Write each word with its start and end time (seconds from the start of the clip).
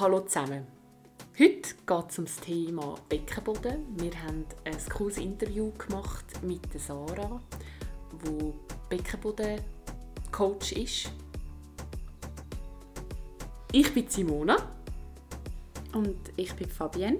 Hallo 0.00 0.20
zusammen. 0.20 0.64
Heute 1.36 1.74
geht 1.74 2.10
es 2.10 2.18
um 2.20 2.24
das 2.24 2.36
Thema 2.36 2.94
Beckenboden. 3.08 3.84
Wir 3.96 4.12
haben 4.22 4.44
ein 4.64 4.76
cooles 4.94 5.18
Interview 5.18 5.72
gemacht 5.72 6.24
mit 6.40 6.60
Sarah, 6.80 7.40
die 8.24 8.52
Beckenboden-Coach 8.90 10.70
ist. 10.74 11.10
Ich 13.72 13.92
bin 13.92 14.08
Simona. 14.08 14.56
Und 15.92 16.30
ich 16.36 16.54
bin 16.54 16.68
Fabienne. 16.68 17.18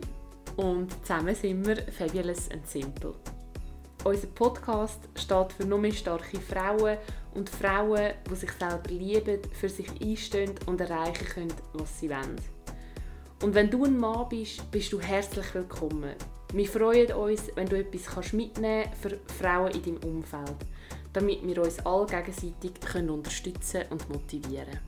Und 0.56 0.92
zusammen 1.04 1.34
sind 1.34 1.66
wir 1.66 1.78
Fabulous 1.90 2.48
and 2.52 2.64
Simple. 2.64 3.14
Unser 4.04 4.28
Podcast 4.28 5.00
steht 5.16 5.52
für 5.52 5.66
nur 5.66 5.80
mehr 5.80 5.90
starke 5.90 6.38
Frauen 6.38 6.98
und 7.34 7.50
Frauen, 7.50 8.12
die 8.30 8.36
sich 8.36 8.52
selber 8.52 8.88
lieben, 8.88 9.40
für 9.50 9.68
sich 9.68 9.90
einstehen 10.00 10.54
und 10.66 10.80
erreichen 10.80 11.26
können, 11.26 11.54
was 11.72 11.98
sie 11.98 12.08
wollen. 12.08 12.36
Und 13.40 13.54
wenn 13.54 13.70
du 13.70 13.84
ein 13.84 13.96
Mann 13.96 14.28
bist, 14.28 14.68
bist 14.72 14.92
du 14.92 15.00
herzlich 15.00 15.54
willkommen. 15.54 16.14
Wir 16.52 16.66
freuen 16.66 17.12
uns, 17.12 17.42
wenn 17.54 17.68
du 17.68 17.78
etwas 17.78 18.32
mitnehmen 18.32 18.84
kannst 18.84 19.00
für 19.00 19.18
Frauen 19.40 19.70
in 19.70 19.82
deinem 19.82 20.16
Umfeld, 20.16 20.56
damit 21.12 21.46
wir 21.46 21.62
uns 21.62 21.78
alle 21.86 22.06
gegenseitig 22.06 22.80
können 22.80 23.10
unterstützen 23.10 23.82
und 23.90 24.08
motivieren 24.08 24.66
können. 24.66 24.80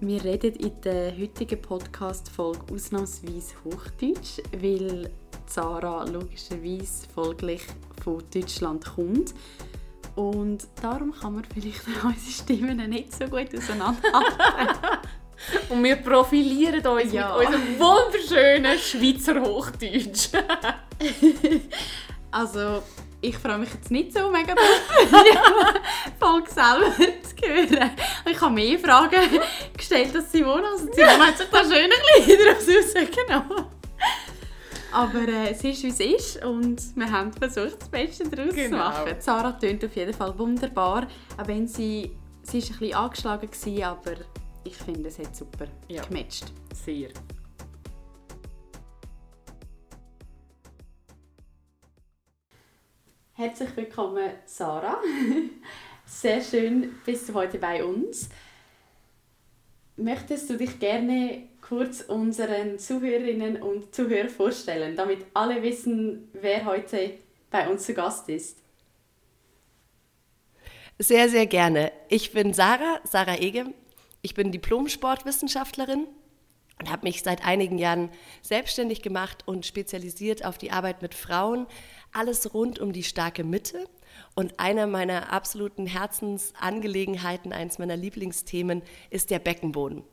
Wir 0.00 0.22
reden 0.22 0.56
in 0.56 0.78
der 0.82 1.16
heutigen 1.16 1.62
Podcast-Folge 1.62 2.60
ausnahmsweise 2.70 3.54
Hochdeutsch, 3.64 4.42
weil 4.60 5.10
Sarah 5.46 6.04
logischerweise 6.04 7.08
folglich 7.14 7.62
von 8.02 8.22
Deutschland 8.30 8.84
kommt. 8.84 9.32
Und 10.16 10.68
darum 10.82 11.12
kann 11.12 11.36
man 11.36 11.44
vielleicht 11.44 11.80
unsere 12.04 12.30
Stimmen 12.30 12.90
nicht 12.90 13.14
so 13.14 13.24
gut 13.24 13.56
auseinanderhalten. 13.56 15.08
Und 15.68 15.82
wir 15.82 15.96
profilieren 15.96 16.86
uns 16.86 17.12
ja. 17.12 17.36
mit 17.36 17.46
unserem 17.46 17.78
wunderschönen 17.78 18.78
Schweizer 18.78 19.40
Hochdeutsch. 19.40 20.28
also, 22.30 22.82
ich 23.20 23.36
freue 23.38 23.58
mich 23.58 23.72
jetzt 23.72 23.90
nicht 23.90 24.12
so 24.12 24.30
mega 24.30 24.54
darauf, 24.54 25.74
Folge 26.20 26.50
selber 26.50 26.92
zu 26.96 27.48
hören. 27.48 27.90
Ich 28.30 28.40
habe 28.40 28.54
mehr 28.54 28.78
Fragen 28.78 29.40
gestellt 29.76 30.14
als 30.14 30.30
Simone. 30.30 30.66
Also 30.66 30.92
Simone 30.92 31.26
hat 31.26 31.38
sich 31.38 31.48
da 31.50 31.64
schön 31.64 31.90
ein 31.90 32.26
bisschen 32.26 32.38
daraus 32.44 32.68
rausgenommen. 32.94 33.66
Aber 34.92 35.26
äh, 35.26 35.50
es 35.50 35.64
ist, 35.64 35.82
wie 35.82 35.88
es 35.88 36.00
ist 36.00 36.44
und 36.44 36.80
wir 36.94 37.10
haben 37.10 37.32
versucht, 37.32 37.80
das 37.80 37.88
Beste 37.88 38.28
daraus 38.28 38.54
genau. 38.54 38.68
zu 38.68 38.76
machen. 38.76 39.16
Sarah 39.18 39.52
tönt 39.52 39.84
auf 39.84 39.96
jeden 39.96 40.14
Fall 40.14 40.38
wunderbar, 40.38 41.08
auch 41.36 41.48
wenn 41.48 41.66
sie, 41.66 42.12
sie 42.42 42.58
ist 42.58 42.70
ein 42.70 42.78
bisschen 42.78 42.94
angeschlagen 42.94 43.48
war, 43.50 43.88
aber 43.88 44.12
ich 44.64 44.76
finde, 44.76 45.08
es 45.08 45.18
hat 45.18 45.36
super 45.36 45.66
ja. 45.88 46.02
gematcht. 46.04 46.44
Sehr. 46.74 47.10
Herzlich 53.34 53.76
willkommen, 53.76 54.30
Sarah. 54.46 55.00
Sehr 56.06 56.40
schön, 56.40 56.94
bist 57.04 57.28
du 57.28 57.34
heute 57.34 57.58
bei 57.58 57.84
uns. 57.84 58.28
Möchtest 59.96 60.50
du 60.50 60.56
dich 60.56 60.78
gerne 60.78 61.48
kurz 61.60 62.02
unseren 62.02 62.78
Zuhörerinnen 62.78 63.60
und 63.62 63.94
Zuhörern 63.94 64.28
vorstellen, 64.28 64.96
damit 64.96 65.26
alle 65.34 65.62
wissen, 65.62 66.28
wer 66.32 66.64
heute 66.64 67.18
bei 67.50 67.68
uns 67.68 67.86
zu 67.86 67.94
Gast 67.94 68.28
ist? 68.28 68.58
Sehr, 70.98 71.28
sehr 71.28 71.46
gerne. 71.46 71.90
Ich 72.08 72.32
bin 72.32 72.52
Sarah, 72.52 73.00
Sarah 73.04 73.36
Ege. 73.36 73.66
Ich 74.24 74.32
bin 74.32 74.52
Diplom-Sportwissenschaftlerin 74.52 76.06
und 76.80 76.90
habe 76.90 77.06
mich 77.06 77.22
seit 77.22 77.44
einigen 77.44 77.76
Jahren 77.76 78.08
selbstständig 78.40 79.02
gemacht 79.02 79.42
und 79.44 79.66
spezialisiert 79.66 80.46
auf 80.46 80.56
die 80.56 80.70
Arbeit 80.70 81.02
mit 81.02 81.12
Frauen. 81.12 81.66
Alles 82.10 82.54
rund 82.54 82.78
um 82.78 82.94
die 82.94 83.02
starke 83.02 83.44
Mitte. 83.44 83.86
Und 84.34 84.58
eine 84.58 84.86
meiner 84.86 85.30
absoluten 85.30 85.86
Herzensangelegenheiten, 85.86 87.52
eines 87.52 87.78
meiner 87.78 87.98
Lieblingsthemen, 87.98 88.80
ist 89.10 89.28
der 89.28 89.40
Beckenboden. 89.40 90.04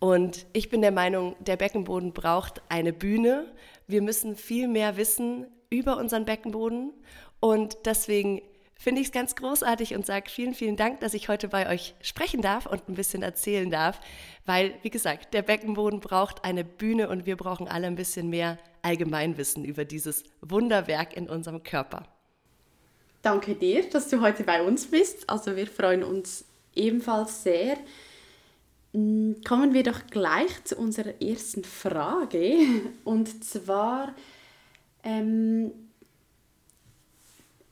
Und 0.00 0.46
ich 0.52 0.68
bin 0.68 0.82
der 0.82 0.90
Meinung, 0.90 1.36
der 1.38 1.56
Beckenboden 1.56 2.12
braucht 2.12 2.60
eine 2.68 2.92
Bühne. 2.92 3.46
Wir 3.86 4.02
müssen 4.02 4.34
viel 4.34 4.66
mehr 4.66 4.96
wissen 4.96 5.46
über 5.70 5.98
unseren 5.98 6.24
Beckenboden. 6.24 6.92
Und 7.38 7.76
deswegen 7.84 8.42
finde 8.76 9.00
ich 9.00 9.08
es 9.08 9.12
ganz 9.12 9.34
großartig 9.34 9.94
und 9.94 10.04
sage 10.06 10.30
vielen, 10.30 10.54
vielen 10.54 10.76
Dank, 10.76 11.00
dass 11.00 11.14
ich 11.14 11.28
heute 11.28 11.48
bei 11.48 11.68
euch 11.68 11.94
sprechen 12.02 12.42
darf 12.42 12.66
und 12.66 12.88
ein 12.88 12.94
bisschen 12.94 13.22
erzählen 13.22 13.70
darf, 13.70 14.00
weil, 14.46 14.74
wie 14.82 14.90
gesagt, 14.90 15.34
der 15.34 15.42
Beckenboden 15.42 16.00
braucht 16.00 16.44
eine 16.44 16.64
Bühne 16.64 17.08
und 17.08 17.26
wir 17.26 17.36
brauchen 17.36 17.68
alle 17.68 17.86
ein 17.86 17.96
bisschen 17.96 18.28
mehr 18.28 18.58
Allgemeinwissen 18.82 19.64
über 19.64 19.84
dieses 19.84 20.24
Wunderwerk 20.40 21.16
in 21.16 21.28
unserem 21.28 21.62
Körper. 21.62 22.06
Danke 23.22 23.54
dir, 23.54 23.88
dass 23.88 24.08
du 24.08 24.20
heute 24.20 24.44
bei 24.44 24.62
uns 24.62 24.86
bist. 24.86 25.30
Also 25.30 25.56
wir 25.56 25.66
freuen 25.66 26.04
uns 26.04 26.44
ebenfalls 26.74 27.42
sehr. 27.42 27.78
Hm, 28.92 29.36
kommen 29.46 29.72
wir 29.72 29.82
doch 29.82 30.06
gleich 30.08 30.64
zu 30.64 30.76
unserer 30.76 31.20
ersten 31.22 31.64
Frage. 31.64 32.58
Und 33.04 33.42
zwar, 33.44 34.14
ähm, 35.02 35.72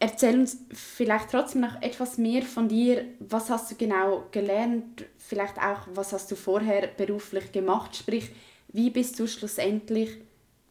erzähl 0.02 0.40
uns 0.40 0.58
vielleicht 0.72 1.30
trotzdem 1.30 1.60
noch 1.60 1.80
etwas 1.80 2.18
mehr 2.18 2.42
von 2.42 2.68
dir. 2.68 3.04
Was 3.20 3.50
hast 3.50 3.70
du 3.70 3.76
genau 3.76 4.24
gelernt? 4.32 5.04
Vielleicht 5.16 5.58
auch, 5.58 5.86
was 5.94 6.12
hast 6.12 6.28
du 6.32 6.34
vorher 6.34 6.88
beruflich 6.88 7.52
gemacht? 7.52 7.94
Sprich, 7.94 8.30
wie 8.72 8.90
bist 8.90 9.20
du 9.20 9.28
schlussendlich 9.28 10.10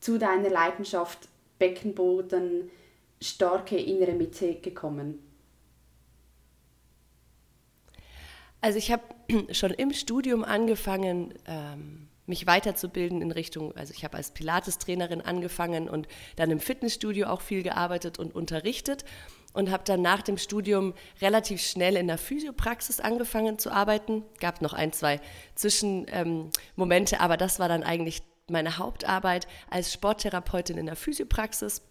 zu 0.01 0.17
deiner 0.17 0.49
Leidenschaft 0.49 1.29
Beckenboden, 1.59 2.69
starke 3.21 3.77
innere 3.77 4.13
Mitte 4.13 4.55
gekommen? 4.55 5.19
Also 8.59 8.79
ich 8.79 8.91
habe 8.91 9.03
schon 9.53 9.71
im 9.71 9.93
Studium 9.93 10.43
angefangen, 10.43 11.33
ähm, 11.47 12.09
mich 12.25 12.47
weiterzubilden 12.47 13.21
in 13.21 13.31
Richtung, 13.31 13.75
also 13.75 13.93
ich 13.95 14.03
habe 14.03 14.17
als 14.17 14.31
Pilates-Trainerin 14.31 15.21
angefangen 15.21 15.89
und 15.89 16.07
dann 16.35 16.51
im 16.51 16.59
Fitnessstudio 16.59 17.27
auch 17.27 17.41
viel 17.41 17.63
gearbeitet 17.63 18.19
und 18.19 18.35
unterrichtet 18.35 19.03
und 19.53 19.71
habe 19.71 19.83
dann 19.85 20.01
nach 20.01 20.21
dem 20.21 20.37
Studium 20.37 20.93
relativ 21.21 21.61
schnell 21.61 21.97
in 21.97 22.07
der 22.07 22.17
Physiopraxis 22.17 22.99
angefangen 22.99 23.59
zu 23.59 23.71
arbeiten. 23.71 24.23
Gab 24.39 24.61
noch 24.61 24.73
ein, 24.73 24.93
zwei 24.93 25.19
Zwischenmomente, 25.55 27.15
ähm, 27.15 27.21
aber 27.21 27.37
das 27.37 27.59
war 27.59 27.67
dann 27.67 27.83
eigentlich 27.83 28.21
meine 28.49 28.77
Hauptarbeit 28.77 29.47
als 29.69 29.93
Sporttherapeutin 29.93 30.77
in 30.77 30.85
der 30.85 30.95
Physiopraxis 30.95 31.81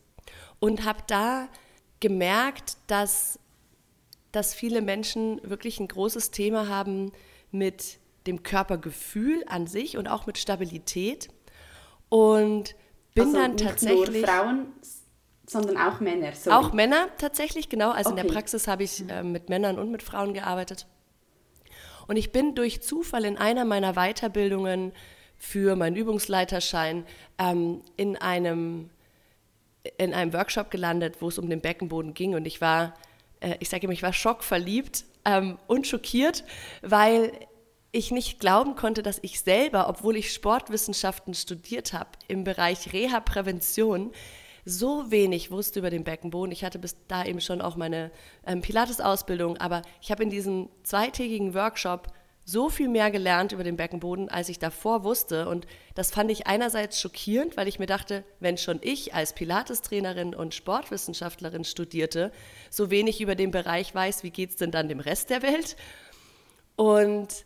und 0.58 0.84
habe 0.84 1.00
da 1.06 1.48
gemerkt, 2.00 2.76
dass, 2.86 3.38
dass 4.32 4.54
viele 4.54 4.80
Menschen 4.80 5.40
wirklich 5.42 5.80
ein 5.80 5.88
großes 5.88 6.30
Thema 6.30 6.68
haben 6.68 7.12
mit 7.50 7.99
dem 8.26 8.42
Körpergefühl 8.42 9.44
an 9.46 9.66
sich 9.66 9.96
und 9.96 10.08
auch 10.08 10.26
mit 10.26 10.38
Stabilität. 10.38 11.28
Und 12.08 12.74
bin 13.14 13.24
also 13.24 13.38
dann 13.38 13.56
tatsächlich. 13.56 14.22
Nur 14.22 14.28
Frauen, 14.28 14.66
sondern 15.46 15.76
auch 15.78 16.00
Männer. 16.00 16.32
Sorry. 16.34 16.56
Auch 16.56 16.72
Männer 16.72 17.08
tatsächlich, 17.18 17.68
genau. 17.68 17.90
Also 17.90 18.10
okay. 18.10 18.20
in 18.20 18.26
der 18.26 18.32
Praxis 18.32 18.68
habe 18.68 18.84
ich 18.84 19.08
äh, 19.08 19.22
mit 19.22 19.48
Männern 19.48 19.78
und 19.78 19.90
mit 19.90 20.02
Frauen 20.02 20.34
gearbeitet. 20.34 20.86
Und 22.06 22.16
ich 22.16 22.32
bin 22.32 22.54
durch 22.54 22.82
Zufall 22.82 23.24
in 23.24 23.36
einer 23.36 23.64
meiner 23.64 23.94
Weiterbildungen 23.94 24.92
für 25.36 25.76
meinen 25.76 25.96
Übungsleiterschein 25.96 27.04
ähm, 27.38 27.82
in 27.96 28.16
einem 28.16 28.90
in 29.96 30.12
einem 30.12 30.34
Workshop 30.34 30.70
gelandet, 30.70 31.16
wo 31.20 31.28
es 31.28 31.38
um 31.38 31.48
den 31.48 31.62
Beckenboden 31.62 32.12
ging 32.12 32.34
und 32.34 32.46
ich 32.46 32.60
war, 32.60 32.94
äh, 33.40 33.54
ich 33.60 33.70
sage 33.70 33.84
immer, 33.84 33.94
ich 33.94 34.02
war 34.02 34.12
schockverliebt 34.12 35.04
ähm, 35.24 35.58
und 35.68 35.86
schockiert, 35.86 36.44
weil 36.82 37.32
ich 37.92 38.10
nicht 38.10 38.38
glauben 38.38 38.76
konnte, 38.76 39.02
dass 39.02 39.18
ich 39.22 39.40
selber, 39.40 39.88
obwohl 39.88 40.16
ich 40.16 40.32
Sportwissenschaften 40.32 41.34
studiert 41.34 41.92
habe 41.92 42.10
im 42.28 42.44
Bereich 42.44 42.92
Reha-Prävention, 42.92 44.12
so 44.64 45.10
wenig 45.10 45.50
wusste 45.50 45.80
über 45.80 45.90
den 45.90 46.04
Beckenboden. 46.04 46.52
Ich 46.52 46.64
hatte 46.64 46.78
bis 46.78 46.96
da 47.08 47.24
eben 47.24 47.40
schon 47.40 47.60
auch 47.60 47.76
meine 47.76 48.10
ähm, 48.46 48.62
Pilates-Ausbildung, 48.62 49.56
aber 49.56 49.82
ich 50.00 50.10
habe 50.10 50.22
in 50.22 50.30
diesem 50.30 50.68
zweitägigen 50.82 51.54
Workshop 51.54 52.12
so 52.44 52.68
viel 52.68 52.88
mehr 52.88 53.10
gelernt 53.10 53.52
über 53.52 53.64
den 53.64 53.76
Beckenboden, 53.76 54.28
als 54.28 54.48
ich 54.48 54.58
davor 54.58 55.04
wusste. 55.04 55.48
Und 55.48 55.66
das 55.94 56.10
fand 56.10 56.30
ich 56.30 56.46
einerseits 56.46 57.00
schockierend, 57.00 57.56
weil 57.56 57.68
ich 57.68 57.78
mir 57.78 57.86
dachte, 57.86 58.24
wenn 58.40 58.58
schon 58.58 58.80
ich 58.82 59.14
als 59.14 59.34
Pilates-Trainerin 59.34 60.34
und 60.34 60.54
Sportwissenschaftlerin 60.54 61.64
studierte, 61.64 62.32
so 62.68 62.90
wenig 62.90 63.20
über 63.20 63.34
den 63.34 63.50
Bereich 63.50 63.94
weiß, 63.94 64.24
wie 64.24 64.30
geht 64.30 64.50
es 64.50 64.56
denn 64.56 64.70
dann 64.70 64.88
dem 64.88 65.00
Rest 65.00 65.30
der 65.30 65.42
Welt? 65.42 65.76
Und 66.76 67.44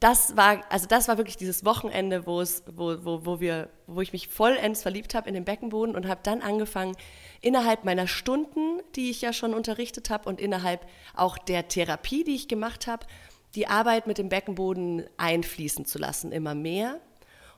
das 0.00 0.36
war, 0.36 0.64
also 0.70 0.86
das 0.86 1.08
war 1.08 1.18
wirklich 1.18 1.36
dieses 1.36 1.64
Wochenende, 1.64 2.24
wo, 2.26 2.40
es, 2.40 2.62
wo, 2.70 3.04
wo, 3.04 3.26
wo, 3.26 3.40
wir, 3.40 3.68
wo 3.88 4.00
ich 4.00 4.12
mich 4.12 4.28
vollends 4.28 4.82
verliebt 4.82 5.14
habe 5.14 5.28
in 5.28 5.34
den 5.34 5.44
Beckenboden 5.44 5.96
und 5.96 6.06
habe 6.06 6.20
dann 6.22 6.40
angefangen, 6.40 6.96
innerhalb 7.40 7.84
meiner 7.84 8.06
Stunden, 8.06 8.80
die 8.94 9.10
ich 9.10 9.22
ja 9.22 9.32
schon 9.32 9.54
unterrichtet 9.54 10.10
habe 10.10 10.28
und 10.28 10.40
innerhalb 10.40 10.86
auch 11.16 11.36
der 11.36 11.66
Therapie, 11.66 12.22
die 12.22 12.36
ich 12.36 12.46
gemacht 12.46 12.86
habe, 12.86 13.06
die 13.56 13.66
Arbeit 13.66 14.06
mit 14.06 14.18
dem 14.18 14.28
Beckenboden 14.28 15.04
einfließen 15.16 15.84
zu 15.84 15.98
lassen, 15.98 16.30
immer 16.30 16.54
mehr. 16.54 17.00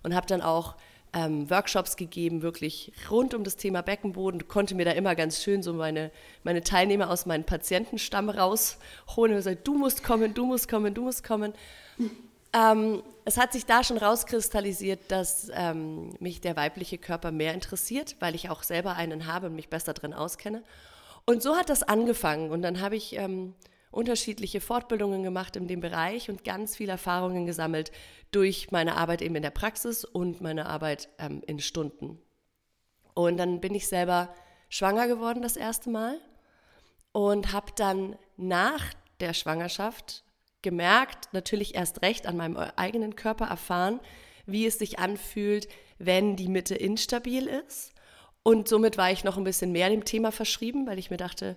Und 0.03 0.15
habe 0.15 0.27
dann 0.27 0.41
auch 0.41 0.77
ähm, 1.13 1.51
Workshops 1.51 1.97
gegeben, 1.97 2.41
wirklich 2.41 2.93
rund 3.11 3.35
um 3.35 3.45
das 3.45 3.57
Thema 3.57 3.83
Beckenboden. 3.83 4.49
Konnte 4.49 4.75
mir 4.75 4.87
da 4.87 4.93
immer 4.93 5.15
ganz 5.15 5.43
schön 5.43 5.63
so 5.63 5.75
meine, 5.75 6.11
meine 6.43 6.63
Teilnehmer 6.63 7.11
aus 7.11 7.27
meinem 7.27 7.45
Patientenstamm 7.45 8.31
rausholen 8.31 9.33
und 9.33 9.37
gesagt, 9.37 9.67
du 9.67 9.77
musst 9.77 10.03
kommen, 10.03 10.33
du 10.33 10.47
musst 10.47 10.69
kommen, 10.69 10.95
du 10.95 11.03
musst 11.03 11.23
kommen. 11.23 11.53
Ähm, 12.53 13.03
es 13.25 13.37
hat 13.37 13.53
sich 13.53 13.67
da 13.67 13.85
schon 13.85 13.99
rauskristallisiert, 13.99 15.01
dass 15.09 15.51
ähm, 15.55 16.17
mich 16.19 16.41
der 16.41 16.57
weibliche 16.57 16.99
Körper 16.99 17.31
mehr 17.31 17.55
interessiert, 17.55 18.17
weil 18.21 18.35
ich 18.35 18.51
auch 18.51 18.63
selber 18.63 18.97
einen 18.97 19.27
habe 19.27 19.47
und 19.47 19.55
mich 19.55 19.69
besser 19.69 19.95
drin 19.95 20.15
auskenne. 20.15 20.65
Und 21.27 21.43
so 21.43 21.57
hat 21.57 21.69
das 21.69 21.83
angefangen. 21.83 22.51
Und 22.51 22.63
dann 22.63 22.81
habe 22.81 22.97
ich 22.97 23.17
ähm, 23.17 23.55
unterschiedliche 23.91 24.61
Fortbildungen 24.61 25.23
gemacht 25.23 25.57
in 25.57 25.69
dem 25.69 25.81
Bereich 25.81 26.29
und 26.29 26.45
ganz 26.45 26.77
viele 26.77 26.93
Erfahrungen 26.93 27.47
gesammelt 27.47 27.93
durch 28.31 28.71
meine 28.71 28.97
Arbeit 28.97 29.23
eben 29.23 29.37
in 29.37 29.43
der 29.43 29.51
Praxis 29.51 30.05
und 30.05 30.41
meine 30.41 30.67
Arbeit 30.67 31.09
ähm, 31.19 31.43
in 31.47 31.61
Stunden. 31.61 32.19
Und 33.15 33.37
dann 33.37 33.61
bin 33.61 33.75
ich 33.75 33.89
selber 33.89 34.33
schwanger 34.69 35.09
geworden 35.09 35.43
das 35.43 35.57
erste 35.57 35.91
Mal 35.91 36.19
und 37.13 37.53
habe 37.53 37.73
dann 37.77 38.17
nach 38.37 38.85
der 39.19 39.35
Schwangerschaft 39.35 40.25
gemerkt, 40.63 41.29
natürlich 41.33 41.75
erst 41.75 42.03
recht 42.03 42.27
an 42.27 42.37
meinem 42.37 42.57
eigenen 42.57 43.17
Körper 43.17 43.47
erfahren, 43.47 44.01
wie 44.47 44.67
es 44.67 44.79
sich 44.79 44.99
anfühlt, 44.99 45.69
wenn 45.99 46.37
die 46.37 46.49
Mitte 46.49 46.75
instabil 46.75 47.47
ist. 47.47 47.93
Und 48.43 48.69
somit 48.69 48.97
war 48.97 49.11
ich 49.11 49.25
noch 49.25 49.37
ein 49.37 49.45
bisschen 49.45 49.73
mehr 49.73 49.91
dem 49.91 50.05
Thema 50.05 50.33
verschrieben, 50.33 50.87
weil 50.87 50.99
ich 50.99 51.11
mir 51.11 51.19
dachte, 51.19 51.57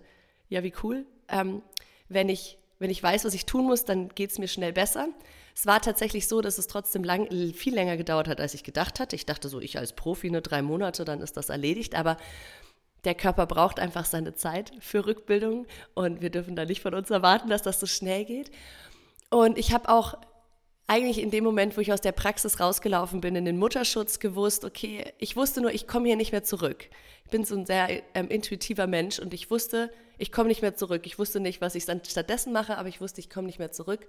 ja, 0.50 0.64
wie 0.64 0.74
cool. 0.84 1.06
Ähm, 1.30 1.62
wenn, 2.10 2.30
ich, 2.30 2.58
wenn 2.80 2.90
ich 2.90 3.02
weiß, 3.02 3.26
was 3.26 3.34
ich 3.34 3.46
tun 3.46 3.66
muss, 3.66 3.86
dann 3.86 4.10
geht 4.10 4.32
es 4.32 4.40
mir 4.40 4.48
schnell 4.50 4.74
besser. 4.74 5.08
Es 5.56 5.66
war 5.66 5.82
tatsächlich 5.82 6.28
so, 6.28 6.42
dass 6.42 6.58
es 6.58 6.68
trotzdem 6.68 7.04
lang, 7.04 7.28
viel 7.54 7.74
länger 7.74 7.96
gedauert 7.96 8.28
hat, 8.28 8.42
als 8.42 8.54
ich 8.54 8.64
gedacht 8.64 9.00
hatte. 9.00 9.16
Ich 9.16 9.26
dachte 9.26 9.50
so, 9.50 9.62
ich 9.62 9.78
als 9.78 9.94
Profi, 9.94 10.30
ne, 10.30 10.42
drei 10.42 10.62
Monate, 10.62 11.06
dann 11.06 11.22
ist 11.22 11.38
das 11.38 11.50
erledigt. 11.50 11.96
Aber 11.96 12.18
der 13.06 13.16
Körper 13.16 13.46
braucht 13.46 13.80
einfach 13.80 14.06
seine 14.06 14.34
Zeit 14.34 14.72
für 14.80 15.06
Rückbildung 15.06 15.68
und 15.94 16.22
wir 16.22 16.30
dürfen 16.30 16.56
da 16.56 16.66
nicht 16.66 16.82
von 16.82 16.94
uns 16.94 17.10
erwarten, 17.10 17.50
dass 17.50 17.62
das 17.62 17.80
so 17.80 17.86
schnell 17.86 18.26
geht. 18.26 18.50
Und 19.34 19.58
ich 19.58 19.74
habe 19.74 19.90
auch 19.90 20.14
eigentlich 20.86 21.20
in 21.20 21.32
dem 21.32 21.44
Moment, 21.44 21.76
wo 21.76 21.82
ich 21.82 21.92
aus 21.92 22.02
der 22.02 22.12
Praxis 22.12 22.60
rausgelaufen 22.60 23.20
bin, 23.20 23.36
in 23.36 23.46
den 23.46 23.58
Mutterschutz 23.58 24.20
gewusst, 24.20 24.64
okay, 24.64 25.12
ich 25.18 25.36
wusste 25.36 25.60
nur, 25.60 25.74
ich 25.74 25.88
komme 25.88 26.06
hier 26.06 26.16
nicht 26.16 26.32
mehr 26.32 26.44
zurück. 26.44 26.88
Ich 27.26 27.32
bin 27.32 27.44
so 27.44 27.56
ein 27.56 27.66
sehr 27.66 28.04
ähm, 28.14 28.28
intuitiver 28.30 28.86
Mensch 28.86 29.18
und 29.18 29.34
ich 29.34 29.50
wusste, 29.50 29.92
ich 30.20 30.32
komme 30.32 30.50
nicht 30.50 30.62
mehr 30.62 30.76
zurück. 30.76 31.08
Ich 31.08 31.18
wusste 31.18 31.40
nicht, 31.40 31.62
was 31.62 31.74
ich 31.74 31.86
dann 31.86 32.06
stattdessen 32.06 32.54
mache, 32.54 32.78
aber 32.78 32.90
ich 32.90 33.02
wusste, 33.02 33.22
ich 33.22 33.30
komme 33.32 33.48
nicht 33.48 33.58
mehr 33.58 33.72
zurück. 33.72 34.08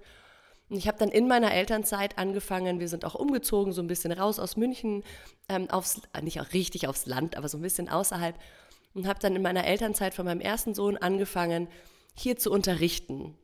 Und 0.69 0.77
ich 0.77 0.87
habe 0.87 0.99
dann 0.99 1.09
in 1.09 1.27
meiner 1.27 1.51
Elternzeit 1.51 2.19
angefangen, 2.19 2.79
wir 2.79 2.87
sind 2.87 3.03
auch 3.03 3.15
umgezogen, 3.15 3.73
so 3.73 3.81
ein 3.81 3.87
bisschen 3.87 4.11
raus 4.11 4.37
aus 4.37 4.57
München, 4.57 5.03
ähm, 5.49 5.71
aufs, 5.71 6.01
nicht 6.21 6.39
auch 6.39 6.53
richtig 6.53 6.87
aufs 6.87 7.07
Land, 7.07 7.35
aber 7.35 7.49
so 7.49 7.57
ein 7.57 7.63
bisschen 7.63 7.89
außerhalb. 7.89 8.35
Und 8.93 9.07
habe 9.07 9.19
dann 9.19 9.35
in 9.35 9.41
meiner 9.41 9.65
Elternzeit 9.65 10.13
von 10.13 10.25
meinem 10.25 10.41
ersten 10.41 10.75
Sohn 10.75 10.97
angefangen, 10.97 11.67
hier 12.13 12.37
zu 12.37 12.51
unterrichten. 12.51 13.35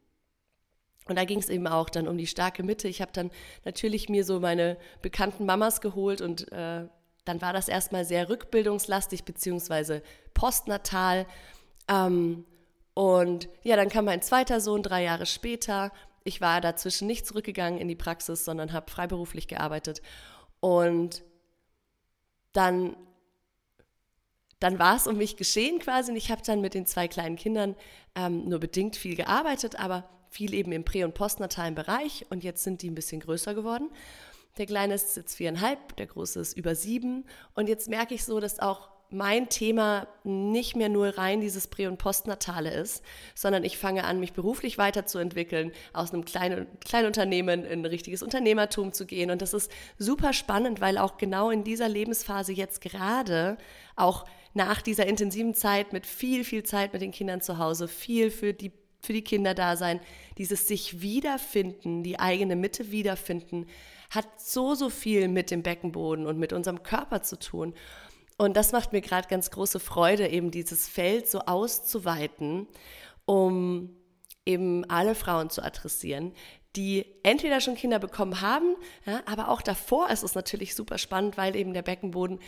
Und 1.05 1.17
da 1.17 1.25
ging 1.25 1.39
es 1.39 1.49
eben 1.49 1.67
auch 1.67 1.89
dann 1.89 2.07
um 2.07 2.17
die 2.17 2.27
starke 2.27 2.63
Mitte. 2.63 2.87
Ich 2.87 3.01
habe 3.01 3.11
dann 3.13 3.31
natürlich 3.65 4.07
mir 4.07 4.23
so 4.23 4.39
meine 4.39 4.77
bekannten 5.01 5.45
Mamas 5.45 5.81
geholt 5.81 6.21
und 6.21 6.51
äh, 6.51 6.87
dann 7.25 7.41
war 7.41 7.53
das 7.53 7.67
erstmal 7.67 8.05
sehr 8.05 8.29
rückbildungslastig 8.29 9.23
beziehungsweise 9.23 10.03
postnatal. 10.33 11.25
Ähm, 11.87 12.45
und 12.93 13.49
ja, 13.63 13.75
dann 13.75 13.89
kam 13.89 14.05
mein 14.05 14.21
zweiter 14.21 14.59
Sohn 14.59 14.83
drei 14.83 15.03
Jahre 15.03 15.25
später. 15.25 15.91
Ich 16.23 16.41
war 16.41 16.61
dazwischen 16.61 17.07
nicht 17.07 17.25
zurückgegangen 17.25 17.79
in 17.79 17.87
die 17.87 17.95
Praxis, 17.95 18.45
sondern 18.45 18.73
habe 18.73 18.91
freiberuflich 18.91 19.47
gearbeitet. 19.47 20.01
Und 20.59 21.23
dann, 22.53 22.95
dann 24.59 24.77
war 24.77 24.95
es 24.95 25.07
um 25.07 25.17
mich 25.17 25.37
geschehen 25.37 25.79
quasi. 25.79 26.11
Und 26.11 26.17
ich 26.17 26.31
habe 26.31 26.41
dann 26.45 26.61
mit 26.61 26.73
den 26.73 26.85
zwei 26.85 27.07
kleinen 27.07 27.37
Kindern 27.37 27.75
ähm, 28.15 28.47
nur 28.47 28.59
bedingt 28.59 28.95
viel 28.95 29.15
gearbeitet, 29.15 29.79
aber 29.79 30.07
viel 30.31 30.53
eben 30.53 30.71
im 30.71 30.83
prä- 30.83 31.03
und 31.03 31.13
postnatalen 31.13 31.75
Bereich 31.75 32.25
und 32.29 32.43
jetzt 32.43 32.63
sind 32.63 32.81
die 32.81 32.89
ein 32.89 32.95
bisschen 32.95 33.19
größer 33.19 33.53
geworden. 33.53 33.89
Der 34.57 34.65
Kleine 34.65 34.95
ist 34.95 35.15
jetzt 35.15 35.35
viereinhalb, 35.35 35.95
der 35.97 36.07
Große 36.07 36.39
ist 36.39 36.57
über 36.57 36.73
sieben 36.73 37.25
und 37.53 37.69
jetzt 37.69 37.89
merke 37.89 38.15
ich 38.15 38.23
so, 38.23 38.39
dass 38.39 38.59
auch 38.59 38.89
mein 39.13 39.49
Thema 39.49 40.07
nicht 40.23 40.77
mehr 40.77 40.87
nur 40.87 41.17
rein 41.17 41.41
dieses 41.41 41.67
Prä- 41.67 41.87
und 41.87 41.97
Postnatale 41.97 42.73
ist, 42.73 43.03
sondern 43.35 43.65
ich 43.65 43.77
fange 43.77 44.05
an, 44.05 44.21
mich 44.21 44.31
beruflich 44.31 44.77
weiterzuentwickeln, 44.77 45.73
aus 45.91 46.13
einem 46.13 46.23
kleinen, 46.23 46.67
kleinen 46.79 47.07
Unternehmen 47.07 47.65
in 47.65 47.81
ein 47.81 47.85
richtiges 47.85 48.23
Unternehmertum 48.23 48.93
zu 48.93 49.05
gehen. 49.05 49.29
Und 49.29 49.41
das 49.41 49.53
ist 49.53 49.69
super 49.97 50.31
spannend, 50.31 50.79
weil 50.79 50.97
auch 50.97 51.17
genau 51.17 51.49
in 51.49 51.65
dieser 51.65 51.89
Lebensphase 51.89 52.53
jetzt 52.53 52.79
gerade, 52.79 53.57
auch 53.97 54.25
nach 54.53 54.81
dieser 54.81 55.05
intensiven 55.05 55.53
Zeit 55.53 55.91
mit 55.91 56.05
viel, 56.05 56.45
viel 56.45 56.63
Zeit 56.63 56.93
mit 56.93 57.01
den 57.01 57.11
Kindern 57.11 57.41
zu 57.41 57.57
Hause, 57.57 57.89
viel 57.89 58.31
für 58.31 58.53
die 58.53 58.71
für 59.01 59.13
die 59.13 59.23
Kinder 59.23 59.53
da 59.53 59.75
sein, 59.75 59.99
dieses 60.37 60.67
sich 60.67 61.01
wiederfinden, 61.01 62.03
die 62.03 62.19
eigene 62.19 62.55
Mitte 62.55 62.91
wiederfinden, 62.91 63.65
hat 64.09 64.27
so, 64.39 64.75
so 64.75 64.89
viel 64.89 65.27
mit 65.27 65.51
dem 65.51 65.63
Beckenboden 65.63 66.27
und 66.27 66.37
mit 66.37 66.53
unserem 66.53 66.83
Körper 66.83 67.23
zu 67.23 67.39
tun. 67.39 67.73
Und 68.37 68.57
das 68.57 68.71
macht 68.71 68.91
mir 68.91 69.01
gerade 69.01 69.27
ganz 69.27 69.51
große 69.51 69.79
Freude, 69.79 70.27
eben 70.27 70.51
dieses 70.51 70.87
Feld 70.87 71.29
so 71.29 71.39
auszuweiten, 71.41 72.67
um 73.25 73.95
eben 74.45 74.83
alle 74.89 75.15
Frauen 75.15 75.49
zu 75.49 75.63
adressieren, 75.63 76.33
die 76.75 77.05
entweder 77.23 77.59
schon 77.59 77.75
Kinder 77.75 77.99
bekommen 77.99 78.41
haben, 78.41 78.75
ja, 79.05 79.21
aber 79.25 79.49
auch 79.49 79.61
davor 79.61 80.09
ist 80.09 80.23
es 80.23 80.35
natürlich 80.35 80.73
super 80.73 80.97
spannend, 80.97 81.37
weil 81.37 81.55
eben 81.55 81.73
der 81.73 81.81
Beckenboden 81.81 82.39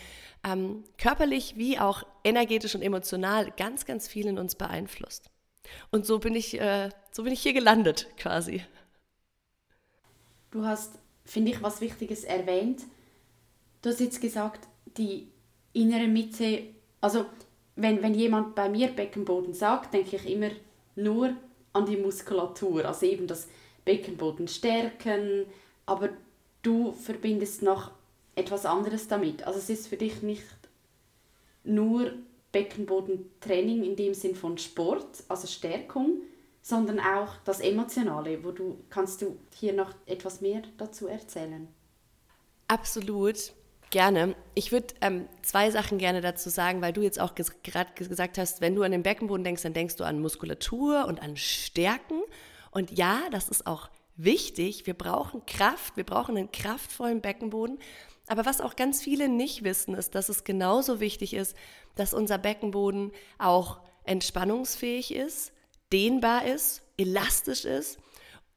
ähm, 0.45 0.83
körperlich 0.97 1.57
wie 1.57 1.77
auch 1.77 2.03
energetisch 2.23 2.73
und 2.73 2.81
emotional 2.81 3.51
ganz, 3.51 3.85
ganz 3.85 4.07
viel 4.07 4.27
in 4.27 4.39
uns 4.39 4.55
beeinflusst. 4.55 5.29
Und 5.91 6.05
so 6.05 6.19
bin 6.19 6.35
ich, 6.35 6.59
äh, 6.59 6.89
so 7.11 7.23
bin 7.23 7.33
ich 7.33 7.41
hier 7.41 7.53
gelandet 7.53 8.07
quasi. 8.17 8.63
Du 10.51 10.65
hast, 10.65 10.99
finde 11.25 11.51
ich, 11.51 11.63
was 11.63 11.81
Wichtiges 11.81 12.23
erwähnt. 12.23 12.83
Du 13.81 13.89
hast 13.89 13.99
jetzt 13.99 14.21
gesagt, 14.21 14.67
die 14.97 15.27
innere 15.73 16.07
Mitte, 16.07 16.63
also 17.01 17.25
wenn, 17.75 18.01
wenn 18.03 18.13
jemand 18.13 18.55
bei 18.55 18.69
mir 18.69 18.89
Beckenboden 18.89 19.53
sagt, 19.53 19.93
denke 19.93 20.15
ich 20.15 20.29
immer 20.29 20.51
nur 20.95 21.35
an 21.73 21.85
die 21.85 21.97
Muskulatur, 21.97 22.85
also 22.85 23.05
eben 23.05 23.27
das 23.27 23.47
Beckenboden 23.83 24.47
stärken, 24.47 25.45
aber 25.85 26.09
du 26.61 26.93
verbindest 26.93 27.61
noch 27.63 27.91
etwas 28.35 28.65
anderes 28.65 29.07
damit. 29.07 29.43
Also 29.43 29.59
es 29.59 29.69
ist 29.69 29.87
für 29.87 29.97
dich 29.97 30.21
nicht 30.21 30.43
nur 31.63 32.13
Beckenbodentraining 32.53 33.83
in 33.83 33.97
dem 33.97 34.13
Sinn 34.13 34.35
von 34.35 34.57
Sport, 34.57 35.23
also 35.27 35.47
Stärkung, 35.47 36.21
sondern 36.61 37.01
auch 37.01 37.35
das 37.43 37.59
Emotionale, 37.59 38.45
wo 38.45 38.51
du 38.51 38.77
kannst 38.89 39.21
du 39.21 39.37
hier 39.53 39.73
noch 39.73 39.93
etwas 40.05 40.39
mehr 40.39 40.61
dazu 40.77 41.07
erzählen? 41.07 41.67
Absolut. 42.69 43.51
Gerne. 43.89 44.35
Ich 44.55 44.71
würde 44.71 44.95
ähm, 45.01 45.27
zwei 45.43 45.69
Sachen 45.69 45.99
gerne 45.99 46.21
dazu 46.21 46.49
sagen, 46.49 46.81
weil 46.81 46.93
du 46.93 47.01
jetzt 47.01 47.19
auch 47.19 47.35
ges 47.35 47.61
gerade 47.61 47.93
gesagt 47.93 48.39
hast, 48.39 48.59
wenn 48.59 48.73
du 48.73 48.81
an 48.81 48.91
den 48.91 49.03
Beckenboden 49.03 49.43
denkst, 49.43 49.61
dann 49.61 49.73
denkst 49.73 49.97
du 49.97 50.03
an 50.03 50.19
Muskulatur 50.19 51.05
und 51.05 51.21
an 51.21 51.37
Stärken. 51.37 52.23
Und 52.71 52.91
ja, 52.91 53.19
das 53.29 53.49
ist 53.49 53.67
auch 53.67 53.89
wichtig. 54.15 54.87
Wir 54.87 54.95
brauchen 54.95 55.45
Kraft, 55.45 55.95
wir 55.95 56.05
brauchen 56.05 56.37
einen 56.37 56.51
kraftvollen 56.51 57.21
Beckenboden. 57.21 57.77
Aber 58.27 58.45
was 58.45 58.61
auch 58.61 58.75
ganz 58.75 59.01
viele 59.01 59.27
nicht 59.27 59.63
wissen, 59.63 59.93
ist, 59.95 60.15
dass 60.15 60.29
es 60.29 60.43
genauso 60.43 60.99
wichtig 60.99 61.33
ist, 61.33 61.55
dass 61.95 62.13
unser 62.13 62.37
Beckenboden 62.37 63.11
auch 63.37 63.79
entspannungsfähig 64.03 65.13
ist, 65.13 65.53
dehnbar 65.91 66.45
ist, 66.45 66.81
elastisch 66.97 67.65
ist, 67.65 67.99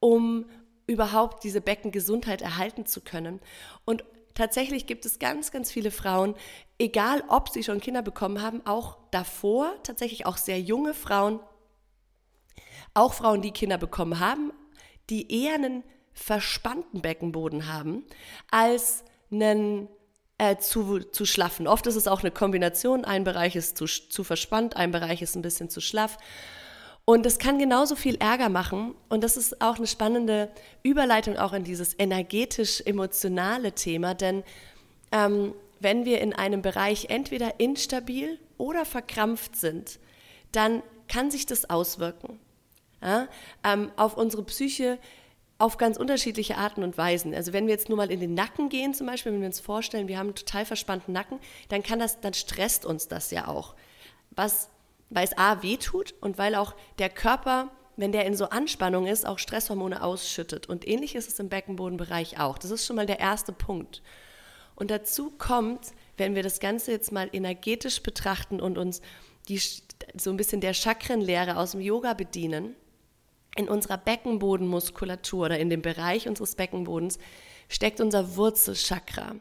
um 0.00 0.46
überhaupt 0.86 1.44
diese 1.44 1.60
Beckengesundheit 1.60 2.42
erhalten 2.42 2.86
zu 2.86 3.00
können. 3.00 3.40
Und 3.84 4.04
tatsächlich 4.34 4.86
gibt 4.86 5.04
es 5.04 5.18
ganz, 5.18 5.50
ganz 5.50 5.70
viele 5.70 5.90
Frauen, 5.90 6.34
egal 6.78 7.24
ob 7.28 7.48
sie 7.48 7.64
schon 7.64 7.80
Kinder 7.80 8.02
bekommen 8.02 8.40
haben, 8.40 8.64
auch 8.66 8.98
davor, 9.10 9.74
tatsächlich 9.82 10.26
auch 10.26 10.36
sehr 10.36 10.60
junge 10.60 10.94
Frauen, 10.94 11.40
auch 12.94 13.12
Frauen, 13.14 13.42
die 13.42 13.50
Kinder 13.50 13.78
bekommen 13.78 14.20
haben, 14.20 14.52
die 15.10 15.44
eher 15.44 15.54
einen 15.54 15.84
verspannten 16.12 17.02
Beckenboden 17.02 17.66
haben 17.72 18.04
als 18.50 19.04
einen 19.30 19.88
äh, 20.38 20.56
zu, 20.56 21.00
zu 21.00 21.24
schlaffen. 21.24 21.66
Oft 21.66 21.86
ist 21.86 21.96
es 21.96 22.08
auch 22.08 22.20
eine 22.20 22.30
Kombination. 22.30 23.04
Ein 23.04 23.24
Bereich 23.24 23.56
ist 23.56 23.76
zu, 23.76 23.86
zu 23.86 24.24
verspannt, 24.24 24.76
ein 24.76 24.90
Bereich 24.90 25.22
ist 25.22 25.34
ein 25.36 25.42
bisschen 25.42 25.70
zu 25.70 25.80
schlaff. 25.80 26.18
Und 27.04 27.24
das 27.24 27.38
kann 27.38 27.58
genauso 27.58 27.94
viel 27.94 28.16
Ärger 28.16 28.48
machen. 28.48 28.94
Und 29.08 29.22
das 29.22 29.36
ist 29.36 29.62
auch 29.62 29.76
eine 29.76 29.86
spannende 29.86 30.50
Überleitung 30.82 31.36
auch 31.36 31.52
in 31.52 31.64
dieses 31.64 31.98
energetisch-emotionale 31.98 33.72
Thema. 33.72 34.14
Denn 34.14 34.42
ähm, 35.12 35.54
wenn 35.80 36.04
wir 36.04 36.20
in 36.20 36.32
einem 36.32 36.62
Bereich 36.62 37.06
entweder 37.10 37.60
instabil 37.60 38.38
oder 38.58 38.84
verkrampft 38.84 39.56
sind, 39.56 40.00
dann 40.52 40.82
kann 41.08 41.30
sich 41.30 41.46
das 41.46 41.70
auswirken 41.70 42.40
ja? 43.02 43.28
ähm, 43.64 43.90
auf 43.96 44.16
unsere 44.16 44.42
Psyche 44.42 44.98
auf 45.58 45.78
ganz 45.78 45.96
unterschiedliche 45.96 46.58
Arten 46.58 46.82
und 46.82 46.98
Weisen. 46.98 47.34
Also 47.34 47.52
wenn 47.52 47.66
wir 47.66 47.72
jetzt 47.72 47.88
nur 47.88 47.96
mal 47.96 48.10
in 48.10 48.20
den 48.20 48.34
Nacken 48.34 48.68
gehen, 48.68 48.92
zum 48.92 49.06
Beispiel, 49.06 49.32
wenn 49.32 49.40
wir 49.40 49.46
uns 49.46 49.60
vorstellen, 49.60 50.08
wir 50.08 50.18
haben 50.18 50.28
einen 50.28 50.34
total 50.34 50.66
verspannten 50.66 51.12
Nacken, 51.12 51.38
dann 51.68 51.82
kann 51.82 51.98
das, 51.98 52.20
dann 52.20 52.34
stresst 52.34 52.84
uns 52.84 53.08
das 53.08 53.30
ja 53.30 53.48
auch. 53.48 53.74
Was, 54.30 54.68
weil 55.08 55.24
es 55.24 55.36
A 55.38 55.62
weh 55.62 55.78
tut 55.78 56.14
und 56.20 56.36
weil 56.36 56.54
auch 56.54 56.74
der 56.98 57.08
Körper, 57.08 57.70
wenn 57.96 58.12
der 58.12 58.26
in 58.26 58.36
so 58.36 58.50
Anspannung 58.50 59.06
ist, 59.06 59.26
auch 59.26 59.38
Stresshormone 59.38 60.02
ausschüttet. 60.02 60.68
Und 60.68 60.86
ähnlich 60.86 61.14
ist 61.14 61.28
es 61.28 61.38
im 61.38 61.48
Beckenbodenbereich 61.48 62.38
auch. 62.38 62.58
Das 62.58 62.70
ist 62.70 62.84
schon 62.84 62.96
mal 62.96 63.06
der 63.06 63.20
erste 63.20 63.52
Punkt. 63.52 64.02
Und 64.74 64.90
dazu 64.90 65.30
kommt, 65.30 65.92
wenn 66.18 66.34
wir 66.34 66.42
das 66.42 66.60
Ganze 66.60 66.92
jetzt 66.92 67.12
mal 67.12 67.30
energetisch 67.32 68.02
betrachten 68.02 68.60
und 68.60 68.76
uns 68.76 69.00
die, 69.48 69.58
so 70.18 70.30
ein 70.30 70.36
bisschen 70.36 70.60
der 70.60 70.74
Chakrenlehre 70.74 71.56
aus 71.56 71.70
dem 71.70 71.80
Yoga 71.80 72.12
bedienen, 72.12 72.76
in 73.56 73.68
unserer 73.68 73.98
Beckenbodenmuskulatur 73.98 75.46
oder 75.46 75.58
in 75.58 75.70
dem 75.70 75.82
Bereich 75.82 76.28
unseres 76.28 76.54
Beckenbodens 76.54 77.18
steckt 77.68 78.00
unser 78.00 78.36
Wurzelchakra. 78.36 79.36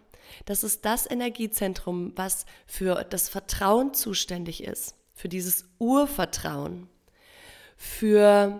Das 0.45 0.63
ist 0.63 0.85
das 0.85 1.09
Energiezentrum, 1.09 2.13
was 2.15 2.45
für 2.65 3.05
das 3.09 3.29
Vertrauen 3.29 3.93
zuständig 3.93 4.63
ist, 4.63 4.95
für 5.13 5.29
dieses 5.29 5.65
Urvertrauen, 5.79 6.89
für, 7.77 8.59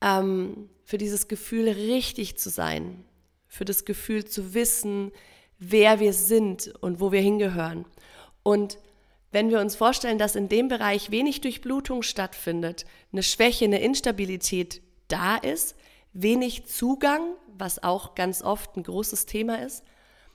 ähm, 0.00 0.70
für 0.84 0.98
dieses 0.98 1.28
Gefühl, 1.28 1.68
richtig 1.68 2.38
zu 2.38 2.50
sein, 2.50 3.04
für 3.46 3.64
das 3.64 3.84
Gefühl 3.84 4.24
zu 4.24 4.54
wissen, 4.54 5.12
wer 5.58 6.00
wir 6.00 6.12
sind 6.12 6.74
und 6.80 7.00
wo 7.00 7.12
wir 7.12 7.20
hingehören. 7.20 7.84
Und 8.42 8.78
wenn 9.30 9.50
wir 9.50 9.60
uns 9.60 9.76
vorstellen, 9.76 10.18
dass 10.18 10.36
in 10.36 10.48
dem 10.48 10.68
Bereich 10.68 11.10
wenig 11.10 11.40
Durchblutung 11.40 12.02
stattfindet, 12.02 12.86
eine 13.12 13.22
Schwäche, 13.22 13.66
eine 13.66 13.80
Instabilität 13.80 14.80
da 15.08 15.36
ist, 15.36 15.76
wenig 16.12 16.66
Zugang, 16.66 17.34
was 17.46 17.82
auch 17.82 18.14
ganz 18.14 18.42
oft 18.42 18.76
ein 18.76 18.82
großes 18.82 19.26
Thema 19.26 19.62
ist, 19.62 19.84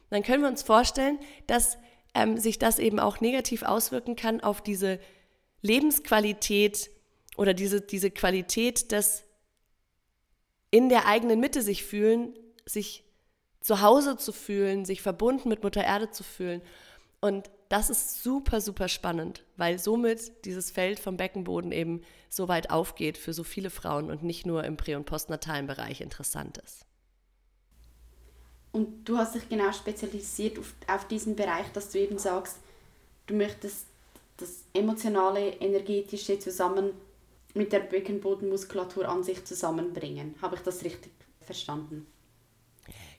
dann 0.09 0.23
können 0.23 0.43
wir 0.43 0.49
uns 0.49 0.61
vorstellen, 0.61 1.17
dass 1.47 1.77
ähm, 2.13 2.37
sich 2.37 2.59
das 2.59 2.77
eben 2.77 2.99
auch 2.99 3.19
negativ 3.19 3.63
auswirken 3.63 4.15
kann 4.15 4.41
auf 4.41 4.61
diese 4.61 4.99
Lebensqualität 5.61 6.91
oder 7.35 7.53
diese, 7.53 7.81
diese 7.81 8.11
Qualität 8.11 8.91
des 8.91 9.23
in 10.69 10.89
der 10.89 11.07
eigenen 11.07 11.39
Mitte 11.39 11.61
sich 11.61 11.83
fühlen, 11.83 12.35
sich 12.65 13.03
zu 13.59 13.81
Hause 13.81 14.17
zu 14.17 14.31
fühlen, 14.31 14.85
sich 14.85 15.01
verbunden 15.01 15.49
mit 15.49 15.63
Mutter 15.63 15.83
Erde 15.83 16.11
zu 16.11 16.23
fühlen. 16.23 16.61
Und 17.21 17.49
das 17.73 17.89
ist 17.89 18.21
super, 18.21 18.61
super 18.61 18.87
spannend, 18.87 19.43
weil 19.57 19.79
somit 19.79 20.45
dieses 20.45 20.69
Feld 20.69 20.99
vom 20.99 21.17
Beckenboden 21.17 21.71
eben 21.71 22.03
so 22.29 22.47
weit 22.47 22.69
aufgeht 22.69 23.17
für 23.17 23.33
so 23.33 23.43
viele 23.43 23.71
Frauen 23.71 24.11
und 24.11 24.21
nicht 24.21 24.45
nur 24.45 24.63
im 24.63 24.77
prä- 24.77 24.95
und 24.95 25.07
postnatalen 25.07 25.65
Bereich 25.65 25.99
interessant 25.99 26.59
ist. 26.59 26.85
Und 28.73 29.09
du 29.09 29.17
hast 29.17 29.33
dich 29.33 29.49
genau 29.49 29.71
spezialisiert 29.71 30.59
auf, 30.59 30.75
auf 30.85 31.07
diesen 31.07 31.35
Bereich, 31.35 31.65
dass 31.73 31.89
du 31.89 31.97
eben 31.97 32.19
sagst, 32.19 32.59
du 33.25 33.33
möchtest 33.33 33.87
das 34.37 34.65
emotionale, 34.75 35.53
energetische 35.53 36.37
zusammen 36.37 36.91
mit 37.55 37.73
der 37.73 37.79
Beckenbodenmuskulatur 37.79 39.09
an 39.09 39.23
sich 39.23 39.45
zusammenbringen. 39.45 40.35
Habe 40.43 40.57
ich 40.57 40.61
das 40.61 40.83
richtig 40.83 41.11
verstanden? 41.41 42.05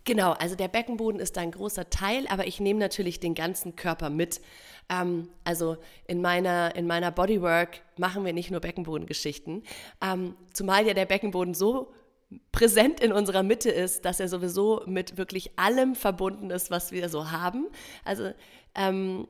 Genau, 0.04 0.32
also 0.32 0.54
der 0.54 0.68
Beckenboden 0.68 1.18
ist 1.18 1.38
ein 1.38 1.50
großer 1.50 1.88
Teil, 1.88 2.26
aber 2.28 2.46
ich 2.46 2.60
nehme 2.60 2.78
natürlich 2.78 3.20
den 3.20 3.34
ganzen 3.34 3.74
Körper 3.74 4.10
mit. 4.10 4.40
Ähm, 4.90 5.30
also 5.44 5.78
in 6.06 6.20
meiner, 6.20 6.76
in 6.76 6.86
meiner 6.86 7.10
Bodywork 7.10 7.80
machen 7.96 8.24
wir 8.24 8.34
nicht 8.34 8.50
nur 8.50 8.60
Beckenbodengeschichten, 8.60 9.62
ähm, 10.02 10.36
zumal 10.52 10.86
ja 10.86 10.92
der 10.92 11.06
Beckenboden 11.06 11.54
so 11.54 11.92
präsent 12.52 13.00
in 13.00 13.12
unserer 13.12 13.42
Mitte 13.42 13.70
ist, 13.70 14.04
dass 14.04 14.20
er 14.20 14.28
sowieso 14.28 14.82
mit 14.86 15.16
wirklich 15.16 15.58
allem 15.58 15.94
verbunden 15.94 16.50
ist, 16.50 16.70
was 16.70 16.92
wir 16.92 17.08
so 17.08 17.30
haben. 17.30 17.68
Also 18.04 18.32
ähm, 18.74 19.26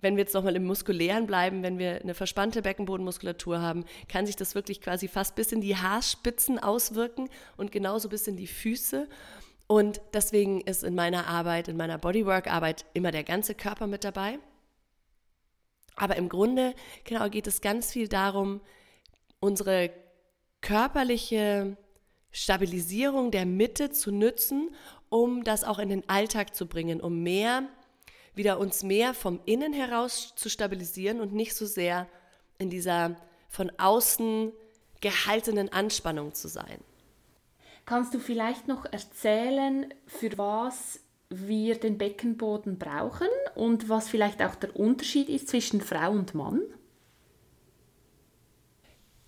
wenn 0.00 0.16
wir 0.16 0.22
jetzt 0.22 0.34
nochmal 0.34 0.56
im 0.56 0.64
Muskulären 0.64 1.26
bleiben, 1.26 1.62
wenn 1.62 1.78
wir 1.78 2.00
eine 2.00 2.14
verspannte 2.14 2.62
Beckenbodenmuskulatur 2.62 3.60
haben, 3.60 3.84
kann 4.08 4.26
sich 4.26 4.36
das 4.36 4.54
wirklich 4.54 4.80
quasi 4.80 5.08
fast 5.08 5.34
bis 5.34 5.52
in 5.52 5.60
die 5.60 5.76
Haarspitzen 5.76 6.58
auswirken 6.58 7.28
und 7.56 7.72
genauso 7.72 8.08
bis 8.08 8.26
in 8.26 8.36
die 8.36 8.46
Füße. 8.46 9.08
Und 9.66 10.00
deswegen 10.12 10.60
ist 10.60 10.84
in 10.84 10.94
meiner 10.94 11.26
Arbeit, 11.26 11.68
in 11.68 11.76
meiner 11.76 11.98
Bodywork-Arbeit 11.98 12.84
immer 12.94 13.10
der 13.10 13.24
ganze 13.24 13.54
Körper 13.54 13.86
mit 13.86 14.04
dabei. 14.04 14.38
Aber 15.96 16.16
im 16.16 16.28
Grunde 16.28 16.74
genau 17.04 17.28
geht 17.28 17.46
es 17.46 17.60
ganz 17.60 17.90
viel 17.90 18.08
darum, 18.08 18.60
unsere 19.40 19.90
körperliche 20.60 21.76
Stabilisierung 22.30 23.30
der 23.30 23.46
Mitte 23.46 23.90
zu 23.90 24.12
nützen, 24.12 24.74
um 25.08 25.42
das 25.42 25.64
auch 25.64 25.78
in 25.78 25.88
den 25.88 26.08
Alltag 26.08 26.54
zu 26.54 26.66
bringen, 26.66 27.00
um 27.00 27.22
mehr, 27.22 27.68
wieder 28.34 28.58
uns 28.58 28.82
mehr 28.82 29.14
vom 29.14 29.40
Innen 29.46 29.72
heraus 29.72 30.34
zu 30.36 30.50
stabilisieren 30.50 31.20
und 31.20 31.32
nicht 31.32 31.54
so 31.54 31.64
sehr 31.64 32.06
in 32.58 32.68
dieser 32.68 33.16
von 33.48 33.72
außen 33.78 34.52
gehaltenen 35.00 35.72
Anspannung 35.72 36.34
zu 36.34 36.48
sein. 36.48 36.80
Kannst 37.86 38.12
du 38.14 38.18
vielleicht 38.18 38.66
noch 38.66 38.84
erzählen, 38.84 39.94
für 40.06 40.36
was 40.36 41.00
wir 41.28 41.78
den 41.78 41.98
Beckenboden 41.98 42.78
brauchen 42.78 43.28
und 43.54 43.88
was 43.88 44.08
vielleicht 44.08 44.42
auch 44.42 44.56
der 44.56 44.74
Unterschied 44.76 45.28
ist 45.28 45.48
zwischen 45.48 45.80
Frau 45.80 46.10
und 46.10 46.34
Mann? 46.34 46.62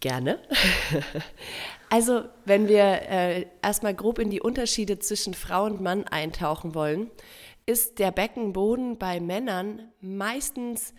Gerne. 0.01 0.41
also, 1.89 2.25
wenn 2.45 2.69
wir 2.69 2.83
äh, 2.85 3.47
erstmal 3.63 3.95
grob 3.95 4.19
in 4.19 4.31
die 4.31 4.41
Unterschiede 4.41 4.99
zwischen 4.99 5.35
Frau 5.35 5.65
und 5.65 5.81
Mann 5.81 6.07
eintauchen 6.09 6.75
wollen, 6.75 7.11
ist 7.65 8.01
der 8.01 8.11
Beckenboden 8.11 8.99
bei 8.99 9.21
Männern 9.21 9.93
meistens 10.01 10.95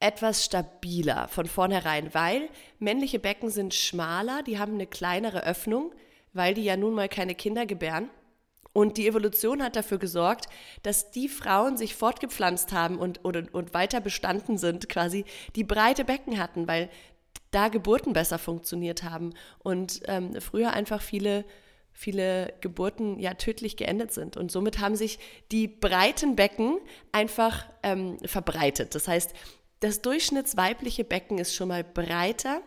etwas 0.00 0.44
stabiler 0.44 1.28
von 1.28 1.46
vornherein, 1.46 2.14
weil 2.14 2.48
männliche 2.78 3.18
Becken 3.18 3.50
sind 3.50 3.74
schmaler, 3.74 4.42
die 4.42 4.58
haben 4.58 4.74
eine 4.74 4.86
kleinere 4.86 5.44
Öffnung, 5.44 5.94
weil 6.36 6.54
die 6.54 6.64
ja 6.64 6.76
nun 6.76 6.94
mal 6.94 7.08
keine 7.08 7.34
Kinder 7.34 7.66
gebären. 7.66 8.10
Und 8.72 8.98
die 8.98 9.08
Evolution 9.08 9.62
hat 9.62 9.74
dafür 9.74 9.96
gesorgt, 9.96 10.46
dass 10.82 11.10
die 11.10 11.30
Frauen 11.30 11.78
sich 11.78 11.94
fortgepflanzt 11.94 12.72
haben 12.72 12.98
und, 12.98 13.24
und, 13.24 13.54
und 13.54 13.72
weiter 13.72 14.02
bestanden 14.02 14.58
sind, 14.58 14.90
quasi, 14.90 15.24
die 15.54 15.64
breite 15.64 16.04
Becken 16.04 16.38
hatten, 16.38 16.68
weil 16.68 16.90
da 17.52 17.68
Geburten 17.68 18.12
besser 18.12 18.38
funktioniert 18.38 19.02
haben 19.02 19.32
und 19.60 20.02
ähm, 20.08 20.38
früher 20.42 20.74
einfach 20.74 21.00
viele, 21.00 21.46
viele 21.92 22.52
Geburten 22.60 23.18
ja 23.18 23.32
tödlich 23.32 23.78
geendet 23.78 24.12
sind. 24.12 24.36
Und 24.36 24.52
somit 24.52 24.78
haben 24.78 24.94
sich 24.94 25.18
die 25.50 25.68
breiten 25.68 26.36
Becken 26.36 26.76
einfach 27.12 27.64
ähm, 27.82 28.18
verbreitet. 28.26 28.94
Das 28.94 29.08
heißt, 29.08 29.32
das 29.80 30.02
durchschnittsweibliche 30.02 31.04
Becken 31.04 31.38
ist 31.38 31.54
schon 31.54 31.68
mal 31.68 31.82
breiter 31.82 32.60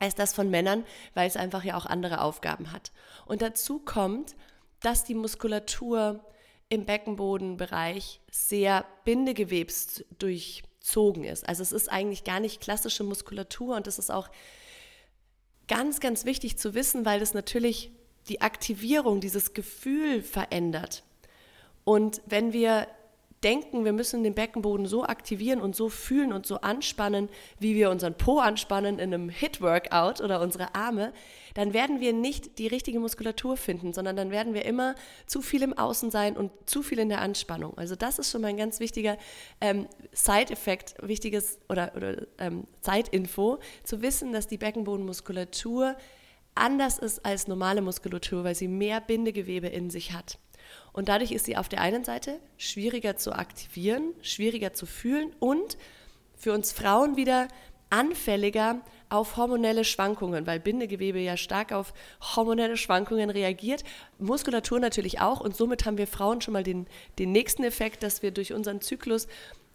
als 0.00 0.16
das 0.16 0.34
von 0.34 0.50
Männern, 0.50 0.84
weil 1.14 1.28
es 1.28 1.36
einfach 1.36 1.62
ja 1.62 1.76
auch 1.76 1.86
andere 1.86 2.22
Aufgaben 2.22 2.72
hat. 2.72 2.90
Und 3.26 3.42
dazu 3.42 3.78
kommt, 3.78 4.34
dass 4.80 5.04
die 5.04 5.14
Muskulatur 5.14 6.24
im 6.68 6.86
Beckenbodenbereich 6.86 8.20
sehr 8.30 8.84
bindegewebs 9.04 10.04
durchzogen 10.18 11.24
ist. 11.24 11.48
Also 11.48 11.62
es 11.62 11.72
ist 11.72 11.90
eigentlich 11.90 12.24
gar 12.24 12.40
nicht 12.40 12.60
klassische 12.60 13.04
Muskulatur 13.04 13.76
und 13.76 13.86
das 13.86 13.98
ist 13.98 14.10
auch 14.10 14.28
ganz, 15.68 16.00
ganz 16.00 16.24
wichtig 16.24 16.58
zu 16.58 16.74
wissen, 16.74 17.04
weil 17.04 17.20
das 17.20 17.34
natürlich 17.34 17.92
die 18.28 18.40
Aktivierung, 18.40 19.20
dieses 19.20 19.52
Gefühl 19.52 20.22
verändert. 20.22 21.04
Und 21.84 22.22
wenn 22.26 22.52
wir 22.52 22.86
denken, 23.42 23.84
wir 23.84 23.92
müssen 23.92 24.22
den 24.22 24.34
Beckenboden 24.34 24.86
so 24.86 25.04
aktivieren 25.04 25.60
und 25.60 25.74
so 25.74 25.88
fühlen 25.88 26.32
und 26.32 26.46
so 26.46 26.60
anspannen, 26.60 27.28
wie 27.58 27.74
wir 27.74 27.90
unseren 27.90 28.14
Po 28.14 28.38
anspannen 28.38 28.98
in 28.98 29.14
einem 29.14 29.28
Hit-Workout 29.30 30.20
oder 30.20 30.40
unsere 30.42 30.74
Arme, 30.74 31.12
dann 31.54 31.72
werden 31.72 32.00
wir 32.00 32.12
nicht 32.12 32.58
die 32.58 32.66
richtige 32.66 33.00
Muskulatur 33.00 33.56
finden, 33.56 33.92
sondern 33.92 34.16
dann 34.16 34.30
werden 34.30 34.52
wir 34.52 34.64
immer 34.64 34.94
zu 35.26 35.40
viel 35.40 35.62
im 35.62 35.76
Außen 35.76 36.10
sein 36.10 36.36
und 36.36 36.52
zu 36.66 36.82
viel 36.82 36.98
in 36.98 37.08
der 37.08 37.22
Anspannung. 37.22 37.76
Also 37.78 37.96
das 37.96 38.18
ist 38.18 38.30
schon 38.30 38.42
mal 38.42 38.48
ein 38.48 38.56
ganz 38.56 38.78
wichtiger 38.78 39.16
ähm, 39.60 39.86
Side-Effekt, 40.12 40.96
wichtiges 41.00 41.58
oder, 41.68 41.92
oder 41.96 42.26
ähm, 42.38 42.64
Zeitinfo, 42.82 43.58
zu 43.84 44.02
wissen, 44.02 44.32
dass 44.32 44.48
die 44.48 44.58
Beckenbodenmuskulatur 44.58 45.96
anders 46.54 46.98
ist 46.98 47.24
als 47.24 47.48
normale 47.48 47.80
Muskulatur, 47.80 48.44
weil 48.44 48.54
sie 48.54 48.68
mehr 48.68 49.00
Bindegewebe 49.00 49.68
in 49.68 49.88
sich 49.88 50.12
hat. 50.12 50.38
Und 50.92 51.08
dadurch 51.08 51.32
ist 51.32 51.46
sie 51.46 51.56
auf 51.56 51.68
der 51.68 51.80
einen 51.80 52.04
Seite 52.04 52.40
schwieriger 52.56 53.16
zu 53.16 53.32
aktivieren, 53.32 54.14
schwieriger 54.22 54.72
zu 54.72 54.86
fühlen 54.86 55.32
und 55.38 55.78
für 56.36 56.52
uns 56.52 56.72
Frauen 56.72 57.16
wieder 57.16 57.48
anfälliger 57.90 58.80
auf 59.08 59.36
hormonelle 59.36 59.84
Schwankungen, 59.84 60.46
weil 60.46 60.60
Bindegewebe 60.60 61.18
ja 61.18 61.36
stark 61.36 61.72
auf 61.72 61.92
hormonelle 62.36 62.76
Schwankungen 62.76 63.28
reagiert, 63.28 63.82
Muskulatur 64.18 64.78
natürlich 64.78 65.20
auch. 65.20 65.40
Und 65.40 65.56
somit 65.56 65.84
haben 65.84 65.98
wir 65.98 66.06
Frauen 66.06 66.40
schon 66.40 66.52
mal 66.52 66.62
den, 66.62 66.86
den 67.18 67.32
nächsten 67.32 67.64
Effekt, 67.64 68.02
dass 68.02 68.22
wir 68.22 68.30
durch 68.30 68.52
unseren 68.52 68.80
Zyklus 68.80 69.26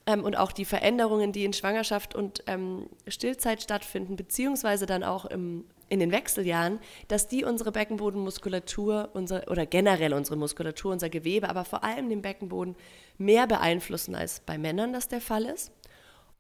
ähm, 0.06 0.24
und 0.24 0.38
auch 0.38 0.54
die 0.54 0.66
Veränderungen, 0.66 1.34
die 1.34 1.44
in 1.44 1.54
Schwangerschaft 1.54 2.16
und 2.16 2.44
ähm, 2.48 2.88
Stillzeit 3.08 3.62
stattfinden, 3.62 4.16
beziehungsweise 4.16 4.86
dann 4.86 5.04
auch 5.04 5.26
im 5.26 5.66
in 5.90 6.00
den 6.00 6.12
Wechseljahren, 6.12 6.80
dass 7.08 7.28
die 7.28 7.44
unsere 7.44 7.72
Beckenbodenmuskulatur 7.72 9.10
unsere, 9.14 9.50
oder 9.50 9.66
generell 9.66 10.14
unsere 10.14 10.36
Muskulatur, 10.36 10.92
unser 10.92 11.10
Gewebe, 11.10 11.50
aber 11.50 11.66
vor 11.66 11.84
allem 11.84 12.10
den 12.10 12.22
Beckenboden 12.22 12.76
mehr 13.18 13.48
beeinflussen 13.48 14.16
als 14.16 14.40
bei 14.40 14.58
Männern 14.58 14.94
das 14.94 15.08
der 15.08 15.22
Fall 15.22 15.46
ist. 15.46 15.72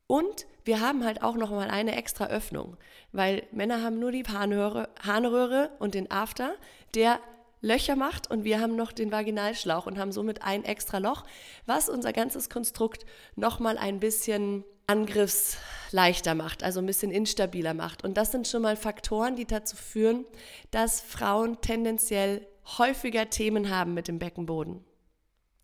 Und 0.07 0.45
wir 0.63 0.81
haben 0.81 1.03
halt 1.03 1.23
auch 1.23 1.35
noch 1.35 1.51
mal 1.51 1.69
eine 1.69 1.95
extra 1.95 2.27
Öffnung, 2.27 2.77
weil 3.11 3.43
Männer 3.51 3.81
haben 3.81 3.99
nur 3.99 4.11
die 4.11 4.23
Harnröhre, 4.23 4.89
Harnröhre 5.01 5.71
und 5.79 5.93
den 5.93 6.11
After, 6.11 6.55
der 6.93 7.19
Löcher 7.61 7.95
macht 7.95 8.29
und 8.29 8.43
wir 8.43 8.59
haben 8.59 8.75
noch 8.75 8.91
den 8.91 9.11
Vaginalschlauch 9.11 9.87
und 9.87 9.97
haben 9.97 10.11
somit 10.11 10.43
ein 10.43 10.63
extra 10.63 10.99
Loch, 10.99 11.23
was 11.65 11.89
unser 11.89 12.13
ganzes 12.13 12.49
Konstrukt 12.49 13.05
noch 13.35 13.59
mal 13.59 13.77
ein 13.77 13.99
bisschen 13.99 14.63
angriffsleichter 14.87 16.35
macht, 16.35 16.63
also 16.63 16.79
ein 16.79 16.85
bisschen 16.85 17.11
instabiler 17.11 17.73
macht. 17.73 18.03
Und 18.03 18.15
das 18.17 18.31
sind 18.31 18.47
schon 18.47 18.61
mal 18.61 18.75
Faktoren, 18.75 19.35
die 19.35 19.45
dazu 19.45 19.75
führen, 19.75 20.25
dass 20.71 21.01
Frauen 21.01 21.59
tendenziell 21.61 22.45
häufiger 22.77 23.29
Themen 23.29 23.69
haben 23.69 23.93
mit 23.93 24.07
dem 24.07 24.19
Beckenboden. 24.19 24.83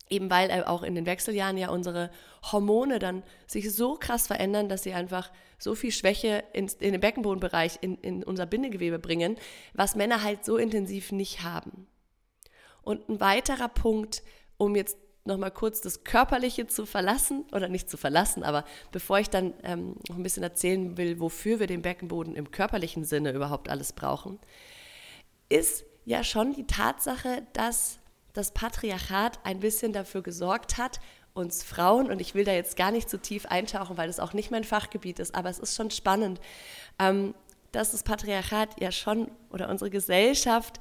Eben 0.08 0.30
weil 0.30 0.64
auch 0.64 0.82
in 0.82 0.94
den 0.94 1.06
Wechseljahren 1.06 1.56
ja 1.56 1.70
unsere 1.70 2.10
Hormone 2.50 2.98
dann 2.98 3.22
sich 3.46 3.72
so 3.74 3.94
krass 3.94 4.26
verändern, 4.26 4.68
dass 4.68 4.82
sie 4.82 4.92
einfach 4.92 5.30
so 5.58 5.74
viel 5.74 5.92
Schwäche 5.92 6.44
in, 6.52 6.66
in 6.80 6.92
den 6.92 7.00
Beckenbodenbereich, 7.00 7.78
in, 7.80 7.96
in 7.98 8.24
unser 8.24 8.46
Bindegewebe 8.46 8.98
bringen, 8.98 9.36
was 9.74 9.96
Männer 9.96 10.22
halt 10.22 10.44
so 10.44 10.56
intensiv 10.56 11.12
nicht 11.12 11.42
haben. 11.42 11.86
Und 12.82 13.08
ein 13.08 13.20
weiterer 13.20 13.68
Punkt, 13.68 14.22
um 14.58 14.74
jetzt 14.74 14.98
nochmal 15.24 15.50
kurz 15.50 15.80
das 15.80 16.04
Körperliche 16.04 16.66
zu 16.66 16.86
verlassen, 16.86 17.44
oder 17.52 17.68
nicht 17.68 17.88
zu 17.88 17.96
verlassen, 17.96 18.42
aber 18.42 18.64
bevor 18.90 19.18
ich 19.18 19.30
dann 19.30 19.54
ähm, 19.62 19.96
noch 20.08 20.16
ein 20.16 20.22
bisschen 20.22 20.42
erzählen 20.42 20.96
will, 20.96 21.20
wofür 21.20 21.60
wir 21.60 21.66
den 21.66 21.82
Beckenboden 21.82 22.34
im 22.34 22.50
körperlichen 22.50 23.04
Sinne 23.04 23.32
überhaupt 23.32 23.68
alles 23.68 23.92
brauchen, 23.92 24.40
ist 25.48 25.84
ja 26.04 26.24
schon 26.24 26.54
die 26.54 26.66
Tatsache, 26.66 27.46
dass 27.52 27.98
das 28.32 28.52
Patriarchat 28.52 29.38
ein 29.44 29.60
bisschen 29.60 29.92
dafür 29.92 30.22
gesorgt 30.22 30.78
hat, 30.78 30.98
uns 31.34 31.62
Frauen, 31.62 32.10
und 32.10 32.20
ich 32.20 32.34
will 32.34 32.44
da 32.44 32.52
jetzt 32.52 32.76
gar 32.76 32.90
nicht 32.90 33.08
zu 33.08 33.18
tief 33.18 33.46
eintauchen, 33.46 33.96
weil 33.96 34.06
das 34.06 34.20
auch 34.20 34.32
nicht 34.32 34.50
mein 34.50 34.64
Fachgebiet 34.64 35.18
ist, 35.18 35.34
aber 35.34 35.48
es 35.48 35.58
ist 35.58 35.76
schon 35.76 35.90
spannend, 35.90 36.40
ähm, 36.98 37.34
dass 37.70 37.92
das 37.92 38.02
Patriarchat 38.02 38.80
ja 38.80 38.92
schon 38.92 39.30
oder 39.50 39.68
unsere 39.68 39.90
Gesellschaft 39.90 40.78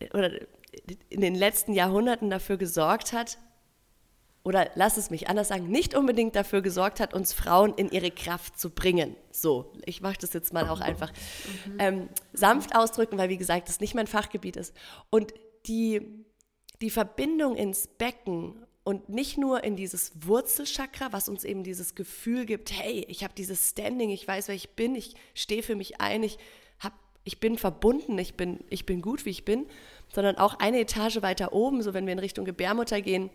äh, 0.00 0.08
oder 0.16 0.30
in 1.08 1.20
den 1.20 1.34
letzten 1.34 1.72
Jahrhunderten 1.72 2.30
dafür 2.30 2.56
gesorgt 2.56 3.12
hat, 3.12 3.38
oder 4.44 4.70
lass 4.74 4.98
es 4.98 5.08
mich 5.08 5.28
anders 5.28 5.48
sagen, 5.48 5.68
nicht 5.68 5.94
unbedingt 5.94 6.36
dafür 6.36 6.60
gesorgt 6.60 7.00
hat, 7.00 7.14
uns 7.14 7.32
Frauen 7.32 7.72
in 7.74 7.90
ihre 7.90 8.10
Kraft 8.10 8.60
zu 8.60 8.70
bringen. 8.70 9.16
So, 9.30 9.72
ich 9.86 10.02
mache 10.02 10.18
das 10.20 10.34
jetzt 10.34 10.52
mal 10.52 10.68
auch 10.68 10.80
einfach 10.80 11.10
mhm. 11.66 11.76
ähm, 11.78 12.08
sanft 12.34 12.76
ausdrücken, 12.76 13.16
weil 13.16 13.30
wie 13.30 13.38
gesagt, 13.38 13.68
das 13.70 13.80
nicht 13.80 13.94
mein 13.94 14.06
Fachgebiet 14.06 14.56
ist. 14.56 14.74
Und 15.08 15.32
die, 15.66 16.26
die 16.82 16.90
Verbindung 16.90 17.56
ins 17.56 17.86
Becken 17.86 18.66
und 18.84 19.08
nicht 19.08 19.38
nur 19.38 19.64
in 19.64 19.76
dieses 19.76 20.12
Wurzelchakra, 20.26 21.10
was 21.10 21.30
uns 21.30 21.44
eben 21.44 21.64
dieses 21.64 21.94
Gefühl 21.94 22.44
gibt, 22.44 22.70
hey, 22.70 23.06
ich 23.08 23.24
habe 23.24 23.32
dieses 23.34 23.70
Standing, 23.70 24.10
ich 24.10 24.28
weiß, 24.28 24.48
wer 24.48 24.54
ich 24.54 24.70
bin, 24.70 24.94
ich 24.94 25.14
stehe 25.32 25.62
für 25.62 25.74
mich 25.74 26.02
ein, 26.02 26.22
ich, 26.22 26.36
hab, 26.78 26.92
ich 27.24 27.40
bin 27.40 27.56
verbunden, 27.56 28.18
ich 28.18 28.34
bin, 28.34 28.62
ich 28.68 28.84
bin 28.84 29.00
gut, 29.00 29.24
wie 29.24 29.30
ich 29.30 29.46
bin, 29.46 29.66
sondern 30.14 30.38
auch 30.38 30.58
eine 30.58 30.80
Etage 30.80 31.22
weiter 31.22 31.52
oben, 31.52 31.82
so 31.82 31.94
wenn 31.94 32.06
wir 32.06 32.12
in 32.12 32.18
Richtung 32.18 32.44
Gebärmutter 32.44 33.00
gehen. 33.00 33.30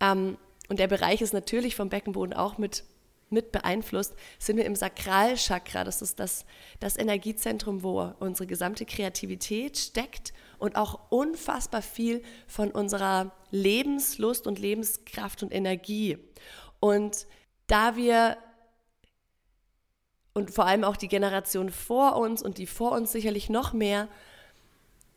Ähm, 0.00 0.36
und 0.68 0.78
der 0.78 0.88
Bereich 0.88 1.20
ist 1.20 1.32
natürlich 1.32 1.76
vom 1.76 1.88
Beckenboden 1.88 2.34
auch 2.34 2.58
mit 2.58 2.84
mit 3.30 3.52
beeinflusst, 3.52 4.14
sind 4.38 4.56
wir 4.56 4.64
im 4.64 4.76
Sakralchakra. 4.76 5.84
Das 5.84 6.00
ist 6.00 6.20
das, 6.20 6.46
das 6.80 6.96
Energiezentrum, 6.96 7.82
wo 7.82 8.12
unsere 8.20 8.46
gesamte 8.46 8.86
Kreativität 8.86 9.76
steckt 9.76 10.32
und 10.58 10.76
auch 10.76 11.10
unfassbar 11.10 11.82
viel 11.82 12.22
von 12.46 12.70
unserer 12.70 13.32
Lebenslust 13.50 14.46
und 14.46 14.58
Lebenskraft 14.58 15.42
und 15.42 15.52
Energie. 15.52 16.18
Und 16.80 17.26
da 17.66 17.96
wir 17.96 18.38
und 20.32 20.50
vor 20.50 20.66
allem 20.66 20.82
auch 20.82 20.96
die 20.96 21.08
Generation 21.08 21.70
vor 21.70 22.16
uns 22.16 22.42
und 22.42 22.58
die 22.58 22.66
vor 22.66 22.92
uns 22.92 23.12
sicherlich 23.12 23.48
noch 23.48 23.72
mehr 23.72 24.08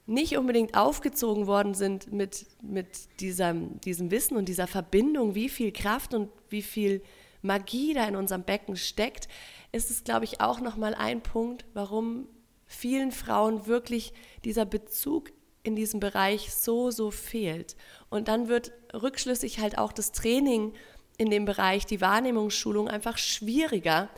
nicht 0.08 0.38
unbedingt 0.38 0.76
aufgezogen 0.76 1.48
worden 1.48 1.74
sind 1.74 2.12
mit, 2.12 2.46
mit 2.62 3.20
diesem, 3.20 3.80
diesem 3.82 4.10
Wissen 4.10 4.38
und 4.38 4.50
dieser 4.50 4.68
Verbindung, 4.68 5.36
wie 5.36 5.50
viel 5.50 5.72
Kraft 5.72 6.14
und 6.14 6.30
wie 6.50 6.62
viel 6.62 7.04
Magie 7.42 7.94
da 7.94 8.08
in 8.08 8.16
unserem 8.16 8.44
Becken 8.44 8.78
steckt, 8.78 9.28
ist 9.72 9.92
es, 9.92 10.04
glaube 10.04 10.26
ich, 10.26 10.40
auch 10.42 10.62
nochmal 10.62 10.96
ein 10.96 11.22
Punkt, 11.22 11.66
warum 11.74 12.28
vielen 12.66 13.12
Frauen 13.12 13.68
wirklich 13.68 14.14
dieser 14.46 14.66
Bezug 14.66 15.32
in 15.64 15.76
diesem 15.76 16.00
Bereich 16.00 16.54
so, 16.54 16.90
so 16.90 17.12
fehlt. 17.12 17.76
Und 18.10 18.30
dann 18.30 18.48
wird 18.48 18.72
rückschlüssig 18.94 19.60
halt 19.60 19.78
auch 19.78 19.92
das 19.92 20.14
Training 20.14 20.74
in 21.18 21.30
dem 21.30 21.46
Bereich, 21.46 21.86
die 21.86 22.00
Wahrnehmungsschulung 22.00 22.88
einfach 22.88 23.18
schwieriger, 23.18 24.10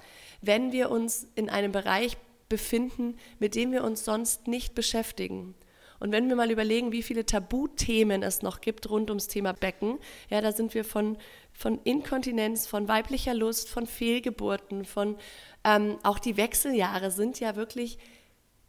wenn 0.42 0.72
wir 0.72 0.92
uns 0.92 1.28
in 1.36 1.50
einem 1.50 1.72
Bereich 1.72 2.18
befinden, 2.48 3.18
mit 3.40 3.56
dem 3.56 3.72
wir 3.72 3.84
uns 3.84 4.06
sonst 4.06 4.48
nicht 4.48 4.76
beschäftigen. 4.76 5.56
Und 6.00 6.12
wenn 6.12 6.30
wir 6.30 6.36
mal 6.36 6.52
überlegen, 6.52 6.92
wie 6.92 7.04
viele 7.04 7.26
Tabuthemen 7.26 8.24
es 8.24 8.42
noch 8.42 8.62
gibt 8.62 8.90
rund 8.90 9.10
ums 9.10 9.28
Thema 9.28 9.54
Becken, 9.54 10.00
ja, 10.30 10.42
da 10.42 10.52
sind 10.52 10.74
wir 10.74 10.86
von, 10.86 11.18
von 11.54 11.80
Inkontinenz, 11.84 12.68
von 12.68 12.88
weiblicher 12.88 13.34
Lust, 13.34 13.70
von 13.70 13.86
Fehlgeburten, 13.86 14.86
von 14.86 15.18
ähm, 15.64 15.98
auch 16.04 16.20
die 16.20 16.38
Wechseljahre 16.38 17.12
sind 17.12 17.40
ja 17.40 17.56
wirklich 17.56 17.98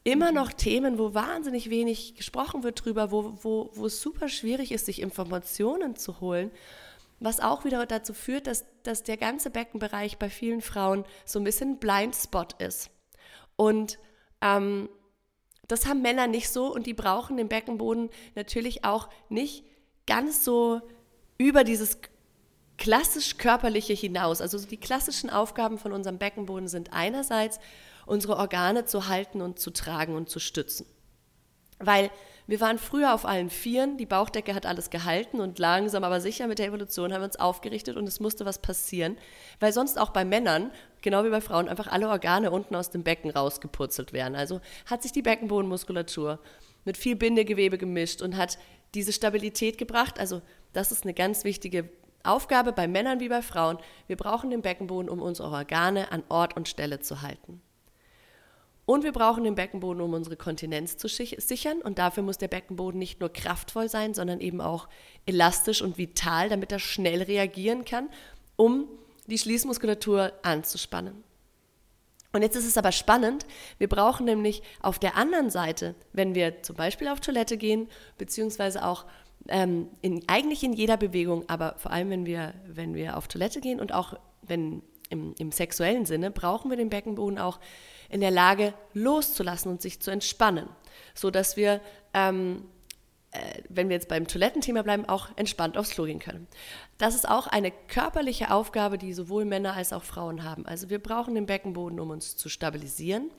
immer 0.02 0.32
noch 0.32 0.52
Themen, 0.52 0.98
wo 0.98 1.14
wahnsinnig 1.14 1.70
wenig 1.70 2.14
gesprochen 2.14 2.62
wird 2.62 2.84
drüber, 2.84 3.10
wo, 3.10 3.38
wo, 3.42 3.70
wo 3.74 3.86
es 3.86 4.00
super 4.00 4.28
schwierig 4.28 4.72
ist, 4.72 4.86
sich 4.86 5.00
Informationen 5.00 5.96
zu 5.96 6.20
holen. 6.20 6.50
Was 7.20 7.40
auch 7.40 7.64
wieder 7.66 7.84
dazu 7.84 8.14
führt, 8.14 8.46
dass, 8.46 8.64
dass 8.82 9.02
der 9.02 9.18
ganze 9.18 9.50
Beckenbereich 9.50 10.16
bei 10.16 10.30
vielen 10.30 10.62
Frauen 10.62 11.04
so 11.26 11.38
ein 11.38 11.44
bisschen 11.44 11.76
Blindspot 11.76 12.54
ist. 12.62 12.90
Und 13.56 13.98
ähm, 14.40 14.88
das 15.70 15.87
haben 15.87 16.02
Männer 16.02 16.26
nicht 16.26 16.50
so 16.50 16.72
und 16.72 16.87
die 16.87 16.94
brauchen 16.94 17.37
den 17.37 17.48
Beckenboden 17.48 18.11
natürlich 18.35 18.85
auch 18.85 19.09
nicht 19.28 19.64
ganz 20.06 20.44
so 20.44 20.80
über 21.38 21.64
dieses 21.64 21.98
klassisch 22.76 23.37
körperliche 23.37 23.92
hinaus. 23.92 24.40
Also 24.40 24.59
die 24.59 24.78
klassischen 24.78 25.30
Aufgaben 25.30 25.78
von 25.78 25.92
unserem 25.92 26.18
Beckenboden 26.18 26.66
sind 26.66 26.92
einerseits, 26.92 27.61
unsere 28.06 28.37
Organe 28.37 28.87
zu 28.87 29.09
halten 29.09 29.40
und 29.42 29.59
zu 29.61 29.70
tragen 29.70 30.16
und 30.16 30.28
zu 30.28 30.40
stützen. 30.40 30.87
Weil 31.78 32.11
wir 32.50 32.60
waren 32.60 32.78
früher 32.78 33.14
auf 33.14 33.26
allen 33.26 33.48
Vieren, 33.48 33.96
die 33.96 34.06
Bauchdecke 34.06 34.56
hat 34.56 34.66
alles 34.66 34.90
gehalten 34.90 35.40
und 35.40 35.60
langsam 35.60 36.02
aber 36.02 36.20
sicher 36.20 36.48
mit 36.48 36.58
der 36.58 36.66
Evolution 36.66 37.12
haben 37.12 37.20
wir 37.20 37.26
uns 37.26 37.38
aufgerichtet 37.38 37.96
und 37.96 38.08
es 38.08 38.18
musste 38.18 38.44
was 38.44 38.58
passieren, 38.58 39.16
weil 39.60 39.72
sonst 39.72 40.00
auch 40.00 40.10
bei 40.10 40.24
Männern, 40.24 40.72
genau 41.00 41.24
wie 41.24 41.30
bei 41.30 41.40
Frauen, 41.40 41.68
einfach 41.68 41.86
alle 41.86 42.08
Organe 42.08 42.50
unten 42.50 42.74
aus 42.74 42.90
dem 42.90 43.04
Becken 43.04 43.30
rausgepurzelt 43.30 44.12
werden. 44.12 44.34
Also 44.34 44.60
hat 44.86 45.02
sich 45.04 45.12
die 45.12 45.22
Beckenbodenmuskulatur 45.22 46.40
mit 46.84 46.96
viel 46.96 47.14
Bindegewebe 47.14 47.78
gemischt 47.78 48.20
und 48.20 48.36
hat 48.36 48.58
diese 48.94 49.12
Stabilität 49.12 49.78
gebracht. 49.78 50.18
Also 50.18 50.42
das 50.72 50.90
ist 50.90 51.04
eine 51.04 51.14
ganz 51.14 51.44
wichtige 51.44 51.88
Aufgabe 52.24 52.72
bei 52.72 52.88
Männern 52.88 53.20
wie 53.20 53.28
bei 53.28 53.42
Frauen. 53.42 53.78
Wir 54.08 54.16
brauchen 54.16 54.50
den 54.50 54.62
Beckenboden, 54.62 55.08
um 55.08 55.22
unsere 55.22 55.50
Organe 55.50 56.10
an 56.10 56.24
Ort 56.28 56.56
und 56.56 56.68
Stelle 56.68 56.98
zu 56.98 57.22
halten. 57.22 57.62
Und 58.90 59.05
wir 59.05 59.12
brauchen 59.12 59.44
den 59.44 59.55
Beckenboden, 59.55 60.03
um 60.03 60.14
unsere 60.14 60.35
Kontinenz 60.35 60.96
zu 60.96 61.07
sichern. 61.07 61.81
Und 61.81 62.00
dafür 62.00 62.24
muss 62.24 62.38
der 62.38 62.48
Beckenboden 62.48 62.98
nicht 62.98 63.20
nur 63.20 63.33
kraftvoll 63.33 63.88
sein, 63.88 64.14
sondern 64.14 64.40
eben 64.40 64.61
auch 64.61 64.88
elastisch 65.26 65.81
und 65.81 65.96
vital, 65.96 66.48
damit 66.48 66.72
er 66.72 66.81
schnell 66.81 67.22
reagieren 67.22 67.85
kann, 67.85 68.09
um 68.57 68.88
die 69.29 69.38
Schließmuskulatur 69.38 70.33
anzuspannen. 70.42 71.22
Und 72.33 72.42
jetzt 72.42 72.57
ist 72.57 72.66
es 72.66 72.76
aber 72.76 72.90
spannend, 72.90 73.46
wir 73.79 73.88
brauchen 73.88 74.26
nämlich 74.26 74.61
auf 74.81 74.98
der 74.98 75.16
anderen 75.16 75.50
Seite, 75.50 75.94
wenn 76.12 76.35
wir 76.35 76.64
zum 76.64 76.74
Beispiel 76.74 77.07
auf 77.07 77.20
Toilette 77.20 77.59
gehen, 77.59 77.87
beziehungsweise 78.18 78.85
auch 78.85 79.05
ähm, 79.46 79.87
in, 80.03 80.24
eigentlich 80.26 80.64
in 80.64 80.72
jeder 80.72 80.96
Bewegung, 80.96 81.48
aber 81.48 81.76
vor 81.79 81.92
allem 81.92 82.11
wenn 82.11 82.26
wir, 82.26 82.55
wenn 82.66 82.96
wir 82.96 83.16
auf 83.16 83.29
Toilette 83.29 83.61
gehen 83.61 83.79
und 83.79 83.94
auch 83.94 84.14
wenn 84.42 84.83
im, 85.11 85.35
im 85.38 85.53
sexuellen 85.53 86.07
Sinne, 86.07 86.33
brauchen 86.33 86.70
wir 86.70 86.76
den 86.76 86.88
Beckenboden 86.88 87.38
auch 87.38 87.61
in 88.11 88.20
der 88.20 88.31
Lage 88.31 88.75
loszulassen 88.92 89.70
und 89.70 89.81
sich 89.81 90.01
zu 90.01 90.11
entspannen, 90.11 90.68
so 91.14 91.31
dass 91.31 91.57
wir, 91.57 91.81
ähm, 92.12 92.64
äh, 93.31 93.62
wenn 93.68 93.88
wir 93.88 93.96
jetzt 93.96 94.09
beim 94.09 94.27
Toilettenthema 94.27 94.83
bleiben, 94.83 95.09
auch 95.09 95.29
entspannt 95.37 95.79
aufs 95.79 95.90
Klo 95.90 96.05
gehen 96.05 96.18
können. 96.18 96.46
Das 96.99 97.14
ist 97.14 97.29
auch 97.29 97.46
eine 97.46 97.70
körperliche 97.70 98.51
Aufgabe, 98.51 98.99
die 98.99 99.14
sowohl 99.14 99.44
Männer 99.44 99.75
als 99.75 99.92
auch 99.92 100.03
Frauen 100.03 100.44
haben. 100.44 100.66
Also 100.66 100.90
wir 100.90 100.99
brauchen 100.99 101.35
den 101.35 101.46
Beckenboden, 101.46 102.01
um 102.01 102.11
uns 102.11 102.37
zu 102.37 102.49
stabilisieren. 102.49 103.31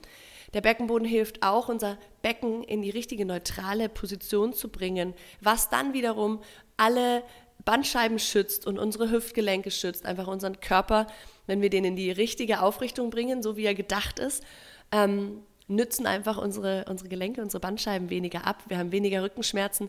Der 0.54 0.60
Beckenboden 0.60 1.06
hilft 1.06 1.42
auch, 1.42 1.68
unser 1.68 1.98
Becken 2.20 2.62
in 2.64 2.82
die 2.82 2.90
richtige 2.90 3.24
neutrale 3.24 3.88
Position 3.88 4.52
zu 4.52 4.68
bringen, 4.68 5.14
was 5.40 5.70
dann 5.70 5.94
wiederum 5.94 6.42
alle 6.76 7.22
Bandscheiben 7.64 8.18
schützt 8.18 8.66
und 8.66 8.78
unsere 8.78 9.10
Hüftgelenke 9.10 9.70
schützt, 9.70 10.06
einfach 10.06 10.26
unseren 10.26 10.60
Körper 10.60 11.06
wenn 11.46 11.60
wir 11.60 11.70
den 11.70 11.84
in 11.84 11.96
die 11.96 12.10
richtige 12.10 12.60
Aufrichtung 12.60 13.10
bringen, 13.10 13.42
so 13.42 13.56
wie 13.56 13.64
er 13.64 13.74
gedacht 13.74 14.18
ist, 14.18 14.44
ähm, 14.90 15.42
nützen 15.68 16.06
einfach 16.06 16.38
unsere, 16.38 16.84
unsere 16.88 17.08
Gelenke, 17.08 17.42
unsere 17.42 17.60
Bandscheiben 17.60 18.10
weniger 18.10 18.46
ab. 18.46 18.62
Wir 18.68 18.78
haben 18.78 18.92
weniger 18.92 19.22
Rückenschmerzen. 19.22 19.88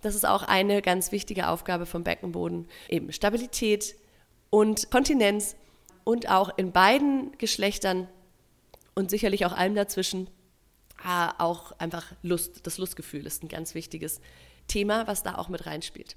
Das 0.00 0.14
ist 0.14 0.26
auch 0.26 0.42
eine 0.42 0.82
ganz 0.82 1.12
wichtige 1.12 1.48
Aufgabe 1.48 1.86
vom 1.86 2.02
Beckenboden. 2.02 2.66
Eben 2.88 3.12
Stabilität 3.12 3.94
und 4.50 4.90
Kontinenz 4.90 5.56
und 6.04 6.28
auch 6.28 6.56
in 6.56 6.72
beiden 6.72 7.36
Geschlechtern 7.38 8.08
und 8.94 9.10
sicherlich 9.10 9.46
auch 9.46 9.52
allem 9.52 9.74
dazwischen 9.74 10.28
äh, 11.04 11.28
auch 11.38 11.72
einfach 11.78 12.12
Lust. 12.22 12.66
Das 12.66 12.78
Lustgefühl 12.78 13.26
ist 13.26 13.42
ein 13.42 13.48
ganz 13.48 13.74
wichtiges 13.74 14.20
Thema, 14.66 15.06
was 15.06 15.22
da 15.22 15.36
auch 15.36 15.48
mit 15.48 15.66
reinspielt. 15.66 16.16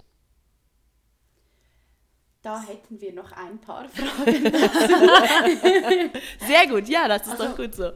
Da 2.45 2.61
hätten 2.61 3.01
wir 3.01 3.11
noch 3.11 3.31
ein 3.31 3.57
paar 3.57 3.89
Fragen. 3.89 4.51
Sehr 6.47 6.67
gut, 6.69 6.87
ja, 6.87 7.07
das 7.07 7.25
ist 7.25 7.31
also, 7.31 7.43
doch 7.43 7.57
gut 7.57 7.73
so. 7.73 7.91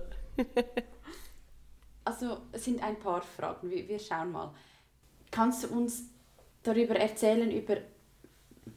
also 2.04 2.38
es 2.52 2.66
sind 2.66 2.82
ein 2.82 2.98
paar 2.98 3.22
Fragen, 3.22 3.70
wir, 3.70 3.88
wir 3.88 4.00
schauen 4.00 4.32
mal. 4.32 4.52
Kannst 5.30 5.66
du 5.66 5.68
uns 5.68 6.06
darüber 6.64 6.96
erzählen, 6.96 7.52
über 7.52 7.78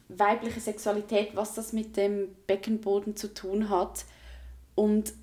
weibliche 0.09 0.59
Sexualität, 0.59 1.35
was 1.35 1.55
das 1.55 1.73
mit 1.73 1.97
dem 1.97 2.35
Beckenboden 2.45 3.15
zu 3.15 3.33
tun 3.33 3.69
hat? 3.69 4.05
Und 4.75 5.15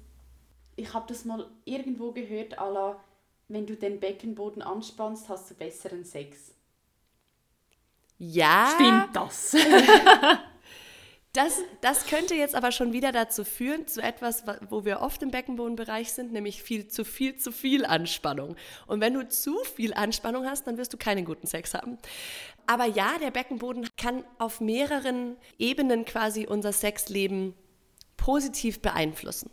ich 0.74 0.92
habe 0.92 1.06
das 1.06 1.24
mal 1.24 1.48
irgendwo 1.64 2.10
gehört, 2.10 2.56
la, 2.56 2.98
wenn 3.46 3.66
du 3.66 3.76
den 3.76 4.00
Beckenboden 4.00 4.62
anspannst, 4.62 5.28
hast 5.28 5.48
du 5.52 5.54
besseren 5.54 6.04
Sex. 6.04 6.54
Ja. 8.20 8.70
Stimmt 8.74 9.16
das? 9.16 9.56
Das, 11.33 11.62
das 11.80 12.06
könnte 12.06 12.35
jetzt 12.35 12.56
aber 12.56 12.72
schon 12.72 12.92
wieder 12.92 13.12
dazu 13.12 13.44
führen, 13.44 13.87
zu 13.87 14.02
etwas, 14.02 14.42
wo 14.68 14.85
wir 14.85 15.00
oft 15.00 15.22
im 15.22 15.30
Beckenbodenbereich 15.30 16.11
sind, 16.11 16.33
nämlich 16.33 16.61
viel 16.61 16.88
zu 16.88 17.04
viel 17.04 17.37
zu 17.37 17.52
viel 17.52 17.87
Anspannung. 17.87 18.56
Und 18.88 19.00
wenn 19.00 19.14
du 19.14 19.28
zu 19.28 19.56
viel 19.76 19.94
Anspannung 19.94 20.44
hast, 20.44 20.66
dann 20.66 20.76
wirst 20.76 20.92
du 20.92 20.96
keinen 20.96 21.24
guten 21.24 21.46
Sex 21.46 21.72
haben. 21.72 21.98
Aber 22.66 22.87
ja, 22.87 23.16
der 23.22 23.30
Beckenboden 23.30 23.87
kann 23.96 24.24
auf 24.38 24.61
mehreren 24.61 25.37
Ebenen 25.56 26.04
quasi 26.04 26.48
unser 26.48 26.72
Sexleben 26.72 27.54
positiv 28.16 28.83
beeinflussen. 28.83 29.50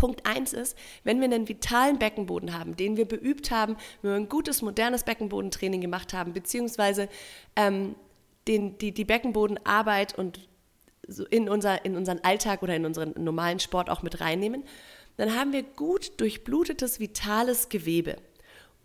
Punkt 0.00 0.24
1 0.24 0.54
ist, 0.54 0.78
wenn 1.04 1.18
wir 1.20 1.26
einen 1.26 1.46
vitalen 1.46 1.98
Beckenboden 1.98 2.58
haben, 2.58 2.74
den 2.74 2.96
wir 2.96 3.04
beübt 3.04 3.50
haben, 3.50 3.76
wenn 4.00 4.12
wir 4.12 4.16
ein 4.16 4.30
gutes, 4.30 4.62
modernes 4.62 5.04
Beckenbodentraining 5.04 5.82
gemacht 5.82 6.14
haben, 6.14 6.32
beziehungsweise 6.32 7.06
ähm, 7.54 7.94
den, 8.48 8.78
die, 8.78 8.92
die 8.92 9.04
Beckenbodenarbeit 9.04 10.16
und 10.16 10.48
so 11.06 11.26
in, 11.26 11.50
unser, 11.50 11.84
in 11.84 11.96
unseren 11.96 12.20
Alltag 12.20 12.62
oder 12.62 12.74
in 12.74 12.86
unseren 12.86 13.12
normalen 13.22 13.60
Sport 13.60 13.90
auch 13.90 14.02
mit 14.02 14.22
reinnehmen, 14.22 14.64
dann 15.18 15.38
haben 15.38 15.52
wir 15.52 15.64
gut 15.64 16.18
durchblutetes, 16.18 16.98
vitales 16.98 17.68
Gewebe. 17.68 18.16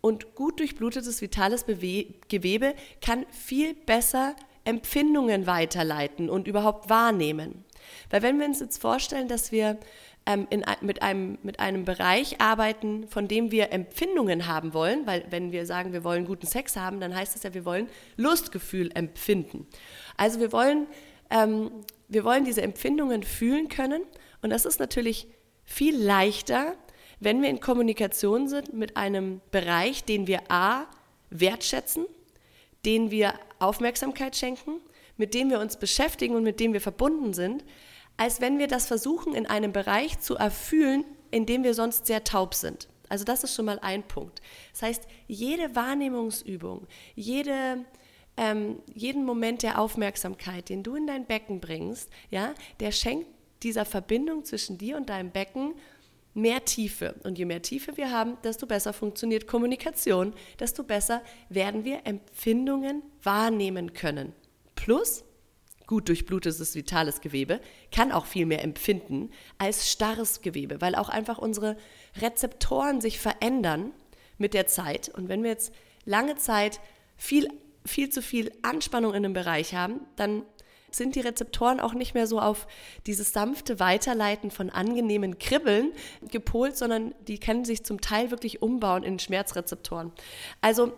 Und 0.02 0.34
gut 0.34 0.60
durchblutetes, 0.60 1.22
vitales 1.22 1.64
Bewe 1.64 2.08
Gewebe 2.28 2.74
kann 3.00 3.24
viel 3.30 3.72
besser 3.72 4.36
Empfindungen 4.64 5.46
weiterleiten 5.46 6.28
und 6.28 6.46
überhaupt 6.46 6.90
wahrnehmen. 6.90 7.64
Weil 8.10 8.20
wenn 8.20 8.38
wir 8.38 8.46
uns 8.46 8.60
jetzt 8.60 8.82
vorstellen, 8.82 9.28
dass 9.28 9.50
wir 9.50 9.78
ähm, 10.26 10.46
in, 10.50 10.64
mit, 10.80 11.02
einem, 11.02 11.38
mit 11.42 11.60
einem 11.60 11.84
Bereich 11.84 12.40
arbeiten, 12.40 13.06
von 13.08 13.28
dem 13.28 13.50
wir 13.50 13.72
Empfindungen 13.72 14.46
haben 14.46 14.74
wollen, 14.74 15.06
weil 15.06 15.24
wenn 15.30 15.52
wir 15.52 15.66
sagen, 15.66 15.92
wir 15.92 16.04
wollen 16.04 16.26
guten 16.26 16.46
Sex 16.46 16.76
haben, 16.76 17.00
dann 17.00 17.14
heißt 17.14 17.34
das 17.34 17.44
ja, 17.44 17.54
wir 17.54 17.64
wollen 17.64 17.88
Lustgefühl 18.16 18.90
empfinden. 18.94 19.66
Also 20.16 20.40
wir 20.40 20.52
wollen, 20.52 20.86
ähm, 21.30 21.70
wir 22.08 22.24
wollen 22.24 22.44
diese 22.44 22.62
Empfindungen 22.62 23.22
fühlen 23.22 23.68
können 23.68 24.02
und 24.42 24.50
das 24.50 24.64
ist 24.64 24.80
natürlich 24.80 25.28
viel 25.64 25.96
leichter, 25.96 26.74
wenn 27.18 27.40
wir 27.40 27.48
in 27.48 27.60
Kommunikation 27.60 28.48
sind 28.48 28.74
mit 28.74 28.96
einem 28.96 29.40
Bereich, 29.50 30.04
den 30.04 30.26
wir 30.26 30.50
a 30.50 30.86
wertschätzen, 31.30 32.06
den 32.84 33.10
wir 33.10 33.34
Aufmerksamkeit 33.58 34.36
schenken, 34.36 34.80
mit 35.16 35.34
dem 35.34 35.50
wir 35.50 35.60
uns 35.60 35.76
beschäftigen 35.76 36.34
und 36.36 36.42
mit 36.42 36.60
dem 36.60 36.72
wir 36.72 36.80
verbunden 36.80 37.32
sind, 37.32 37.64
als 38.16 38.40
wenn 38.40 38.58
wir 38.58 38.68
das 38.68 38.86
versuchen, 38.86 39.34
in 39.34 39.46
einem 39.46 39.72
Bereich 39.72 40.18
zu 40.20 40.36
erfüllen, 40.36 41.04
in 41.30 41.46
dem 41.46 41.64
wir 41.64 41.74
sonst 41.74 42.06
sehr 42.06 42.24
taub 42.24 42.54
sind. 42.54 42.88
Also 43.08 43.24
das 43.24 43.44
ist 43.44 43.54
schon 43.54 43.66
mal 43.66 43.78
ein 43.80 44.02
Punkt. 44.02 44.40
Das 44.72 44.82
heißt, 44.82 45.06
jede 45.28 45.74
Wahrnehmungsübung, 45.76 46.86
jede, 47.14 47.84
ähm, 48.36 48.80
jeden 48.94 49.24
Moment 49.24 49.62
der 49.62 49.80
Aufmerksamkeit, 49.80 50.68
den 50.68 50.82
du 50.82 50.96
in 50.96 51.06
dein 51.06 51.26
Becken 51.26 51.60
bringst, 51.60 52.10
ja, 52.30 52.54
der 52.80 52.92
schenkt 52.92 53.28
dieser 53.62 53.84
Verbindung 53.84 54.44
zwischen 54.44 54.78
dir 54.78 54.96
und 54.96 55.08
deinem 55.08 55.30
Becken 55.30 55.74
mehr 56.34 56.64
Tiefe. 56.64 57.14
Und 57.24 57.38
je 57.38 57.46
mehr 57.46 57.62
Tiefe 57.62 57.96
wir 57.96 58.10
haben, 58.10 58.36
desto 58.44 58.66
besser 58.66 58.92
funktioniert 58.92 59.46
Kommunikation, 59.46 60.34
desto 60.60 60.84
besser 60.84 61.22
werden 61.48 61.84
wir 61.84 62.00
Empfindungen 62.04 63.02
wahrnehmen 63.22 63.94
können. 63.94 64.34
Plus, 64.74 65.24
gut 65.86 66.08
durchblutetes, 66.08 66.74
vitales 66.74 67.20
Gewebe 67.20 67.60
kann 67.92 68.12
auch 68.12 68.26
viel 68.26 68.46
mehr 68.46 68.62
empfinden 68.62 69.30
als 69.58 69.90
starres 69.90 70.40
Gewebe, 70.40 70.80
weil 70.80 70.94
auch 70.94 71.08
einfach 71.08 71.38
unsere 71.38 71.76
Rezeptoren 72.20 73.00
sich 73.00 73.18
verändern 73.18 73.92
mit 74.38 74.54
der 74.54 74.66
Zeit. 74.66 75.08
Und 75.08 75.28
wenn 75.28 75.42
wir 75.42 75.50
jetzt 75.50 75.72
lange 76.04 76.36
Zeit 76.36 76.80
viel, 77.16 77.48
viel 77.84 78.10
zu 78.10 78.22
viel 78.22 78.52
Anspannung 78.62 79.12
in 79.12 79.24
einem 79.24 79.32
Bereich 79.32 79.74
haben, 79.74 80.00
dann 80.16 80.42
sind 80.90 81.14
die 81.14 81.20
Rezeptoren 81.20 81.78
auch 81.80 81.92
nicht 81.92 82.14
mehr 82.14 82.26
so 82.26 82.40
auf 82.40 82.66
dieses 83.06 83.32
sanfte 83.32 83.78
Weiterleiten 83.80 84.50
von 84.50 84.70
angenehmen 84.70 85.38
Kribbeln 85.38 85.92
gepolt, 86.30 86.76
sondern 86.76 87.14
die 87.28 87.38
können 87.38 87.64
sich 87.64 87.84
zum 87.84 88.00
Teil 88.00 88.30
wirklich 88.30 88.62
umbauen 88.62 89.02
in 89.02 89.18
Schmerzrezeptoren. 89.18 90.12
Also 90.60 90.92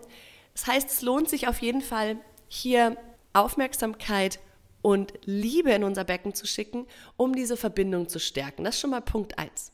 das 0.54 0.66
heißt, 0.66 0.90
es 0.90 1.02
lohnt 1.02 1.28
sich 1.28 1.48
auf 1.48 1.60
jeden 1.62 1.80
Fall 1.80 2.16
hier 2.48 2.96
Aufmerksamkeit 3.32 4.40
und 4.82 5.12
Liebe 5.24 5.72
in 5.72 5.84
unser 5.84 6.04
Becken 6.04 6.34
zu 6.34 6.46
schicken, 6.46 6.86
um 7.16 7.34
diese 7.34 7.56
Verbindung 7.56 8.08
zu 8.08 8.18
stärken. 8.18 8.64
Das 8.64 8.76
ist 8.76 8.80
schon 8.80 8.90
mal 8.90 9.00
Punkt 9.00 9.38
1. 9.38 9.72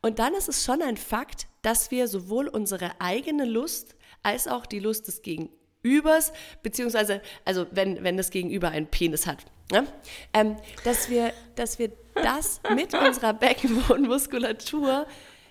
Und 0.00 0.18
dann 0.18 0.34
ist 0.34 0.48
es 0.48 0.64
schon 0.64 0.80
ein 0.82 0.96
Fakt, 0.96 1.46
dass 1.62 1.90
wir 1.90 2.06
sowohl 2.06 2.48
unsere 2.48 3.00
eigene 3.00 3.44
Lust 3.44 3.96
als 4.22 4.46
auch 4.46 4.66
die 4.66 4.78
Lust 4.78 5.08
des 5.08 5.22
Gegenübers, 5.22 6.32
beziehungsweise, 6.62 7.20
also 7.44 7.66
wenn, 7.72 8.04
wenn 8.04 8.16
das 8.16 8.30
Gegenüber 8.30 8.68
einen 8.68 8.86
Penis 8.86 9.26
hat, 9.26 9.44
ne? 9.72 9.86
ähm, 10.32 10.56
dass, 10.84 11.10
wir, 11.10 11.32
dass 11.56 11.78
wir 11.78 11.90
das 12.14 12.60
mit 12.74 12.94
unserer 12.94 13.34
Beckenbodenmuskulatur 13.34 15.06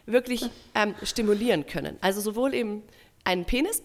wirklich 0.06 0.50
ähm, 0.74 0.96
stimulieren 1.04 1.66
können. 1.66 1.98
Also 2.02 2.22
sowohl 2.22 2.54
eben 2.54 2.84
einen 3.26 3.46
Penis 3.46 3.84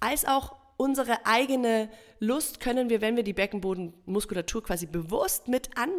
als 0.00 0.24
auch 0.24 0.56
unsere 0.76 1.26
eigene 1.26 1.88
Lust 2.18 2.60
können 2.60 2.90
wir, 2.90 3.00
wenn 3.00 3.16
wir 3.16 3.22
die 3.22 3.32
Beckenbodenmuskulatur 3.32 4.62
quasi 4.62 4.86
bewusst 4.86 5.48
mit 5.48 5.76
an, 5.76 5.90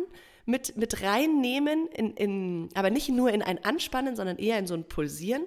mit, 0.45 0.75
mit 0.77 1.01
reinnehmen, 1.01 1.87
in, 1.87 2.13
in, 2.15 2.69
aber 2.75 2.89
nicht 2.89 3.09
nur 3.09 3.31
in 3.31 3.41
ein 3.41 3.63
Anspannen, 3.63 4.15
sondern 4.15 4.37
eher 4.37 4.59
in 4.59 4.67
so 4.67 4.73
ein 4.73 4.87
Pulsieren, 4.87 5.45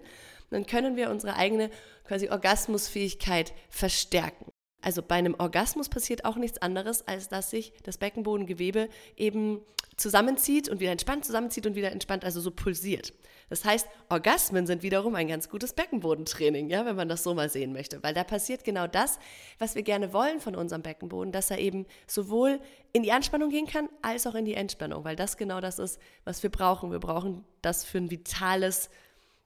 dann 0.51 0.67
können 0.67 0.97
wir 0.97 1.11
unsere 1.11 1.37
eigene 1.37 1.71
quasi 2.05 2.29
Orgasmusfähigkeit 2.29 3.53
verstärken. 3.69 4.53
Also 4.87 5.03
bei 5.03 5.16
einem 5.16 5.35
Orgasmus 5.37 5.88
passiert 5.88 6.25
auch 6.25 6.37
nichts 6.37 6.59
anderes, 6.59 7.09
als 7.09 7.29
dass 7.29 7.51
sich 7.51 7.72
das 7.83 7.99
Beckenbodengewebe 7.99 8.88
eben 9.16 9.61
zusammenzieht 9.96 10.68
und 10.68 10.79
wieder 10.79 10.92
entspannt, 10.92 11.25
zusammenzieht 11.25 11.66
und 11.66 11.75
wieder 11.75 11.90
entspannt, 11.90 12.25
also 12.25 12.40
so 12.40 12.53
pulsiert. 12.53 13.12
Das 13.49 13.64
heißt, 13.64 13.88
Orgasmen 14.11 14.64
sind 14.64 14.85
wiederum 14.85 15.16
ein 15.16 15.27
ganz 15.27 15.49
gutes 15.49 15.72
Beckenbodentraining, 15.72 16.70
ja, 16.70 16.87
wenn 16.87 16.94
man 16.94 17.09
das 17.09 17.25
so 17.25 17.35
mal 17.35 17.49
sehen 17.51 17.72
möchte, 17.72 18.01
weil 18.05 18.14
da 18.14 18.22
passiert 18.22 18.62
genau 18.62 18.87
das, 18.87 19.18
was 19.59 19.75
wir 19.75 19.83
gerne 19.83 20.12
wollen 20.12 20.38
von 20.38 20.55
unserem 20.55 20.83
Beckenboden, 20.83 21.33
dass 21.33 21.51
er 21.51 21.59
eben 21.59 21.85
sowohl 22.07 22.61
in 22.92 23.03
die 23.03 23.11
Anspannung 23.11 23.51
gehen 23.51 23.66
kann, 23.66 23.88
als 24.03 24.25
auch 24.29 24.37
in 24.37 24.44
die 24.44 24.55
Entspannung, 24.55 25.03
weil 25.03 25.16
das 25.16 25.37
genau 25.37 25.61
das 25.61 25.81
ist, 25.81 25.99
was 26.22 26.44
wir 26.44 26.51
brauchen. 26.51 26.92
Wir 26.92 27.01
brauchen 27.01 27.44
das 27.61 27.85
für 27.85 27.99
ein 27.99 28.12
vitales, 28.12 28.88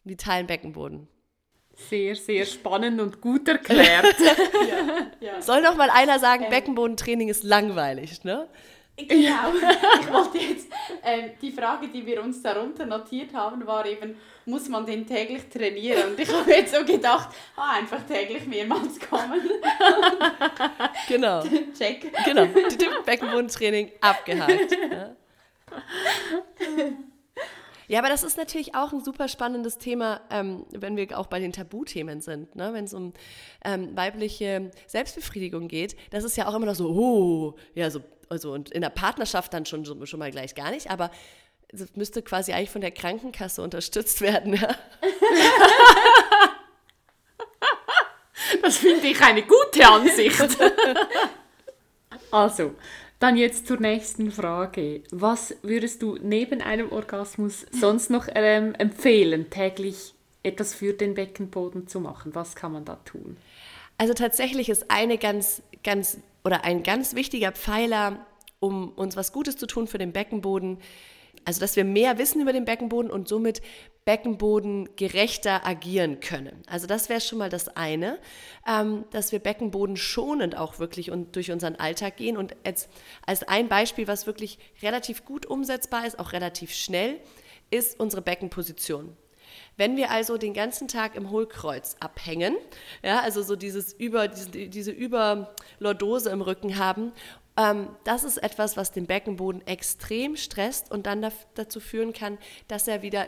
vitalen 0.04 0.46
Beckenboden. 0.46 1.08
Sehr, 1.88 2.14
sehr 2.14 2.44
spannend 2.44 3.00
und 3.00 3.20
gut 3.20 3.48
erklärt. 3.48 4.14
ja, 4.20 5.06
ja. 5.20 5.42
Soll 5.42 5.62
noch 5.62 5.76
mal 5.76 5.90
einer 5.90 6.18
sagen, 6.18 6.44
ähm, 6.44 6.50
Beckenbodentraining 6.50 7.28
ist 7.28 7.42
langweilig, 7.42 8.22
ne? 8.24 8.48
Genau. 8.96 9.52
ich 10.00 10.12
wollte 10.12 10.38
jetzt, 10.38 10.68
äh, 11.02 11.30
die 11.40 11.52
Frage, 11.52 11.88
die 11.88 12.04
wir 12.04 12.22
uns 12.22 12.42
darunter 12.42 12.86
notiert 12.86 13.32
haben, 13.34 13.66
war 13.66 13.86
eben, 13.86 14.16
muss 14.44 14.68
man 14.68 14.84
den 14.86 15.06
täglich 15.06 15.48
trainieren? 15.48 16.10
Und 16.10 16.20
ich 16.20 16.32
habe 16.32 16.50
jetzt 16.50 16.74
so 16.74 16.84
gedacht, 16.84 17.28
ah, 17.56 17.72
einfach 17.78 18.02
täglich 18.06 18.46
mehrmals 18.46 18.98
kommen. 19.00 19.40
genau. 21.08 21.42
Check. 21.76 22.12
Genau. 22.24 22.46
Beckenbodentraining 23.04 23.92
abgehakt. 24.00 24.72
Ja. 24.72 25.16
Ja, 27.90 27.98
aber 27.98 28.08
das 28.08 28.22
ist 28.22 28.36
natürlich 28.36 28.76
auch 28.76 28.92
ein 28.92 29.02
super 29.02 29.26
spannendes 29.26 29.76
Thema, 29.76 30.20
ähm, 30.30 30.64
wenn 30.70 30.96
wir 30.96 31.18
auch 31.18 31.26
bei 31.26 31.40
den 31.40 31.52
Tabuthemen 31.52 32.20
sind, 32.20 32.54
ne? 32.54 32.72
wenn 32.72 32.84
es 32.84 32.94
um 32.94 33.12
ähm, 33.64 33.96
weibliche 33.96 34.70
Selbstbefriedigung 34.86 35.66
geht. 35.66 35.96
Das 36.10 36.22
ist 36.22 36.36
ja 36.36 36.46
auch 36.46 36.54
immer 36.54 36.66
noch 36.66 36.76
so, 36.76 36.88
oh, 36.88 37.56
ja, 37.74 37.90
so, 37.90 38.00
also 38.28 38.52
und 38.52 38.70
in 38.70 38.82
der 38.82 38.90
Partnerschaft 38.90 39.52
dann 39.52 39.66
schon, 39.66 39.84
schon 40.06 40.18
mal 40.20 40.30
gleich 40.30 40.54
gar 40.54 40.70
nicht, 40.70 40.88
aber 40.88 41.10
das 41.72 41.96
müsste 41.96 42.22
quasi 42.22 42.52
eigentlich 42.52 42.70
von 42.70 42.80
der 42.80 42.92
Krankenkasse 42.92 43.60
unterstützt 43.60 44.20
werden. 44.20 44.54
Ja? 44.54 44.68
Das 48.62 48.78
finde 48.78 49.06
ich 49.06 49.20
eine 49.20 49.42
gute 49.42 49.86
Ansicht. 49.86 50.40
also, 52.30 52.74
dann 53.20 53.36
jetzt 53.36 53.68
zur 53.68 53.78
nächsten 53.78 54.32
Frage. 54.32 55.02
Was 55.10 55.54
würdest 55.62 56.02
du 56.02 56.18
neben 56.20 56.60
einem 56.60 56.90
Orgasmus 56.90 57.66
sonst 57.70 58.10
noch 58.10 58.26
ähm, 58.34 58.74
empfehlen, 58.74 59.50
täglich 59.50 60.14
etwas 60.42 60.74
für 60.74 60.94
den 60.94 61.14
Beckenboden 61.14 61.86
zu 61.86 62.00
machen? 62.00 62.34
Was 62.34 62.56
kann 62.56 62.72
man 62.72 62.84
da 62.84 62.96
tun? 63.04 63.36
Also 63.98 64.14
tatsächlich 64.14 64.70
ist 64.70 64.90
eine 64.90 65.18
ganz, 65.18 65.62
ganz 65.84 66.18
oder 66.44 66.64
ein 66.64 66.82
ganz 66.82 67.14
wichtiger 67.14 67.52
Pfeiler, 67.52 68.24
um 68.58 68.88
uns 68.92 69.16
was 69.16 69.32
Gutes 69.32 69.56
zu 69.56 69.66
tun 69.66 69.86
für 69.86 69.98
den 69.98 70.12
Beckenboden, 70.12 70.78
also 71.44 71.60
dass 71.60 71.76
wir 71.76 71.84
mehr 71.84 72.18
wissen 72.18 72.40
über 72.40 72.52
den 72.52 72.64
Beckenboden 72.64 73.10
und 73.10 73.28
somit 73.28 73.62
Beckenboden 74.04 74.96
gerechter 74.96 75.66
agieren 75.66 76.20
können. 76.20 76.62
Also 76.66 76.86
das 76.86 77.08
wäre 77.08 77.20
schon 77.20 77.38
mal 77.38 77.50
das 77.50 77.68
eine, 77.76 78.18
ähm, 78.66 79.04
dass 79.10 79.30
wir 79.30 79.38
Beckenboden 79.38 79.96
schonend 79.96 80.56
auch 80.56 80.78
wirklich 80.78 81.10
und 81.10 81.36
durch 81.36 81.50
unseren 81.50 81.76
Alltag 81.76 82.16
gehen. 82.16 82.36
Und 82.36 82.56
als, 82.64 82.88
als 83.26 83.42
ein 83.46 83.68
Beispiel, 83.68 84.08
was 84.08 84.26
wirklich 84.26 84.58
relativ 84.82 85.24
gut 85.24 85.46
umsetzbar 85.46 86.06
ist, 86.06 86.18
auch 86.18 86.32
relativ 86.32 86.72
schnell, 86.72 87.20
ist 87.70 88.00
unsere 88.00 88.22
Beckenposition. 88.22 89.16
Wenn 89.76 89.96
wir 89.96 90.10
also 90.10 90.36
den 90.36 90.54
ganzen 90.54 90.88
Tag 90.88 91.14
im 91.14 91.30
Hohlkreuz 91.30 91.96
abhängen, 92.00 92.56
ja, 93.02 93.20
also 93.20 93.42
so 93.42 93.56
dieses 93.56 93.92
über, 93.92 94.28
diese, 94.28 94.50
diese 94.50 94.90
Überlordose 94.90 96.30
im 96.30 96.42
Rücken 96.42 96.76
haben 96.78 97.12
ähm, 97.56 97.88
das 98.04 98.24
ist 98.24 98.38
etwas, 98.38 98.76
was 98.76 98.92
den 98.92 99.06
Beckenboden 99.06 99.66
extrem 99.66 100.36
stresst 100.36 100.90
und 100.90 101.06
dann 101.06 101.26
dazu 101.54 101.80
führen 101.80 102.12
kann, 102.12 102.38
dass 102.68 102.88
er 102.88 103.02
wieder 103.02 103.26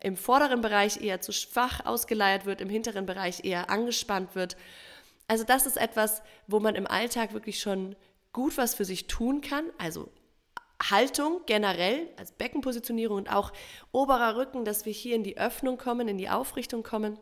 im 0.00 0.16
vorderen 0.16 0.60
Bereich 0.60 1.00
eher 1.00 1.20
zu 1.20 1.32
schwach 1.32 1.84
ausgeleiert 1.84 2.46
wird, 2.46 2.60
im 2.60 2.68
hinteren 2.68 3.06
Bereich 3.06 3.44
eher 3.44 3.70
angespannt 3.70 4.34
wird. 4.34 4.56
Also 5.28 5.44
das 5.44 5.66
ist 5.66 5.76
etwas, 5.76 6.22
wo 6.46 6.58
man 6.58 6.74
im 6.74 6.86
Alltag 6.86 7.32
wirklich 7.32 7.60
schon 7.60 7.94
gut 8.32 8.56
was 8.56 8.74
für 8.74 8.84
sich 8.84 9.06
tun 9.06 9.40
kann. 9.40 9.64
Also 9.78 10.08
Haltung 10.82 11.42
generell, 11.46 12.08
als 12.16 12.32
Beckenpositionierung 12.32 13.18
und 13.18 13.32
auch 13.32 13.52
oberer 13.92 14.36
Rücken, 14.36 14.64
dass 14.64 14.86
wir 14.86 14.92
hier 14.92 15.14
in 15.14 15.22
die 15.22 15.38
Öffnung 15.38 15.76
kommen, 15.76 16.08
in 16.08 16.18
die 16.18 16.30
Aufrichtung 16.30 16.82
kommen. 16.82 17.18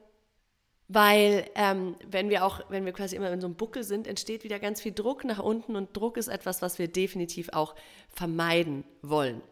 Weil 0.88 1.44
ähm, 1.54 1.96
wenn 2.10 2.30
wir 2.30 2.46
auch, 2.46 2.60
wenn 2.70 2.86
wir 2.86 2.92
quasi 2.92 3.14
immer 3.14 3.30
in 3.30 3.42
so 3.42 3.46
einem 3.46 3.56
Buckel 3.56 3.84
sind, 3.84 4.06
entsteht 4.06 4.42
wieder 4.42 4.58
ganz 4.58 4.80
viel 4.80 4.92
Druck 4.92 5.22
nach 5.24 5.38
unten 5.38 5.76
und 5.76 5.94
Druck 5.94 6.16
ist 6.16 6.28
etwas, 6.28 6.62
was 6.62 6.78
wir 6.78 6.88
definitiv 6.88 7.50
auch 7.52 7.74
vermeiden 8.08 8.84
wollen. 9.02 9.42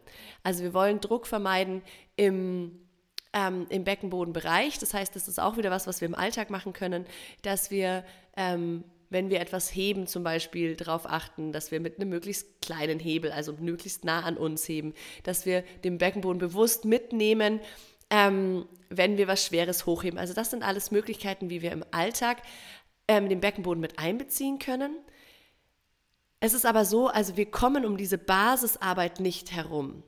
Also 0.41 0.63
wir 0.63 0.73
wollen 0.73 0.99
Druck 0.99 1.27
vermeiden 1.27 1.83
im, 2.15 2.79
ähm, 3.33 3.67
im 3.69 3.83
Beckenbodenbereich. 3.83 4.79
Das 4.79 4.95
heißt, 4.95 5.15
das 5.15 5.27
ist 5.27 5.39
auch 5.39 5.57
wieder 5.57 5.69
was, 5.69 5.85
was 5.85 6.01
wir 6.01 6.07
im 6.07 6.15
Alltag 6.15 6.49
machen 6.49 6.73
können, 6.73 7.05
dass 7.43 7.69
wir 7.69 8.03
ähm, 8.35 8.83
wenn 9.09 9.29
wir 9.29 9.39
etwas 9.39 9.73
heben, 9.73 10.07
zum 10.07 10.23
Beispiel 10.23 10.75
darauf 10.75 11.05
achten, 11.05 11.51
dass 11.51 11.71
wir 11.71 11.79
mit 11.79 11.99
einem 11.99 12.09
möglichst 12.09 12.61
kleinen 12.61 12.99
Hebel, 12.99 13.31
also 13.31 13.53
möglichst 13.53 14.03
nah 14.03 14.21
an 14.21 14.37
uns 14.37 14.67
heben, 14.67 14.93
dass 15.23 15.45
wir 15.45 15.63
den 15.83 15.97
Beckenboden 15.97 16.39
bewusst 16.39 16.85
mitnehmen 16.85 17.61
ähm, 18.09 18.67
wenn 18.89 19.17
wir 19.17 19.27
was 19.27 19.45
Schweres 19.45 19.85
hochheben. 19.85 20.19
Also 20.19 20.33
das 20.33 20.49
sind 20.49 20.63
alles 20.63 20.91
Möglichkeiten, 20.91 21.49
wie 21.49 21.61
wir 21.61 21.71
im 21.71 21.83
Alltag 21.91 22.41
ähm, 23.07 23.29
den 23.29 23.41
Beckenboden 23.41 23.81
mit 23.81 23.99
einbeziehen 23.99 24.59
können. 24.59 24.97
Es 26.39 26.53
ist 26.53 26.65
aber 26.65 26.85
so, 26.85 27.07
also 27.07 27.35
wir 27.35 27.49
kommen 27.49 27.85
um 27.85 27.97
diese 27.97 28.17
Basisarbeit 28.17 29.19
nicht 29.19 29.51
herum. 29.51 30.03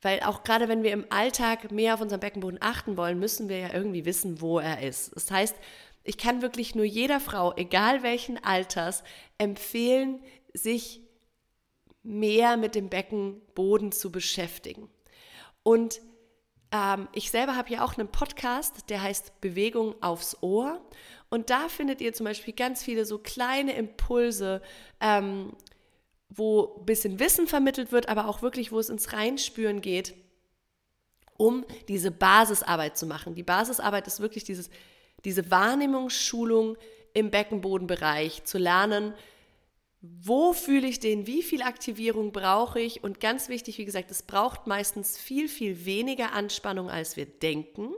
Weil 0.00 0.20
auch 0.20 0.44
gerade 0.44 0.68
wenn 0.68 0.82
wir 0.82 0.92
im 0.92 1.06
Alltag 1.10 1.72
mehr 1.72 1.94
auf 1.94 2.00
unseren 2.00 2.20
Beckenboden 2.20 2.58
achten 2.60 2.96
wollen, 2.96 3.18
müssen 3.18 3.48
wir 3.48 3.58
ja 3.58 3.74
irgendwie 3.74 4.04
wissen, 4.04 4.40
wo 4.40 4.58
er 4.58 4.82
ist. 4.82 5.14
Das 5.14 5.30
heißt, 5.30 5.56
ich 6.04 6.18
kann 6.18 6.42
wirklich 6.42 6.74
nur 6.74 6.84
jeder 6.84 7.20
Frau, 7.20 7.54
egal 7.56 8.02
welchen 8.02 8.42
Alters, 8.42 9.02
empfehlen, 9.38 10.20
sich 10.54 11.02
mehr 12.02 12.56
mit 12.56 12.74
dem 12.74 12.88
Beckenboden 12.88 13.92
zu 13.92 14.10
beschäftigen. 14.10 14.88
Und 15.62 16.00
ähm, 16.72 17.08
ich 17.12 17.30
selber 17.30 17.56
habe 17.56 17.70
ja 17.70 17.84
auch 17.84 17.96
einen 17.96 18.08
Podcast, 18.08 18.90
der 18.90 19.02
heißt 19.02 19.40
Bewegung 19.40 19.94
aufs 20.02 20.36
Ohr. 20.42 20.80
Und 21.30 21.50
da 21.50 21.68
findet 21.68 22.00
ihr 22.00 22.12
zum 22.12 22.24
Beispiel 22.24 22.54
ganz 22.54 22.82
viele 22.82 23.04
so 23.04 23.18
kleine 23.18 23.72
Impulse, 23.72 24.62
ähm, 25.00 25.52
wo 26.30 26.76
ein 26.78 26.86
bisschen 26.86 27.18
Wissen 27.20 27.46
vermittelt 27.46 27.92
wird, 27.92 28.08
aber 28.08 28.28
auch 28.28 28.42
wirklich, 28.42 28.72
wo 28.72 28.78
es 28.78 28.90
ins 28.90 29.12
Reinspüren 29.12 29.80
geht, 29.80 30.14
um 31.36 31.64
diese 31.88 32.10
Basisarbeit 32.10 32.98
zu 32.98 33.06
machen. 33.06 33.34
Die 33.34 33.42
Basisarbeit 33.42 34.06
ist 34.06 34.20
wirklich 34.20 34.44
dieses, 34.44 34.70
diese 35.24 35.50
Wahrnehmungsschulung 35.50 36.76
im 37.14 37.30
Beckenbodenbereich, 37.30 38.44
zu 38.44 38.58
lernen, 38.58 39.14
wo 40.00 40.52
fühle 40.52 40.86
ich 40.86 41.00
den, 41.00 41.26
wie 41.26 41.42
viel 41.42 41.62
Aktivierung 41.62 42.30
brauche 42.30 42.80
ich 42.80 43.02
und 43.02 43.18
ganz 43.18 43.48
wichtig, 43.48 43.78
wie 43.78 43.84
gesagt, 43.84 44.10
es 44.10 44.22
braucht 44.22 44.66
meistens 44.66 45.18
viel, 45.18 45.48
viel 45.48 45.84
weniger 45.84 46.32
Anspannung, 46.32 46.88
als 46.88 47.16
wir 47.16 47.26
denken. 47.26 47.94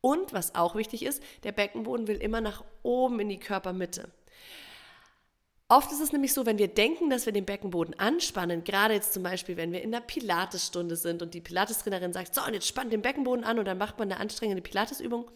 Und 0.00 0.32
was 0.32 0.54
auch 0.54 0.76
wichtig 0.76 1.02
ist, 1.02 1.20
der 1.42 1.50
Beckenboden 1.50 2.06
will 2.06 2.18
immer 2.18 2.40
nach 2.40 2.64
oben 2.84 3.18
in 3.18 3.28
die 3.28 3.40
Körpermitte. 3.40 4.12
Oft 5.68 5.90
ist 5.90 6.00
es 6.00 6.12
nämlich 6.12 6.32
so, 6.32 6.46
wenn 6.46 6.58
wir 6.58 6.68
denken, 6.68 7.10
dass 7.10 7.26
wir 7.26 7.32
den 7.32 7.44
Beckenboden 7.44 7.98
anspannen, 7.98 8.62
gerade 8.62 8.94
jetzt 8.94 9.12
zum 9.12 9.24
Beispiel, 9.24 9.56
wenn 9.56 9.72
wir 9.72 9.82
in 9.82 9.90
der 9.90 10.00
Pilatesstunde 10.00 10.94
sind 10.94 11.22
und 11.22 11.34
die 11.34 11.40
Pilatestrainerin 11.40 12.12
sagt, 12.12 12.36
so, 12.36 12.44
und 12.44 12.54
jetzt 12.54 12.68
spannt 12.68 12.92
den 12.92 13.02
Beckenboden 13.02 13.44
an 13.44 13.58
und 13.58 13.64
dann 13.64 13.78
macht 13.78 13.98
man 13.98 14.12
eine 14.12 14.20
anstrengende 14.20 14.62
Pilatesübung, 14.62 15.28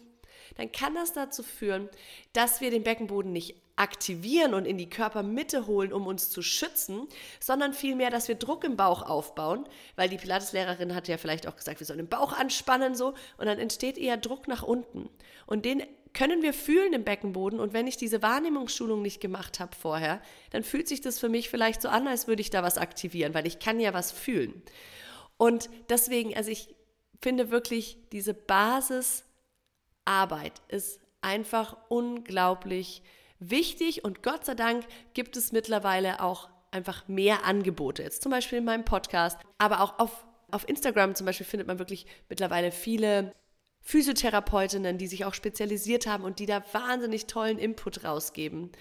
dann 0.55 0.71
kann 0.71 0.95
das 0.95 1.11
dazu 1.11 1.43
führen, 1.43 1.89
dass 2.31 2.61
wir 2.61 2.71
den 2.71 2.83
Beckenboden 2.83 3.33
nicht 3.33 3.60
aktivieren 3.81 4.53
und 4.53 4.65
in 4.65 4.77
die 4.77 4.89
Körpermitte 4.89 5.65
holen, 5.65 5.91
um 5.91 6.05
uns 6.05 6.29
zu 6.29 6.43
schützen, 6.43 7.07
sondern 7.39 7.73
vielmehr, 7.73 8.11
dass 8.11 8.27
wir 8.27 8.35
Druck 8.35 8.63
im 8.63 8.77
Bauch 8.77 9.01
aufbauen, 9.01 9.67
weil 9.95 10.07
die 10.07 10.17
Pilateslehrerin 10.17 10.93
hat 10.93 11.07
ja 11.07 11.17
vielleicht 11.17 11.47
auch 11.47 11.55
gesagt, 11.55 11.79
wir 11.79 11.87
sollen 11.87 11.97
den 11.97 12.07
Bauch 12.07 12.31
anspannen 12.31 12.93
so 12.93 13.15
und 13.37 13.47
dann 13.47 13.57
entsteht 13.57 13.97
eher 13.97 14.17
Druck 14.17 14.47
nach 14.47 14.61
unten 14.61 15.09
und 15.47 15.65
den 15.65 15.83
können 16.13 16.43
wir 16.43 16.53
fühlen 16.53 16.93
im 16.93 17.03
Beckenboden 17.03 17.59
und 17.59 17.73
wenn 17.73 17.87
ich 17.87 17.97
diese 17.97 18.21
Wahrnehmungsschulung 18.21 19.01
nicht 19.01 19.19
gemacht 19.19 19.59
habe 19.59 19.75
vorher, 19.75 20.21
dann 20.51 20.63
fühlt 20.63 20.87
sich 20.87 21.01
das 21.01 21.17
für 21.17 21.29
mich 21.29 21.49
vielleicht 21.49 21.81
so 21.81 21.89
an, 21.89 22.07
als 22.07 22.27
würde 22.27 22.41
ich 22.41 22.51
da 22.51 22.61
was 22.61 22.77
aktivieren, 22.77 23.33
weil 23.33 23.47
ich 23.47 23.59
kann 23.59 23.79
ja 23.79 23.93
was 23.93 24.11
fühlen. 24.11 24.61
Und 25.37 25.69
deswegen, 25.89 26.35
also 26.35 26.51
ich 26.51 26.75
finde 27.19 27.49
wirklich 27.49 27.97
diese 28.11 28.35
Basis 28.35 29.23
Arbeit 30.05 30.53
ist 30.67 30.99
einfach 31.21 31.77
unglaublich 31.89 33.01
wichtig 33.41 34.05
und 34.05 34.23
Gott 34.23 34.45
sei 34.45 34.55
Dank 34.55 34.85
gibt 35.13 35.35
es 35.35 35.51
mittlerweile 35.51 36.21
auch 36.21 36.49
einfach 36.71 37.07
mehr 37.07 37.43
Angebote. 37.45 38.03
Jetzt 38.03 38.21
zum 38.21 38.31
Beispiel 38.31 38.59
in 38.59 38.65
meinem 38.65 38.85
Podcast, 38.85 39.37
aber 39.57 39.81
auch 39.81 39.99
auf, 39.99 40.25
auf 40.51 40.67
Instagram 40.69 41.15
zum 41.15 41.25
Beispiel 41.25 41.45
findet 41.45 41.67
man 41.67 41.79
wirklich 41.79 42.05
mittlerweile 42.29 42.71
viele 42.71 43.33
Physiotherapeutinnen, 43.81 44.97
die 44.97 45.07
sich 45.07 45.25
auch 45.25 45.33
spezialisiert 45.33 46.07
haben 46.07 46.23
und 46.23 46.39
die 46.39 46.45
da 46.45 46.63
wahnsinnig 46.71 47.25
tollen 47.25 47.57
Input 47.57 48.03
rausgeben. 48.03 48.71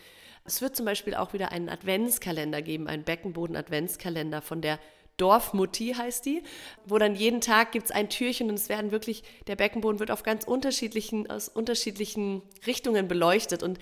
Es 0.44 0.60
wird 0.62 0.76
zum 0.76 0.86
Beispiel 0.86 1.14
auch 1.14 1.32
wieder 1.32 1.52
einen 1.52 1.68
Adventskalender 1.68 2.62
geben, 2.62 2.86
einen 2.86 3.04
Beckenboden-Adventskalender 3.04 4.42
von 4.42 4.60
der 4.60 4.78
Dorfmutti 5.16 5.94
heißt 5.96 6.24
die, 6.24 6.42
wo 6.86 6.96
dann 6.96 7.14
jeden 7.14 7.42
Tag 7.42 7.72
gibt 7.72 7.86
es 7.86 7.90
ein 7.90 8.08
Türchen 8.08 8.48
und 8.48 8.54
es 8.54 8.70
werden 8.70 8.90
wirklich, 8.90 9.22
der 9.46 9.56
Beckenboden 9.56 10.00
wird 10.00 10.10
auf 10.10 10.22
ganz 10.22 10.44
unterschiedlichen, 10.44 11.30
aus 11.30 11.48
unterschiedlichen 11.48 12.40
Richtungen 12.66 13.06
beleuchtet 13.06 13.62
und 13.62 13.78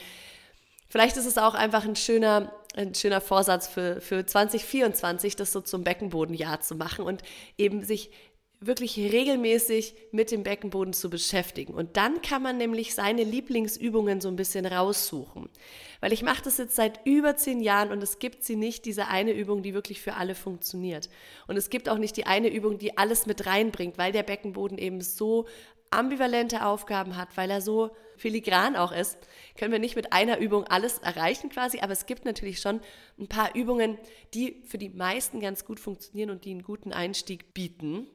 vielleicht 0.89 1.17
ist 1.17 1.27
es 1.27 1.39
auch 1.39 1.55
einfach 1.55 1.85
ein 1.85 1.97
schöner, 1.97 2.53
ein 2.75 2.95
schöner 2.95 3.21
Vorsatz 3.21 3.69
für, 3.69 4.01
für 4.01 4.25
2024, 4.25 5.37
das 5.37 5.53
so 5.53 5.61
zum 5.61 5.85
Beckenbodenjahr 5.85 6.61
zu 6.61 6.75
machen 6.75 7.05
und 7.05 7.23
eben 7.57 7.85
sich 7.85 8.11
wirklich 8.61 8.97
regelmäßig 8.97 9.95
mit 10.11 10.33
dem 10.33 10.43
Beckenboden 10.43 10.93
zu 10.93 11.11
beschäftigen. 11.11 11.75
Und 11.75 11.97
dann 11.97 12.23
kann 12.23 12.43
man 12.43 12.57
nämlich 12.57 12.95
seine 12.95 13.23
Lieblingsübungen 13.23 14.21
so 14.21 14.29
ein 14.29 14.37
bisschen 14.37 14.67
raussuchen. 14.67 15.49
Weil 16.01 16.13
ich 16.13 16.23
mache 16.23 16.43
das 16.43 16.59
jetzt 16.59 16.75
seit 16.75 17.07
über 17.07 17.37
zehn 17.37 17.61
Jahren 17.61 17.93
und 17.93 18.03
es 18.03 18.19
gibt 18.19 18.43
sie 18.43 18.57
nicht, 18.57 18.85
diese 18.85 19.07
eine 19.07 19.33
Übung, 19.33 19.63
die 19.63 19.75
wirklich 19.75 20.01
für 20.01 20.15
alle 20.15 20.35
funktioniert. 20.35 21.09
Und 21.47 21.57
es 21.57 21.71
gibt 21.71 21.89
auch 21.89 21.99
nicht 21.99 22.17
die 22.17 22.27
eine 22.27 22.49
Übung, 22.49 22.79
die 22.79 22.99
alles 22.99 23.27
mit 23.27 23.47
reinbringt, 23.47 23.97
weil 23.97 24.13
der 24.13 24.25
Beckenboden 24.25 24.79
eben 24.79 25.01
so 25.03 25.47
ambivalente 25.91 26.67
Aufgaben 26.67 27.17
hat, 27.17 27.37
weil 27.37 27.51
er 27.51 27.61
so 27.61 27.91
filigran 28.19 28.77
auch 28.77 28.93
ist, 28.93 29.17
können 29.57 29.73
wir 29.73 29.79
nicht 29.79 29.97
mit 29.97 30.13
einer 30.13 30.39
Übung 30.39 30.65
alles 30.65 30.99
erreichen 30.99 31.49
quasi, 31.49 31.81
aber 31.81 31.93
es 31.93 32.07
gibt 32.07 32.25
natürlich 32.25 32.61
schon 32.61 32.81
ein 33.19 33.29
paar 33.29 33.55
Übungen, 33.55 33.99
die 34.35 34.63
für 34.67 34.79
die 34.79 34.91
meisten 34.91 35.41
ganz 35.41 35.65
gut 35.65 35.81
funktionieren 35.81 36.31
und 36.31 36.45
die 36.45 36.51
einen 36.51 36.63
guten 36.63 36.93
Einstieg 36.93 37.55
bieten 37.55 38.09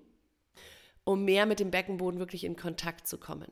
um 1.03 1.25
mehr 1.25 1.45
mit 1.45 1.59
dem 1.59 1.71
Beckenboden 1.71 2.19
wirklich 2.19 2.43
in 2.43 2.55
Kontakt 2.55 3.07
zu 3.07 3.17
kommen. 3.17 3.51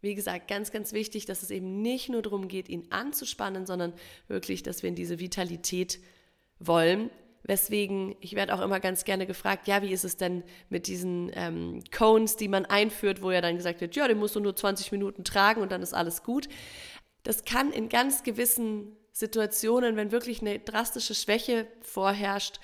Wie 0.00 0.14
gesagt, 0.14 0.48
ganz, 0.48 0.70
ganz 0.70 0.92
wichtig, 0.92 1.26
dass 1.26 1.42
es 1.42 1.50
eben 1.50 1.82
nicht 1.82 2.08
nur 2.08 2.22
darum 2.22 2.48
geht, 2.48 2.68
ihn 2.68 2.86
anzuspannen, 2.90 3.66
sondern 3.66 3.92
wirklich, 4.28 4.62
dass 4.62 4.82
wir 4.82 4.88
in 4.88 4.94
diese 4.94 5.18
Vitalität 5.18 5.98
wollen, 6.60 7.10
Weswegen, 7.48 8.14
ich 8.20 8.34
werde 8.34 8.54
auch 8.54 8.60
immer 8.60 8.78
ganz 8.78 9.04
gerne 9.04 9.26
gefragt, 9.26 9.66
ja, 9.66 9.80
wie 9.80 9.90
ist 9.90 10.04
es 10.04 10.18
denn 10.18 10.44
mit 10.68 10.86
diesen 10.86 11.32
ähm, 11.34 11.82
Cones, 11.90 12.36
die 12.36 12.46
man 12.46 12.66
einführt, 12.66 13.22
wo 13.22 13.30
ja 13.30 13.40
dann 13.40 13.56
gesagt 13.56 13.80
wird, 13.80 13.96
ja, 13.96 14.06
den 14.06 14.18
musst 14.18 14.36
du 14.36 14.40
nur 14.40 14.54
20 14.54 14.92
Minuten 14.92 15.24
tragen 15.24 15.62
und 15.62 15.72
dann 15.72 15.82
ist 15.82 15.94
alles 15.94 16.22
gut. 16.22 16.48
Das 17.22 17.44
kann 17.44 17.72
in 17.72 17.88
ganz 17.88 18.22
gewissen 18.22 18.96
Situationen, 19.12 19.96
wenn 19.96 20.12
wirklich 20.12 20.42
eine 20.42 20.58
drastische 20.58 21.14
Schwäche 21.14 21.66
vorherrscht, 21.80 22.60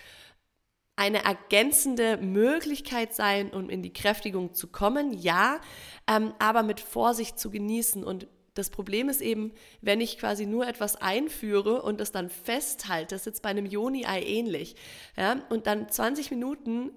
eine 0.97 1.25
ergänzende 1.25 2.19
Möglichkeit 2.19 3.15
sein, 3.15 3.51
um 3.53 3.71
in 3.71 3.83
die 3.83 3.93
Kräftigung 3.93 4.53
zu 4.53 4.69
kommen, 4.69 5.15
ja, 5.15 5.61
ähm, 6.07 6.35
aber 6.39 6.63
mit 6.63 6.79
Vorsicht 6.79 7.39
zu 7.39 7.51
genießen. 7.51 8.05
Und 8.05 8.29
das 8.55 8.71
Problem 8.71 9.09
ist 9.09 9.21
eben, 9.21 9.53
wenn 9.81 10.01
ich 10.01 10.19
quasi 10.19 10.47
nur 10.47 10.67
etwas 10.67 10.97
einführe 10.97 11.83
und 11.83 12.01
das 12.01 12.13
dann 12.13 12.31
festhalte, 12.31 13.15
das 13.15 13.23
ist 13.23 13.27
jetzt 13.27 13.43
bei 13.43 13.51
einem 13.51 13.67
Joni-Ei 13.67 14.23
ähnlich, 14.23 14.77
ja, 15.17 15.43
und 15.51 15.67
dann 15.67 15.89
20 15.89 16.31
Minuten 16.31 16.91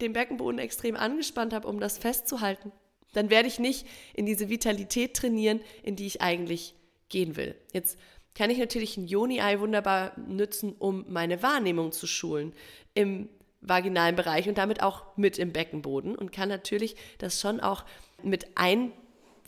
den 0.00 0.14
Beckenboden 0.14 0.58
extrem 0.58 0.96
angespannt 0.96 1.52
habe, 1.52 1.68
um 1.68 1.80
das 1.80 1.98
festzuhalten, 1.98 2.72
dann 3.12 3.30
werde 3.30 3.48
ich 3.48 3.58
nicht 3.58 3.86
in 4.14 4.26
diese 4.26 4.48
Vitalität 4.48 5.14
trainieren, 5.14 5.60
in 5.82 5.96
die 5.96 6.06
ich 6.06 6.22
eigentlich 6.22 6.74
gehen 7.08 7.36
will. 7.36 7.54
Jetzt 7.72 7.98
kann 8.34 8.50
ich 8.50 8.58
natürlich 8.58 8.96
ein 8.96 9.06
Joni-Ei 9.06 9.60
wunderbar 9.60 10.18
nutzen, 10.18 10.74
um 10.78 11.04
meine 11.08 11.42
Wahrnehmung 11.42 11.92
zu 11.92 12.06
schulen 12.06 12.54
im 12.94 13.28
vaginalen 13.60 14.16
Bereich 14.16 14.48
und 14.48 14.58
damit 14.58 14.82
auch 14.82 15.04
mit 15.16 15.38
im 15.38 15.52
Beckenboden 15.52 16.16
und 16.16 16.32
kann 16.32 16.48
natürlich 16.48 16.96
das 17.18 17.40
schon 17.40 17.60
auch 17.60 17.84
mit 18.22 18.56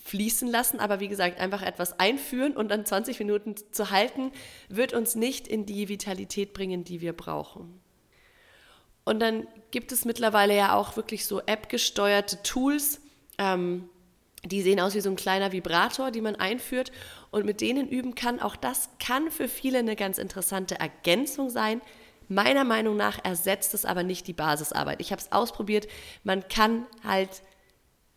einfließen 0.04 0.48
lassen, 0.48 0.80
aber 0.80 1.00
wie 1.00 1.08
gesagt, 1.08 1.40
einfach 1.40 1.62
etwas 1.62 1.98
einführen 1.98 2.56
und 2.56 2.68
dann 2.68 2.84
20 2.84 3.18
Minuten 3.18 3.54
zu 3.72 3.90
halten, 3.90 4.32
wird 4.68 4.92
uns 4.92 5.14
nicht 5.14 5.48
in 5.48 5.66
die 5.66 5.88
Vitalität 5.88 6.52
bringen, 6.52 6.84
die 6.84 7.00
wir 7.00 7.12
brauchen. 7.12 7.80
Und 9.04 9.20
dann 9.20 9.46
gibt 9.70 9.92
es 9.92 10.04
mittlerweile 10.04 10.56
ja 10.56 10.74
auch 10.74 10.96
wirklich 10.96 11.26
so 11.26 11.40
App-gesteuerte 11.40 12.42
Tools, 12.42 13.00
ähm, 13.38 13.88
die 14.44 14.60
sehen 14.60 14.78
aus 14.78 14.94
wie 14.94 15.00
so 15.00 15.08
ein 15.08 15.16
kleiner 15.16 15.52
Vibrator, 15.52 16.10
die 16.10 16.20
man 16.20 16.36
einführt 16.36 16.92
und 17.30 17.46
mit 17.46 17.62
denen 17.62 17.88
üben 17.88 18.14
kann. 18.14 18.40
Auch 18.40 18.56
das 18.56 18.90
kann 18.98 19.30
für 19.30 19.48
viele 19.48 19.78
eine 19.78 19.96
ganz 19.96 20.18
interessante 20.18 20.78
Ergänzung 20.78 21.48
sein. 21.48 21.80
Meiner 22.28 22.64
Meinung 22.64 22.96
nach 22.96 23.24
ersetzt 23.24 23.72
es 23.72 23.86
aber 23.86 24.02
nicht 24.02 24.26
die 24.26 24.34
Basisarbeit. 24.34 25.00
Ich 25.00 25.12
habe 25.12 25.22
es 25.22 25.32
ausprobiert. 25.32 25.88
Man 26.24 26.46
kann 26.48 26.86
halt 27.02 27.42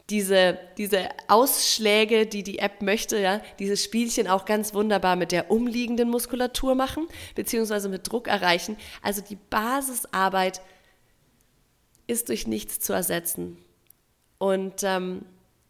diese, 0.10 0.58
diese 0.78 1.10
Ausschläge, 1.28 2.28
die 2.28 2.44
die 2.44 2.60
App 2.60 2.82
möchte, 2.82 3.20
ja, 3.20 3.42
dieses 3.60 3.84
Spielchen 3.84 4.28
auch 4.28 4.46
ganz 4.46 4.74
wunderbar 4.74 5.18
mit 5.18 5.34
der 5.34 5.52
umliegenden 5.52 6.10
Muskulatur 6.10 6.76
machen, 6.76 7.08
beziehungsweise 7.36 7.90
mit 7.90 8.10
Druck 8.10 8.28
erreichen. 8.28 8.78
Also 9.02 9.22
die 9.22 9.36
Basisarbeit 9.36 10.62
ist 12.08 12.30
durch 12.30 12.48
nichts 12.48 12.80
zu 12.80 12.94
ersetzen. 12.94 13.58
Und 14.38 14.84
ähm, 14.84 15.26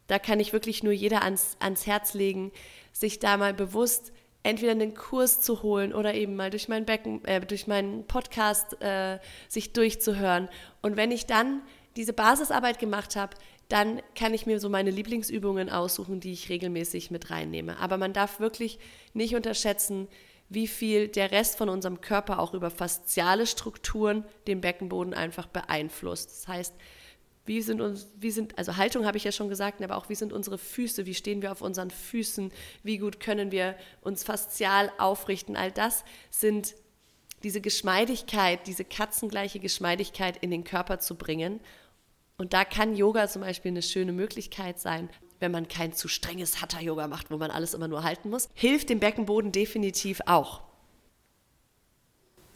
da 0.06 0.20
kann 0.20 0.40
ich 0.40 0.54
wirklich 0.54 0.84
nur 0.84 0.94
jeder 0.94 1.24
ans, 1.24 1.58
ans 1.60 1.88
Herz 1.88 2.14
legen, 2.14 2.52
sich 2.94 3.18
da 3.20 3.38
mal 3.38 3.56
bewusst 3.56 4.12
entweder 4.44 4.72
einen 4.72 4.94
Kurs 4.94 5.42
zu 5.42 5.64
holen 5.64 5.94
oder 5.94 6.14
eben 6.14 6.36
mal 6.36 6.52
durch 6.52 6.70
mein 6.70 6.86
Becken, 6.86 7.26
äh, 7.26 7.42
durch 7.42 7.66
meinen 7.66 8.06
Podcast 8.06 8.80
äh, 8.82 9.18
sich 9.48 9.74
durchzuhören. 9.74 10.48
Und 10.82 10.96
wenn 10.96 11.12
ich 11.12 11.26
dann 11.26 11.64
diese 11.96 12.14
Basisarbeit 12.14 12.78
gemacht 12.78 13.16
habe, 13.16 13.36
dann 13.70 14.02
kann 14.16 14.34
ich 14.34 14.46
mir 14.46 14.60
so 14.60 14.70
meine 14.70 14.92
Lieblingsübungen 14.92 15.70
aussuchen, 15.70 16.20
die 16.20 16.32
ich 16.32 16.50
regelmäßig 16.50 17.12
mit 17.12 17.30
reinnehme. 17.30 17.78
Aber 17.80 17.98
man 17.98 18.14
darf 18.14 18.40
wirklich 18.40 18.80
nicht 19.14 19.36
unterschätzen, 19.36 20.08
wie 20.50 20.68
viel 20.68 21.10
der 21.10 21.32
Rest 21.32 21.58
von 21.58 21.68
unserem 21.68 22.00
Körper 22.00 22.40
auch 22.40 22.54
über 22.54 22.72
fasziale 22.72 23.46
Strukturen 23.46 24.24
den 24.48 24.62
Beckenboden 24.62 25.14
einfach 25.14 25.48
beeinflusst. 25.48 26.30
Das 26.30 26.48
heißt, 26.48 26.74
wie 27.46 27.62
sind 27.62 27.82
uns, 27.82 28.08
wie 28.18 28.32
sind, 28.32 28.58
also 28.58 28.76
Haltung 28.78 29.06
habe 29.06 29.18
ich 29.18 29.24
ja 29.24 29.32
schon 29.32 29.50
gesagt, 29.50 29.82
aber 29.82 29.96
auch 29.96 30.10
wie 30.10 30.16
sind 30.16 30.34
unsere 30.34 30.58
Füße, 30.58 31.06
wie 31.06 31.14
stehen 31.14 31.42
wir 31.42 31.52
auf 31.52 31.62
unseren 31.62 31.92
Füßen, 31.92 32.52
wie 32.84 32.98
gut 32.98 33.20
können 33.20 33.52
wir 33.52 33.76
uns 34.02 34.24
faszial 34.24 34.92
aufrichten. 34.98 35.56
All 35.56 35.72
das 35.72 36.04
sind 36.30 36.76
diese 37.44 37.62
Geschmeidigkeit, 37.62 38.68
diese 38.68 38.84
katzengleiche 38.84 39.60
Geschmeidigkeit 39.60 40.38
in 40.38 40.52
den 40.52 40.64
Körper 40.64 41.00
zu 41.00 41.16
bringen. 41.16 41.60
Und 42.40 42.54
da 42.54 42.66
kann 42.66 42.96
Yoga 42.96 43.28
zum 43.28 43.42
Beispiel 43.42 43.72
eine 43.72 43.82
schöne 43.82 44.12
Möglichkeit 44.12 44.80
sein, 44.80 45.10
wenn 45.40 45.52
man 45.52 45.68
kein 45.68 45.94
zu 45.94 46.08
strenges 46.08 46.62
Hatha-Yoga 46.62 47.08
macht, 47.08 47.32
wo 47.32 47.38
man 47.38 47.50
alles 47.50 47.74
immer 47.74 47.88
nur 47.88 48.04
halten 48.04 48.30
muss. 48.30 48.48
Hilft 48.54 48.90
dem 48.90 49.00
Beckenboden 49.00 49.52
definitiv 49.52 50.22
auch. 50.28 50.62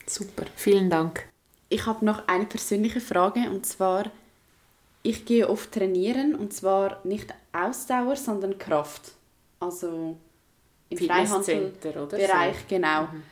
Super, 0.06 0.46
vielen 0.56 0.92
Dank. 0.92 1.28
Ich 1.70 1.88
habe 1.88 2.06
noch 2.06 2.28
eine 2.28 2.46
persönliche 2.46 3.02
Frage 3.02 3.50
und 3.50 3.66
zwar, 3.66 4.12
ich 5.02 5.26
gehe 5.26 5.50
oft 5.50 5.72
trainieren 5.72 6.36
und 6.36 6.54
zwar 6.54 7.04
nicht 7.04 7.34
Ausdauer, 7.52 8.16
sondern 8.16 8.60
Kraft. 8.60 9.14
Also 9.60 10.18
im 10.90 10.98
Freihandelbereich, 10.98 12.56
so. 12.58 12.66
genau. 12.68 13.04
Mhm. 13.04 13.24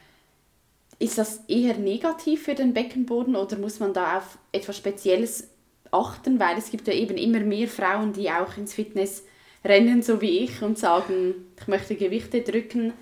Ist 0.97 1.17
das 1.17 1.41
eher 1.47 1.77
negativ 1.77 2.43
für 2.43 2.55
den 2.55 2.73
Beckenboden 2.73 3.35
oder 3.35 3.57
muss 3.57 3.79
man 3.79 3.93
da 3.93 4.17
auf 4.17 4.37
etwas 4.51 4.77
Spezielles 4.77 5.48
achten? 5.91 6.39
Weil 6.39 6.57
es 6.57 6.71
gibt 6.71 6.87
ja 6.87 6.93
eben 6.93 7.17
immer 7.17 7.39
mehr 7.39 7.67
Frauen, 7.67 8.13
die 8.13 8.29
auch 8.29 8.57
ins 8.57 8.73
Fitness 8.73 9.23
rennen, 9.63 10.01
so 10.01 10.21
wie 10.21 10.39
ich, 10.39 10.61
und 10.61 10.77
sagen, 10.77 11.35
ich 11.59 11.67
möchte 11.67 11.95
Gewichte 11.95 12.41
drücken. 12.41 12.93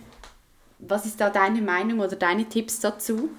Was 0.79 1.05
ist 1.05 1.19
da 1.19 1.29
deine 1.29 1.61
Meinung 1.61 1.99
oder 1.99 2.15
deine 2.15 2.47
Tipps 2.47 2.79
dazu? 2.79 3.29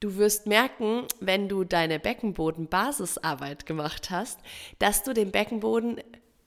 Du 0.00 0.16
wirst 0.16 0.46
merken, 0.46 1.06
wenn 1.20 1.48
du 1.48 1.64
deine 1.64 1.98
Beckenboden-Basisarbeit 1.98 3.64
gemacht 3.64 4.10
hast, 4.10 4.40
dass 4.78 5.02
du 5.02 5.14
den 5.14 5.30
Beckenboden 5.30 6.00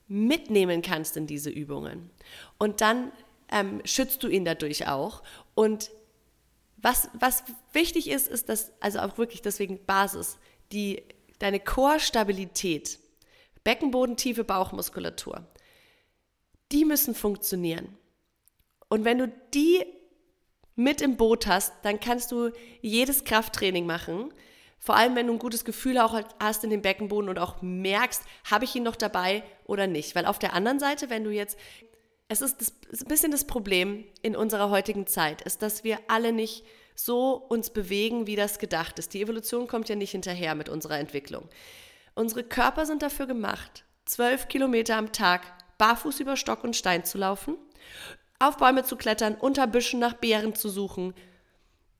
mitnehmen 0.08 0.82
kannst 0.82 1.18
in 1.18 1.26
diese 1.26 1.50
Übungen. 1.50 2.10
Und 2.58 2.82
dann 2.82 3.12
ähm, 3.52 3.82
schützt 3.86 4.24
du 4.24 4.28
ihn 4.28 4.46
dadurch 4.46 4.88
auch. 4.88 5.24
Und 5.56 5.92
was, 6.78 7.10
was 7.14 7.44
wichtig 7.74 8.10
ist, 8.10 8.28
ist, 8.28 8.50
dass, 8.50 8.72
also 8.80 9.00
auch 9.00 9.18
wirklich 9.18 9.42
deswegen 9.42 9.84
Basis, 9.86 10.38
die, 10.72 11.04
deine 11.40 11.60
Core-Stabilität, 11.60 13.00
Beckenbodentiefe 13.64 14.44
Bauchmuskulatur, 14.44 15.48
die 16.72 16.86
müssen 16.86 17.16
funktionieren. 17.16 17.98
Und 18.90 19.06
wenn 19.06 19.18
du 19.18 19.32
die 19.54 19.86
mit 20.76 21.02
im 21.02 21.18
Boot 21.18 21.46
hast, 21.48 21.74
dann 21.84 22.00
kannst 22.00 22.32
du 22.32 22.52
jedes 22.82 23.24
Krafttraining 23.24 23.86
machen. 23.86 24.34
Vor 24.80 24.96
allem, 24.96 25.16
wenn 25.16 25.28
du 25.28 25.34
ein 25.34 25.40
gutes 25.40 25.66
Gefühl 25.66 25.98
auch 25.98 26.20
hast 26.40 26.64
in 26.64 26.70
dem 26.70 26.82
Beckenboden 26.82 27.30
und 27.30 27.38
auch 27.38 27.62
merkst, 27.62 28.24
habe 28.50 28.64
ich 28.64 28.76
ihn 28.76 28.84
noch 28.84 28.96
dabei 28.96 29.44
oder 29.66 29.88
nicht. 29.88 30.16
Weil 30.16 30.26
auf 30.26 30.40
der 30.40 30.54
anderen 30.54 30.80
Seite, 30.80 31.10
wenn 31.10 31.26
du 31.26 31.32
jetzt, 31.32 31.60
es 32.30 32.42
ist, 32.42 32.62
das, 32.62 32.74
ist 32.90 33.02
ein 33.04 33.10
bisschen 33.10 33.32
das 33.32 33.46
Problem 33.46 34.06
in 34.22 34.36
unserer 34.38 34.70
heutigen 34.70 35.06
Zeit, 35.06 35.42
ist, 35.42 35.62
dass 35.62 35.84
wir 35.84 36.00
alle 36.08 36.32
nicht 36.32 36.64
so 37.06 37.34
uns 37.34 37.70
bewegen, 37.70 38.28
wie 38.28 38.36
das 38.36 38.60
gedacht 38.60 39.00
ist. 39.00 39.14
Die 39.14 39.22
Evolution 39.22 39.68
kommt 39.68 39.90
ja 39.90 39.96
nicht 39.96 40.12
hinterher 40.12 40.56
mit 40.56 40.70
unserer 40.70 41.00
Entwicklung. 41.00 41.48
Unsere 42.16 42.44
Körper 42.44 42.86
sind 42.86 43.02
dafür 43.02 43.28
gemacht, 43.28 43.86
zwölf 44.06 44.48
Kilometer 44.48 44.98
am 44.98 45.12
Tag 45.12 45.42
barfuß 45.78 46.20
über 46.20 46.36
Stock 46.36 46.64
und 46.64 46.76
Stein 46.76 47.06
zu 47.06 47.18
laufen 47.18 47.58
auf 48.40 48.58
Bäume 48.58 48.84
zu 48.84 48.96
klettern, 48.96 49.36
unter 49.36 49.68
Büschen 49.68 50.00
nach 50.00 50.14
Beeren 50.14 50.56
zu 50.56 50.70
suchen. 50.70 51.14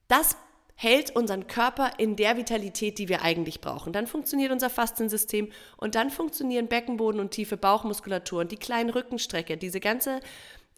Das 0.08 0.36
hält 0.74 1.14
unseren 1.14 1.46
Körper 1.46 1.92
in 1.98 2.16
der 2.16 2.38
Vitalität, 2.38 2.98
die 2.98 3.10
wir 3.10 3.22
eigentlich 3.22 3.60
brauchen. 3.60 3.92
Dann 3.92 4.06
funktioniert 4.06 4.50
unser 4.50 4.70
Fasziensystem 4.70 5.52
und 5.76 5.94
dann 5.94 6.08
funktionieren 6.08 6.68
Beckenboden 6.68 7.20
und 7.20 7.32
tiefe 7.32 7.58
Bauchmuskulatur 7.58 8.40
und 8.40 8.50
die 8.50 8.56
kleinen 8.56 8.88
Rückenstrecke, 8.88 9.58
diese 9.58 9.80
ganze 9.80 10.20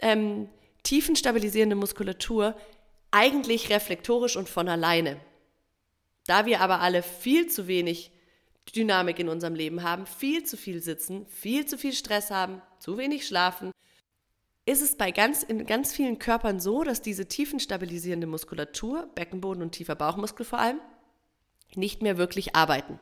ähm, 0.01 0.49
tiefenstabilisierende 0.83 1.77
Muskulatur 1.77 2.57
eigentlich 3.13 3.71
reflektorisch 3.71 4.37
und 4.37 4.49
von 4.49 4.69
alleine. 4.69 5.21
Da 6.27 6.47
wir 6.47 6.61
aber 6.61 6.81
alle 6.81 7.03
viel 7.03 7.47
zu 7.49 7.69
wenig 7.69 8.11
Dynamik 8.75 9.19
in 9.19 9.29
unserem 9.29 9.55
Leben 9.55 9.83
haben, 9.83 10.07
viel 10.07 10.45
zu 10.45 10.57
viel 10.57 10.83
sitzen, 10.83 11.27
viel 11.27 11.67
zu 11.67 11.79
viel 11.79 11.93
Stress 11.93 12.31
haben, 12.31 12.63
zu 12.79 12.97
wenig 12.97 13.27
schlafen, 13.27 13.73
ist 14.65 14.83
es 14.83 14.97
bei 14.97 15.11
ganz, 15.11 15.43
in 15.43 15.67
ganz 15.67 15.93
vielen 15.93 16.19
Körpern 16.19 16.61
so, 16.61 16.85
dass 16.85 17.03
diese 17.03 17.27
tiefenstabilisierende 17.27 18.29
Muskulatur, 18.29 19.09
Beckenboden 19.15 19.63
und 19.63 19.73
tiefer 19.73 19.97
Bauchmuskel 19.97 20.47
vor 20.47 20.61
allem, 20.61 20.81
nicht 21.75 22.03
mehr 22.03 22.17
wirklich 22.17 22.55
arbeiten. 22.55 23.01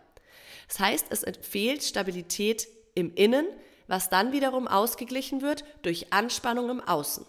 Das 0.69 0.81
heißt, 0.81 1.07
es 1.11 1.25
fehlt 1.43 1.83
Stabilität 1.83 2.69
im 2.95 3.15
Innen, 3.15 3.47
was 3.89 4.09
dann 4.09 4.33
wiederum 4.33 4.69
ausgeglichen 4.69 5.43
wird 5.43 5.65
durch 5.83 6.13
Anspannung 6.13 6.71
im 6.71 6.81
Außen. 6.81 7.27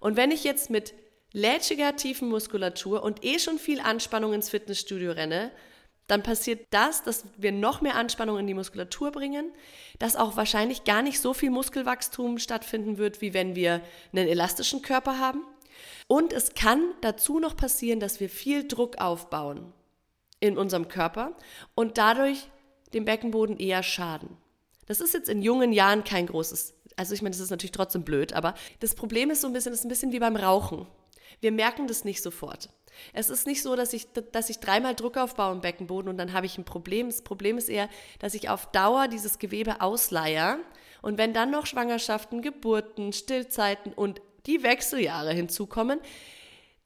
Und 0.00 0.16
wenn 0.16 0.30
ich 0.30 0.44
jetzt 0.44 0.70
mit 0.70 0.94
lätschiger 1.34 1.96
tiefen 1.96 2.28
Muskulatur 2.28 3.02
und 3.02 3.24
eh 3.24 3.38
schon 3.38 3.58
viel 3.58 3.80
Anspannung 3.80 4.32
ins 4.32 4.48
Fitnessstudio 4.48 5.12
renne, 5.12 5.50
dann 6.06 6.22
passiert 6.22 6.66
das, 6.70 7.02
dass 7.02 7.24
wir 7.36 7.50
noch 7.50 7.80
mehr 7.80 7.96
Anspannung 7.96 8.38
in 8.38 8.46
die 8.46 8.54
Muskulatur 8.54 9.10
bringen, 9.10 9.52
dass 9.98 10.16
auch 10.16 10.36
wahrscheinlich 10.36 10.84
gar 10.84 11.02
nicht 11.02 11.20
so 11.20 11.34
viel 11.34 11.50
Muskelwachstum 11.50 12.38
stattfinden 12.38 12.98
wird, 12.98 13.20
wie 13.20 13.34
wenn 13.34 13.56
wir 13.56 13.80
einen 14.12 14.28
elastischen 14.28 14.80
Körper 14.80 15.18
haben. 15.18 15.42
Und 16.06 16.32
es 16.32 16.54
kann 16.54 16.82
dazu 17.00 17.40
noch 17.40 17.56
passieren, 17.56 18.00
dass 18.00 18.20
wir 18.20 18.28
viel 18.28 18.68
Druck 18.68 18.98
aufbauen 18.98 19.72
in 20.40 20.56
unserem 20.56 20.88
Körper 20.88 21.36
und 21.74 21.98
dadurch 21.98 22.48
dem 22.92 23.06
Beckenboden 23.06 23.58
eher 23.58 23.82
schaden. 23.82 24.36
Das 24.86 25.00
ist 25.00 25.14
jetzt 25.14 25.30
in 25.30 25.42
jungen 25.42 25.72
Jahren 25.72 26.04
kein 26.04 26.26
großes, 26.26 26.74
also 26.96 27.14
ich 27.14 27.22
meine, 27.22 27.32
das 27.32 27.40
ist 27.40 27.50
natürlich 27.50 27.72
trotzdem 27.72 28.04
blöd, 28.04 28.34
aber 28.34 28.54
das 28.80 28.94
Problem 28.94 29.30
ist 29.30 29.40
so 29.40 29.46
ein 29.46 29.52
bisschen, 29.54 29.72
das 29.72 29.80
ist 29.80 29.86
ein 29.86 29.88
bisschen 29.88 30.12
wie 30.12 30.18
beim 30.20 30.36
Rauchen. 30.36 30.86
Wir 31.40 31.52
merken 31.52 31.86
das 31.86 32.04
nicht 32.04 32.22
sofort. 32.22 32.70
Es 33.12 33.28
ist 33.28 33.46
nicht 33.46 33.62
so, 33.62 33.76
dass 33.76 33.92
ich, 33.92 34.12
dass 34.32 34.50
ich 34.50 34.60
dreimal 34.60 34.94
Druck 34.94 35.16
aufbaue 35.16 35.52
im 35.52 35.60
Beckenboden 35.60 36.08
und 36.08 36.18
dann 36.18 36.32
habe 36.32 36.46
ich 36.46 36.58
ein 36.58 36.64
Problem. 36.64 37.08
Das 37.08 37.22
Problem 37.22 37.58
ist 37.58 37.68
eher, 37.68 37.88
dass 38.18 38.34
ich 38.34 38.48
auf 38.48 38.66
Dauer 38.66 39.08
dieses 39.08 39.38
Gewebe 39.38 39.80
ausleihe. 39.80 40.58
Und 41.02 41.18
wenn 41.18 41.34
dann 41.34 41.50
noch 41.50 41.66
Schwangerschaften, 41.66 42.40
Geburten, 42.40 43.12
Stillzeiten 43.12 43.92
und 43.92 44.20
die 44.46 44.62
Wechseljahre 44.62 45.32
hinzukommen, 45.32 46.00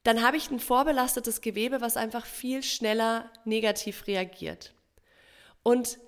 dann 0.02 0.22
habe 0.22 0.36
ich 0.36 0.50
ein 0.50 0.60
vorbelastetes 0.60 1.40
Gewebe, 1.40 1.80
was 1.80 1.96
einfach 1.96 2.24
viel 2.24 2.62
schneller 2.62 3.30
negativ 3.44 4.06
reagiert. 4.06 4.72
Und 5.62 5.98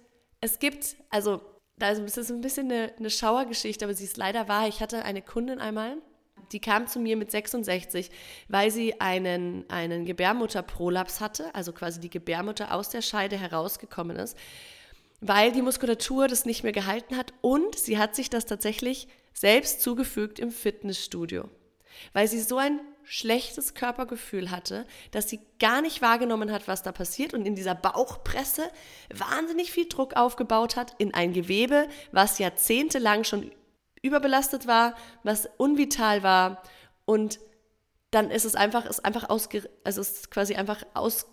es 0.40 0.58
gibt, 0.58 0.96
also 1.10 1.40
da 1.76 1.90
ist 1.90 2.30
ein 2.30 2.40
bisschen 2.40 2.70
eine, 2.70 2.92
eine 2.98 3.10
Schauergeschichte, 3.10 3.84
aber 3.84 3.94
sie 3.94 4.04
ist 4.04 4.16
leider 4.16 4.48
wahr. 4.48 4.68
Ich 4.68 4.80
hatte 4.80 5.04
eine 5.04 5.22
Kundin 5.22 5.58
einmal, 5.58 5.98
die 6.53 6.61
kam 6.61 6.86
zu 6.86 6.98
mir 6.98 7.16
mit 7.16 7.30
66, 7.30 8.11
weil 8.48 8.70
sie 8.70 9.01
einen, 9.01 9.64
einen 9.68 10.05
Gebärmutterprolaps 10.05 11.20
hatte, 11.20 11.55
also 11.55 11.72
quasi 11.72 12.01
die 12.01 12.11
Gebärmutter 12.11 12.74
aus 12.74 12.88
der 12.90 13.03
Scheide 13.03 13.36
herausgekommen 13.36 14.16
ist, 14.16 14.36
weil 15.20 15.53
die 15.53 15.62
Muskulatur 15.62 16.28
das 16.28 16.46
nicht 16.46 16.62
mehr 16.62 16.72
gehalten 16.72 17.16
hat 17.16 17.32
und 17.40 17.78
sie 17.78 17.98
hat 17.98 18.14
sich 18.14 18.30
das 18.30 18.46
tatsächlich 18.46 19.09
selbst 19.32 19.82
zugefügt 19.82 20.38
im 20.38 20.51
Fitnessstudio, 20.51 21.48
weil 22.12 22.26
sie 22.26 22.40
so 22.40 22.59
ein 22.59 22.80
schlechtes 23.05 23.74
Körpergefühl 23.74 24.51
hatte, 24.51 24.86
dass 25.11 25.28
sie 25.28 25.40
gar 25.59 25.82
nicht 25.82 26.01
wahrgenommen 26.01 26.53
hat, 26.53 26.68
was 26.68 26.82
da 26.82 26.92
passiert 26.92 27.34
und 27.34 27.44
in 27.44 27.57
dieser 27.57 27.74
Bauchpresse 27.74 28.70
wahnsinnig 29.12 29.72
viel 29.72 29.88
Druck 29.88 30.14
aufgebaut 30.14 30.76
hat 30.76 30.94
in 30.98 31.12
ein 31.12 31.32
Gewebe, 31.32 31.88
was 32.12 32.38
jahrzehntelang 32.38 33.24
schon 33.24 33.51
überbelastet 34.03 34.66
war, 34.66 34.94
was 35.22 35.48
unvital 35.57 36.22
war 36.22 36.62
und 37.05 37.38
dann 38.11 38.30
ist 38.30 38.44
es 38.44 38.55
einfach, 38.55 38.86
ist 38.86 39.05
einfach 39.05 39.28
ausge, 39.28 39.68
also 39.84 40.01
ist 40.01 40.30
quasi 40.30 40.55
einfach 40.55 40.84
aus, 40.94 41.26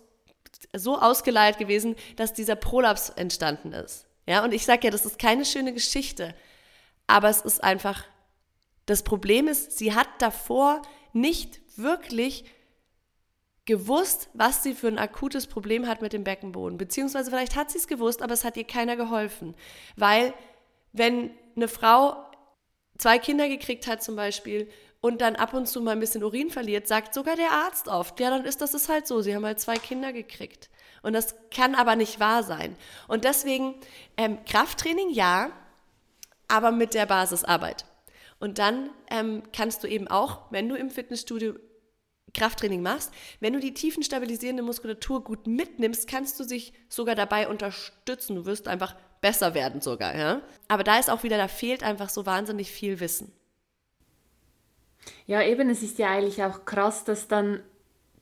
so 0.76 0.98
ausgeleiert 0.98 1.58
gewesen, 1.58 1.96
dass 2.16 2.32
dieser 2.32 2.56
Prolaps 2.56 3.10
entstanden 3.10 3.72
ist. 3.72 4.06
Ja, 4.26 4.44
und 4.44 4.52
ich 4.52 4.64
sage 4.64 4.84
ja, 4.84 4.90
das 4.90 5.06
ist 5.06 5.18
keine 5.18 5.44
schöne 5.44 5.72
Geschichte, 5.72 6.34
aber 7.06 7.28
es 7.28 7.40
ist 7.40 7.64
einfach, 7.64 8.04
das 8.86 9.02
Problem 9.02 9.48
ist, 9.48 9.76
sie 9.76 9.94
hat 9.94 10.08
davor 10.18 10.82
nicht 11.12 11.60
wirklich 11.76 12.44
gewusst, 13.64 14.30
was 14.32 14.62
sie 14.62 14.74
für 14.74 14.88
ein 14.88 14.98
akutes 14.98 15.46
Problem 15.46 15.86
hat 15.86 16.00
mit 16.00 16.12
dem 16.12 16.24
Beckenboden. 16.24 16.78
Beziehungsweise 16.78 17.30
vielleicht 17.30 17.54
hat 17.54 17.70
sie 17.70 17.78
es 17.78 17.86
gewusst, 17.86 18.22
aber 18.22 18.32
es 18.32 18.44
hat 18.44 18.56
ihr 18.56 18.64
keiner 18.64 18.96
geholfen. 18.96 19.54
Weil 19.96 20.32
wenn 20.92 21.30
eine 21.54 21.68
Frau 21.68 22.27
zwei 22.98 23.18
Kinder 23.18 23.48
gekriegt 23.48 23.86
hat 23.86 24.02
zum 24.02 24.16
Beispiel 24.16 24.68
und 25.00 25.20
dann 25.20 25.36
ab 25.36 25.54
und 25.54 25.66
zu 25.66 25.80
mal 25.80 25.92
ein 25.92 26.00
bisschen 26.00 26.24
Urin 26.24 26.50
verliert, 26.50 26.88
sagt 26.88 27.14
sogar 27.14 27.36
der 27.36 27.52
Arzt 27.52 27.88
oft, 27.88 28.18
ja, 28.20 28.30
dann 28.30 28.44
ist 28.44 28.60
das 28.60 28.74
ist 28.74 28.88
halt 28.88 29.06
so, 29.06 29.20
sie 29.20 29.34
haben 29.34 29.46
halt 29.46 29.60
zwei 29.60 29.76
Kinder 29.76 30.12
gekriegt. 30.12 30.68
Und 31.02 31.12
das 31.12 31.36
kann 31.54 31.76
aber 31.76 31.94
nicht 31.94 32.18
wahr 32.18 32.42
sein. 32.42 32.76
Und 33.06 33.24
deswegen 33.24 33.74
ähm, 34.16 34.44
Krafttraining 34.44 35.10
ja, 35.10 35.52
aber 36.48 36.72
mit 36.72 36.94
der 36.94 37.06
Basisarbeit. 37.06 37.84
Und 38.40 38.58
dann 38.58 38.90
ähm, 39.10 39.42
kannst 39.52 39.84
du 39.84 39.88
eben 39.88 40.08
auch, 40.08 40.50
wenn 40.50 40.68
du 40.68 40.74
im 40.74 40.90
Fitnessstudio 40.90 41.54
Krafttraining 42.34 42.82
machst, 42.82 43.12
wenn 43.40 43.52
du 43.52 43.60
die 43.60 43.74
tiefenstabilisierende 43.74 44.62
Muskulatur 44.62 45.24
gut 45.24 45.46
mitnimmst, 45.46 46.08
kannst 46.08 46.38
du 46.38 46.44
sich 46.44 46.72
sogar 46.88 47.14
dabei 47.14 47.48
unterstützen. 47.48 48.36
Du 48.36 48.44
wirst 48.44 48.68
einfach 48.68 48.96
besser 49.20 49.54
werden 49.54 49.80
sogar, 49.80 50.16
ja. 50.16 50.40
Aber 50.68 50.84
da 50.84 50.98
ist 50.98 51.10
auch 51.10 51.22
wieder, 51.22 51.36
da 51.36 51.48
fehlt 51.48 51.82
einfach 51.82 52.08
so 52.08 52.26
wahnsinnig 52.26 52.70
viel 52.70 53.00
Wissen. 53.00 53.32
Ja, 55.26 55.42
eben, 55.42 55.70
es 55.70 55.82
ist 55.82 55.98
ja 55.98 56.10
eigentlich 56.10 56.42
auch 56.42 56.64
krass, 56.64 57.04
dass 57.04 57.28
dann 57.28 57.60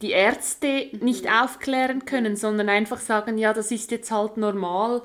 die 0.02 0.10
Ärzte 0.10 0.90
nicht 1.00 1.30
aufklären 1.30 2.04
können, 2.04 2.36
sondern 2.36 2.68
einfach 2.68 3.00
sagen, 3.00 3.38
ja, 3.38 3.52
das 3.52 3.70
ist 3.70 3.90
jetzt 3.90 4.10
halt 4.10 4.36
normal, 4.36 5.02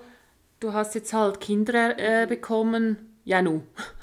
du 0.59 0.73
hast 0.73 0.95
jetzt 0.95 1.13
halt 1.13 1.39
Kinder 1.39 1.97
äh, 1.97 2.27
bekommen, 2.27 3.19
ja 3.23 3.41
nu. 3.41 3.63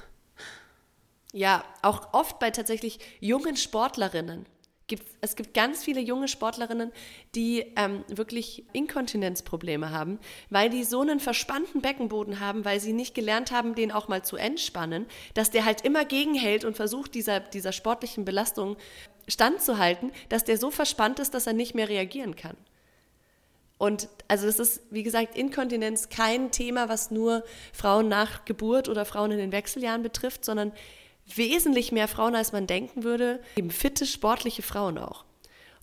Ja, 1.31 1.63
auch 1.83 2.11
oft 2.15 2.39
bei 2.39 2.49
tatsächlich 2.49 2.99
jungen 3.19 3.55
Sportlerinnen 3.55 4.47
gibt, 4.89 5.07
es 5.21 5.37
gibt 5.37 5.53
ganz 5.53 5.83
viele 5.83 6.01
junge 6.01 6.27
Sportlerinnen, 6.27 6.91
die 7.35 7.65
ähm, 7.77 8.03
wirklich 8.09 8.65
Inkontinenzprobleme 8.73 9.91
haben, 9.91 10.19
weil 10.49 10.69
die 10.69 10.83
so 10.83 10.99
einen 10.99 11.21
verspannten 11.21 11.81
Beckenboden 11.81 12.41
haben, 12.41 12.65
weil 12.65 12.81
sie 12.81 12.91
nicht 12.91 13.15
gelernt 13.15 13.51
haben, 13.51 13.75
den 13.75 13.93
auch 13.93 14.09
mal 14.09 14.23
zu 14.23 14.35
entspannen, 14.35 15.05
dass 15.33 15.51
der 15.51 15.63
halt 15.63 15.81
immer 15.85 16.03
gegenhält 16.03 16.65
und 16.65 16.75
versucht, 16.75 17.15
dieser, 17.15 17.39
dieser 17.39 17.71
sportlichen 17.71 18.25
Belastung 18.25 18.75
standzuhalten, 19.29 20.11
dass 20.27 20.43
der 20.43 20.57
so 20.57 20.71
verspannt 20.71 21.19
ist, 21.19 21.33
dass 21.33 21.47
er 21.47 21.53
nicht 21.53 21.75
mehr 21.75 21.87
reagieren 21.87 22.35
kann. 22.35 22.57
Und 23.77 24.09
also 24.27 24.45
das 24.45 24.59
ist, 24.59 24.81
wie 24.89 25.03
gesagt, 25.03 25.37
Inkontinenz 25.37 26.09
kein 26.09 26.51
Thema, 26.51 26.89
was 26.89 27.11
nur 27.11 27.45
Frauen 27.71 28.09
nach 28.09 28.43
Geburt 28.43 28.89
oder 28.89 29.05
Frauen 29.05 29.31
in 29.31 29.37
den 29.37 29.53
Wechseljahren 29.53 30.03
betrifft, 30.03 30.43
sondern 30.43 30.73
wesentlich 31.35 31.91
mehr 31.91 32.07
Frauen, 32.07 32.35
als 32.35 32.51
man 32.51 32.67
denken 32.67 33.03
würde, 33.03 33.41
eben 33.55 33.71
fitte, 33.71 34.05
sportliche 34.05 34.61
Frauen 34.61 34.97
auch. 34.97 35.25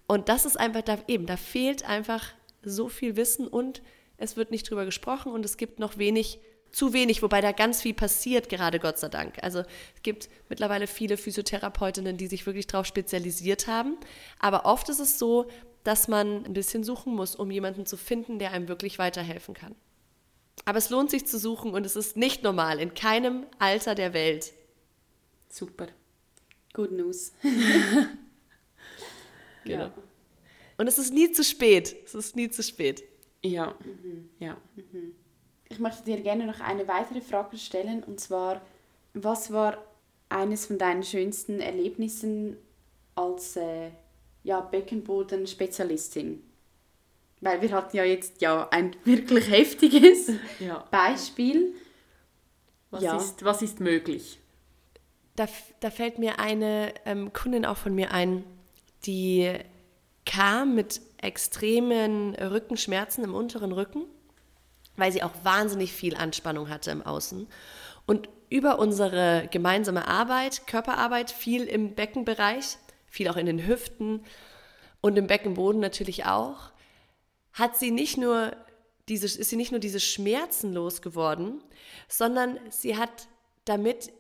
Und 0.07 0.29
das 0.29 0.45
ist 0.45 0.59
einfach, 0.59 0.83
da, 0.83 0.99
eben, 1.09 1.27
da 1.27 1.37
fehlt 1.37 1.85
einfach 1.89 2.33
so 2.63 2.89
viel 2.89 3.17
Wissen 3.17 3.49
und 3.49 3.83
es 4.19 4.37
wird 4.37 4.51
nicht 4.51 4.69
drüber 4.69 4.85
gesprochen 4.85 5.33
und 5.33 5.45
es 5.45 5.57
gibt 5.57 5.79
noch 5.79 5.99
wenig, 5.99 6.39
zu 6.73 6.93
wenig, 6.93 7.23
wobei 7.23 7.41
da 7.41 7.53
ganz 7.53 7.83
viel 7.83 7.95
passiert, 7.95 8.49
gerade 8.49 8.79
Gott 8.79 8.99
sei 8.99 9.09
Dank. 9.09 9.43
Also 9.43 9.61
es 9.61 10.03
gibt 10.03 10.29
mittlerweile 10.49 10.87
viele 10.87 11.17
Physiotherapeutinnen, 11.17 12.17
die 12.17 12.27
sich 12.27 12.47
wirklich 12.47 12.67
darauf 12.67 12.87
spezialisiert 12.87 13.67
haben. 13.67 13.97
Aber 14.39 14.65
oft 14.65 14.89
ist 14.89 15.01
es 15.01 15.19
so, 15.19 15.47
dass 15.85 16.09
man 16.09 16.45
ein 16.45 16.53
bisschen 16.53 16.83
suchen 16.83 17.15
muss, 17.15 17.37
um 17.37 17.51
jemanden 17.51 17.87
zu 17.87 17.97
finden, 17.97 18.39
der 18.39 18.53
einem 18.53 18.69
wirklich 18.69 18.99
weiterhelfen 18.99 19.55
kann. 19.55 19.75
Aber 20.65 20.79
es 20.79 20.91
lohnt 20.91 21.11
sich 21.11 21.27
zu 21.27 21.39
suchen 21.39 21.73
und 21.73 21.87
es 21.87 21.97
ist 21.97 22.17
nicht 22.17 22.43
normal, 22.43 22.81
in 22.81 22.95
keinem 22.95 23.47
Alter 23.59 23.95
der 23.95 24.13
Welt 24.13 24.53
Super. 25.57 25.87
Good 26.75 26.93
News. 26.93 27.33
genau. 29.65 29.85
Ja. 29.85 29.95
Und 30.77 30.87
es 30.87 30.99
ist 30.99 31.15
nie 31.15 31.33
zu 31.33 31.43
spät. 31.43 31.97
Es 32.05 32.15
ist 32.15 32.37
nie 32.37 32.51
zu 32.51 32.63
spät. 32.63 33.03
Ja. 33.43 33.75
Mhm. 33.83 34.29
ja. 34.39 34.59
Mhm. 34.75 35.15
Ich 35.71 35.79
möchte 35.79 36.05
dir 36.05 36.21
gerne 36.21 36.45
noch 36.45 36.61
eine 36.61 36.87
weitere 36.87 37.23
Frage 37.23 37.57
stellen 37.57 38.05
und 38.05 38.21
zwar, 38.21 38.61
was 39.15 39.51
war 39.51 39.83
eines 40.29 40.67
von 40.67 40.77
deinen 40.77 41.03
schönsten 41.03 41.61
Erlebnissen 41.61 42.59
als 43.15 43.57
äh, 43.57 43.93
ja, 44.45 44.61
Beckenboden-Spezialistin? 44.61 46.43
Weil 47.41 47.63
wir 47.63 47.73
hatten 47.73 47.97
ja 47.97 48.05
jetzt 48.05 48.43
ja 48.43 48.69
ein 48.69 48.95
wirklich 49.05 49.51
heftiges 49.51 50.33
ja. 50.61 50.87
Beispiel. 50.91 51.73
Was, 52.91 53.03
ja. 53.03 53.17
ist, 53.17 53.43
was 53.43 53.63
ist 53.63 53.81
möglich? 53.81 54.39
Da, 55.37 55.47
da 55.81 55.91
fällt 55.91 56.19
mir 56.19 56.39
eine 56.39 56.93
ähm, 57.05 57.33
Kundin 57.33 57.65
auch 57.65 57.77
von 57.77 57.95
mir 57.95 58.11
ein, 58.11 58.45
die 59.05 59.53
kam 60.25 60.75
mit 60.75 61.01
extremen 61.19 62.35
Rückenschmerzen 62.35 63.25
im 63.25 63.35
unteren 63.35 63.73
Rücken, 63.73 64.05
weil 64.97 65.13
sie 65.13 65.23
auch 65.23 65.33
wahnsinnig 65.45 65.93
viel 65.93 66.17
Anspannung 66.17 66.69
hatte 66.69 66.91
im 66.91 67.03
Außen. 67.03 67.47
Und 68.07 68.29
über 68.49 68.79
unsere 68.79 69.49
gemeinsame 69.51 70.09
Arbeit, 70.09 70.67
Körperarbeit, 70.67 71.31
viel 71.31 71.65
im 71.65 71.95
Beckenbereich, 71.95 72.79
viel 73.07 73.29
auch 73.29 73.37
in 73.37 73.47
den 73.47 73.67
Hüften 73.67 74.25
und 75.01 75.17
im 75.17 75.27
Beckenboden 75.27 75.81
natürlich 75.81 76.27
auch, 76.27 76.71
hat 77.53 77.77
sie 77.77 77.91
nicht 77.91 78.19
nur 78.19 78.53
diese, 79.09 79.27
ist 79.27 79.51
sie 79.51 79.57
nicht 79.57 79.71
nur 79.71 79.81
diese 79.81 80.01
Schmerzen 80.01 80.73
losgeworden, 80.73 81.63
sondern 82.09 82.59
sie 82.71 82.97
hat 82.97 83.29
damit 83.65 84.13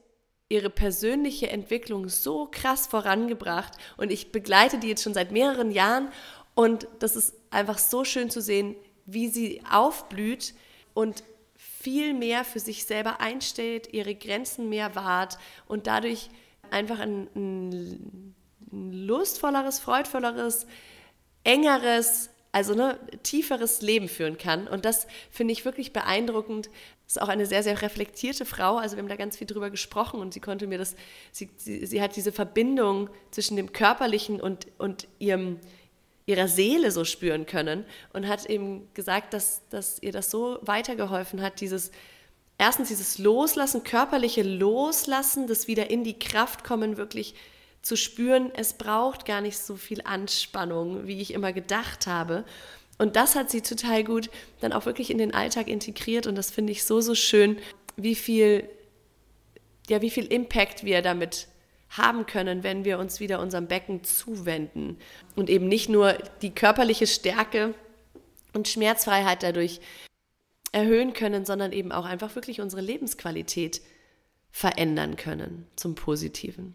ihre 0.48 0.70
persönliche 0.70 1.50
Entwicklung 1.50 2.08
so 2.08 2.46
krass 2.50 2.86
vorangebracht 2.86 3.72
und 3.96 4.12
ich 4.12 4.30
begleite 4.30 4.78
die 4.78 4.88
jetzt 4.88 5.02
schon 5.02 5.14
seit 5.14 5.32
mehreren 5.32 5.70
Jahren 5.70 6.08
und 6.54 6.86
das 7.00 7.16
ist 7.16 7.34
einfach 7.50 7.78
so 7.78 8.04
schön 8.04 8.30
zu 8.30 8.40
sehen, 8.40 8.76
wie 9.06 9.28
sie 9.28 9.62
aufblüht 9.70 10.54
und 10.94 11.24
viel 11.56 12.14
mehr 12.14 12.44
für 12.44 12.60
sich 12.60 12.84
selber 12.84 13.20
einstellt, 13.20 13.92
ihre 13.92 14.14
Grenzen 14.14 14.68
mehr 14.68 14.94
wahrt 14.94 15.38
und 15.66 15.86
dadurch 15.86 16.30
einfach 16.70 17.00
ein, 17.00 17.28
ein 17.34 18.34
lustvolleres, 18.70 19.78
freudvolleres, 19.78 20.66
engeres, 21.44 22.30
also 22.52 22.74
ne, 22.74 22.98
tieferes 23.22 23.82
Leben 23.82 24.08
führen 24.08 24.38
kann. 24.38 24.66
Und 24.66 24.84
das 24.84 25.06
finde 25.30 25.52
ich 25.52 25.64
wirklich 25.64 25.92
beeindruckend, 25.92 26.70
ist 27.06 27.22
auch 27.22 27.28
eine 27.28 27.46
sehr, 27.46 27.62
sehr 27.62 27.80
reflektierte 27.82 28.44
Frau. 28.44 28.76
Also 28.76 28.96
wir 28.96 29.02
haben 29.02 29.08
da 29.08 29.16
ganz 29.16 29.36
viel 29.36 29.46
drüber 29.46 29.70
gesprochen 29.70 30.20
und 30.20 30.34
sie 30.34 30.40
konnte 30.40 30.66
mir 30.66 30.78
das, 30.78 30.96
sie, 31.30 31.50
sie, 31.56 31.86
sie 31.86 32.02
hat 32.02 32.16
diese 32.16 32.32
Verbindung 32.32 33.08
zwischen 33.30 33.56
dem 33.56 33.72
Körperlichen 33.72 34.40
und, 34.40 34.66
und 34.78 35.06
ihrem, 35.18 35.60
ihrer 36.26 36.48
Seele 36.48 36.90
so 36.90 37.04
spüren 37.04 37.46
können 37.46 37.84
und 38.12 38.26
hat 38.26 38.46
eben 38.46 38.88
gesagt, 38.94 39.32
dass, 39.34 39.62
dass 39.70 40.02
ihr 40.02 40.10
das 40.10 40.30
so 40.30 40.58
weitergeholfen 40.62 41.40
hat, 41.40 41.60
dieses, 41.60 41.92
erstens 42.58 42.88
dieses 42.88 43.18
Loslassen, 43.18 43.84
körperliche 43.84 44.42
Loslassen, 44.42 45.46
das 45.46 45.68
wieder 45.68 45.88
in 45.90 46.02
die 46.02 46.18
Kraft 46.18 46.64
kommen, 46.64 46.96
wirklich 46.96 47.36
zu 47.82 47.96
spüren, 47.96 48.50
es 48.54 48.72
braucht 48.72 49.24
gar 49.24 49.40
nicht 49.40 49.58
so 49.58 49.76
viel 49.76 50.02
Anspannung, 50.02 51.06
wie 51.06 51.20
ich 51.20 51.32
immer 51.32 51.52
gedacht 51.52 52.08
habe. 52.08 52.44
Und 52.98 53.16
das 53.16 53.34
hat 53.34 53.50
sie 53.50 53.60
total 53.60 54.04
gut 54.04 54.30
dann 54.60 54.72
auch 54.72 54.86
wirklich 54.86 55.10
in 55.10 55.18
den 55.18 55.34
Alltag 55.34 55.68
integriert 55.68 56.26
und 56.26 56.34
das 56.36 56.50
finde 56.50 56.72
ich 56.72 56.84
so, 56.84 57.00
so 57.00 57.14
schön, 57.14 57.58
wie 57.96 58.14
viel, 58.14 58.68
ja, 59.88 60.00
wie 60.02 60.10
viel 60.10 60.26
Impact 60.26 60.84
wir 60.84 61.02
damit 61.02 61.48
haben 61.90 62.26
können, 62.26 62.62
wenn 62.62 62.84
wir 62.84 62.98
uns 62.98 63.20
wieder 63.20 63.40
unserem 63.40 63.68
Becken 63.68 64.02
zuwenden 64.02 64.98
und 65.34 65.50
eben 65.50 65.68
nicht 65.68 65.88
nur 65.88 66.14
die 66.42 66.54
körperliche 66.54 67.06
Stärke 67.06 67.74
und 68.52 68.68
Schmerzfreiheit 68.68 69.42
dadurch 69.42 69.80
erhöhen 70.72 71.12
können, 71.12 71.44
sondern 71.44 71.72
eben 71.72 71.92
auch 71.92 72.04
einfach 72.04 72.34
wirklich 72.34 72.60
unsere 72.60 72.82
Lebensqualität 72.82 73.80
verändern 74.50 75.16
können 75.16 75.66
zum 75.76 75.94
Positiven. 75.94 76.74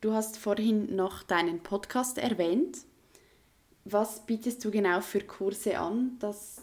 Du 0.00 0.12
hast 0.12 0.38
vorhin 0.38 0.96
noch 0.96 1.22
deinen 1.22 1.62
Podcast 1.62 2.16
erwähnt. 2.16 2.78
Was 3.84 4.24
bietest 4.26 4.64
du 4.64 4.70
genau 4.70 5.00
für 5.00 5.20
Kurse 5.20 5.78
an? 5.78 6.16
Das, 6.20 6.62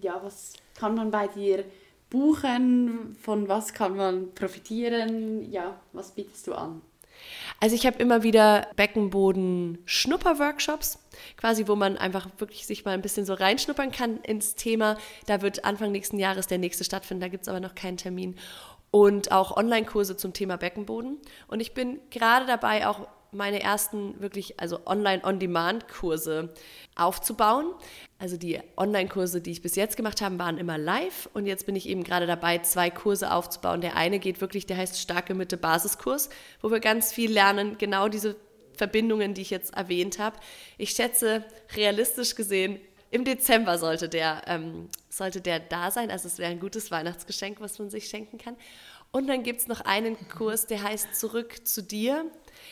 ja, 0.00 0.20
was 0.22 0.52
kann 0.74 0.94
man 0.94 1.10
bei 1.10 1.28
dir 1.28 1.64
buchen? 2.10 3.16
Von 3.20 3.48
was 3.48 3.72
kann 3.72 3.96
man 3.96 4.34
profitieren? 4.34 5.50
Ja, 5.50 5.80
was 5.92 6.12
bietest 6.12 6.46
du 6.46 6.54
an? 6.54 6.82
Also 7.60 7.74
ich 7.74 7.84
habe 7.86 7.98
immer 7.98 8.22
wieder 8.22 8.68
Beckenboden-Schnupper-Workshops, 8.76 11.00
quasi 11.36 11.66
wo 11.66 11.74
man 11.74 11.98
einfach 11.98 12.28
wirklich 12.38 12.64
sich 12.66 12.84
mal 12.84 12.92
ein 12.92 13.02
bisschen 13.02 13.26
so 13.26 13.34
reinschnuppern 13.34 13.90
kann 13.90 14.18
ins 14.18 14.54
Thema. 14.54 14.96
Da 15.26 15.42
wird 15.42 15.64
Anfang 15.64 15.90
nächsten 15.90 16.20
Jahres 16.20 16.46
der 16.46 16.58
nächste 16.58 16.84
stattfinden, 16.84 17.22
da 17.22 17.28
gibt 17.28 17.42
es 17.42 17.48
aber 17.48 17.58
noch 17.60 17.74
keinen 17.74 17.96
Termin. 17.96 18.36
Und 18.90 19.32
auch 19.32 19.54
Online-Kurse 19.56 20.16
zum 20.16 20.32
Thema 20.32 20.56
Beckenboden. 20.56 21.18
Und 21.46 21.60
ich 21.60 21.74
bin 21.74 22.00
gerade 22.10 22.46
dabei, 22.46 22.86
auch 22.86 23.06
meine 23.32 23.62
ersten 23.62 24.20
wirklich, 24.20 24.58
also 24.60 24.80
Online-on-Demand-Kurse 24.86 26.54
aufzubauen. 26.94 27.72
Also 28.18 28.36
die 28.36 28.60
Online-Kurse, 28.76 29.40
die 29.40 29.52
ich 29.52 29.62
bis 29.62 29.76
jetzt 29.76 29.96
gemacht 29.96 30.20
habe, 30.20 30.38
waren 30.38 30.58
immer 30.58 30.78
live 30.78 31.28
und 31.34 31.46
jetzt 31.46 31.66
bin 31.66 31.76
ich 31.76 31.88
eben 31.88 32.04
gerade 32.04 32.26
dabei, 32.26 32.58
zwei 32.58 32.90
Kurse 32.90 33.32
aufzubauen. 33.32 33.80
Der 33.80 33.96
eine 33.96 34.18
geht 34.18 34.40
wirklich, 34.40 34.66
der 34.66 34.76
heißt 34.76 34.98
Starke 34.98 35.34
Mitte 35.34 35.56
Basiskurs, 35.56 36.28
wo 36.60 36.70
wir 36.70 36.80
ganz 36.80 37.12
viel 37.12 37.30
lernen, 37.30 37.78
genau 37.78 38.08
diese 38.08 38.36
Verbindungen, 38.76 39.34
die 39.34 39.42
ich 39.42 39.50
jetzt 39.50 39.74
erwähnt 39.74 40.18
habe. 40.18 40.36
Ich 40.78 40.90
schätze, 40.90 41.44
realistisch 41.74 42.34
gesehen, 42.34 42.80
im 43.10 43.24
Dezember 43.24 43.78
sollte 43.78 44.08
der, 44.08 44.42
ähm, 44.46 44.88
sollte 45.08 45.40
der 45.40 45.60
da 45.60 45.90
sein. 45.90 46.10
Also 46.10 46.28
es 46.28 46.38
wäre 46.38 46.50
ein 46.50 46.60
gutes 46.60 46.90
Weihnachtsgeschenk, 46.90 47.60
was 47.60 47.78
man 47.78 47.90
sich 47.90 48.08
schenken 48.08 48.38
kann. 48.38 48.56
Und 49.10 49.26
dann 49.28 49.42
gibt 49.42 49.60
es 49.60 49.68
noch 49.68 49.80
einen 49.80 50.16
Kurs, 50.28 50.66
der 50.66 50.82
heißt 50.82 51.14
Zurück 51.14 51.66
zu 51.66 51.82
dir. 51.82 52.26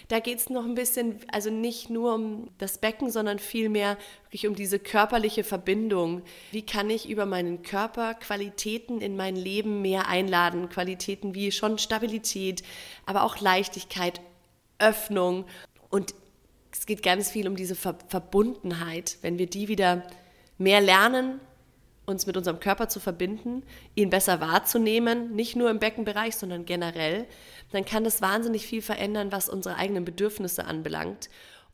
Da 0.09 0.21
geht 0.21 0.39
es 0.39 0.51
noch 0.51 0.65
ein 0.65 0.75
bisschen, 0.75 1.21
also 1.33 1.51
nicht 1.51 1.91
nur 1.91 2.15
um 2.15 2.51
das 2.59 2.79
Becken, 2.79 3.11
sondern 3.11 3.39
vielmehr 3.39 3.97
wirklich 4.25 4.47
um 4.47 4.55
diese 4.55 4.79
körperliche 4.79 5.45
Verbindung. 5.45 6.23
Wie 6.51 6.65
kann 6.65 6.91
ich 6.91 7.09
über 7.09 7.27
meinen 7.27 7.63
Körper 7.63 8.15
Qualitäten 8.15 9.01
in 9.01 9.17
mein 9.17 9.37
Leben 9.37 9.83
mehr 9.83 10.09
einladen? 10.09 10.69
Qualitäten 10.69 11.35
wie 11.35 11.53
schon 11.53 11.79
Stabilität, 11.79 12.63
aber 13.05 13.23
auch 13.23 13.41
Leichtigkeit, 13.41 14.21
Öffnung. 14.79 15.45
Und 15.91 16.15
es 16.73 16.87
geht 16.87 17.03
ganz 17.03 17.31
viel 17.31 17.49
um 17.49 17.57
diese 17.57 17.75
Ver 17.75 17.97
Verbundenheit. 18.09 19.19
Wenn 19.23 19.39
wir 19.39 19.47
die 19.47 19.69
wieder 19.69 20.03
mehr 20.59 20.81
lernen, 20.81 21.41
uns 22.07 22.27
mit 22.27 22.37
unserem 22.37 22.61
Körper 22.61 22.89
zu 22.89 23.01
verbinden, 23.01 23.65
ihn 23.95 24.11
besser 24.11 24.41
wahrzunehmen, 24.41 25.35
nicht 25.35 25.57
nur 25.57 25.71
im 25.71 25.81
Beckenbereich, 25.81 26.37
sondern 26.37 26.65
generell, 26.65 27.27
dann 27.73 27.85
kann 27.85 28.05
das 28.05 28.23
wahnsinnig 28.23 28.67
viel 28.67 28.81
verändern, 28.81 29.33
was 29.33 29.49
unsere 29.49 29.77
eigenen 29.77 30.05
Bedürfnisse 30.05 30.65
anbelangt. 30.65 31.29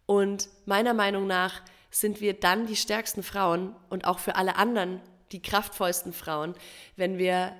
Und 0.07 0.49
meiner 0.65 0.95
Meinung 0.95 1.27
nach 1.27 1.63
sind 1.91 2.21
wir 2.21 2.33
dann 2.35 2.67
die 2.67 2.77
stärksten 2.77 3.23
Frauen 3.23 3.77
und 3.91 4.07
auch 4.07 4.19
für 4.19 4.37
alle 4.37 4.57
anderen 4.57 5.01
die 5.33 5.43
kraftvollsten 5.43 6.13
Frauen, 6.13 6.55
wenn 6.97 7.19
wir, 7.19 7.55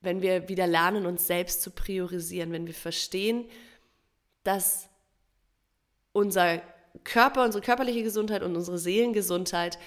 wenn 0.00 0.22
wir 0.22 0.48
wieder 0.48 0.66
lernen, 0.66 1.06
uns 1.06 1.26
selbst 1.26 1.62
zu 1.62 1.70
priorisieren, 1.70 2.52
wenn 2.52 2.66
wir 2.66 2.74
verstehen, 2.74 3.48
dass 4.44 4.88
unser 6.12 6.62
Körper, 7.04 7.44
unsere 7.44 7.62
körperliche 7.62 8.02
Gesundheit 8.02 8.42
und 8.42 8.56
unsere 8.56 8.78
Seelengesundheit 8.78 9.78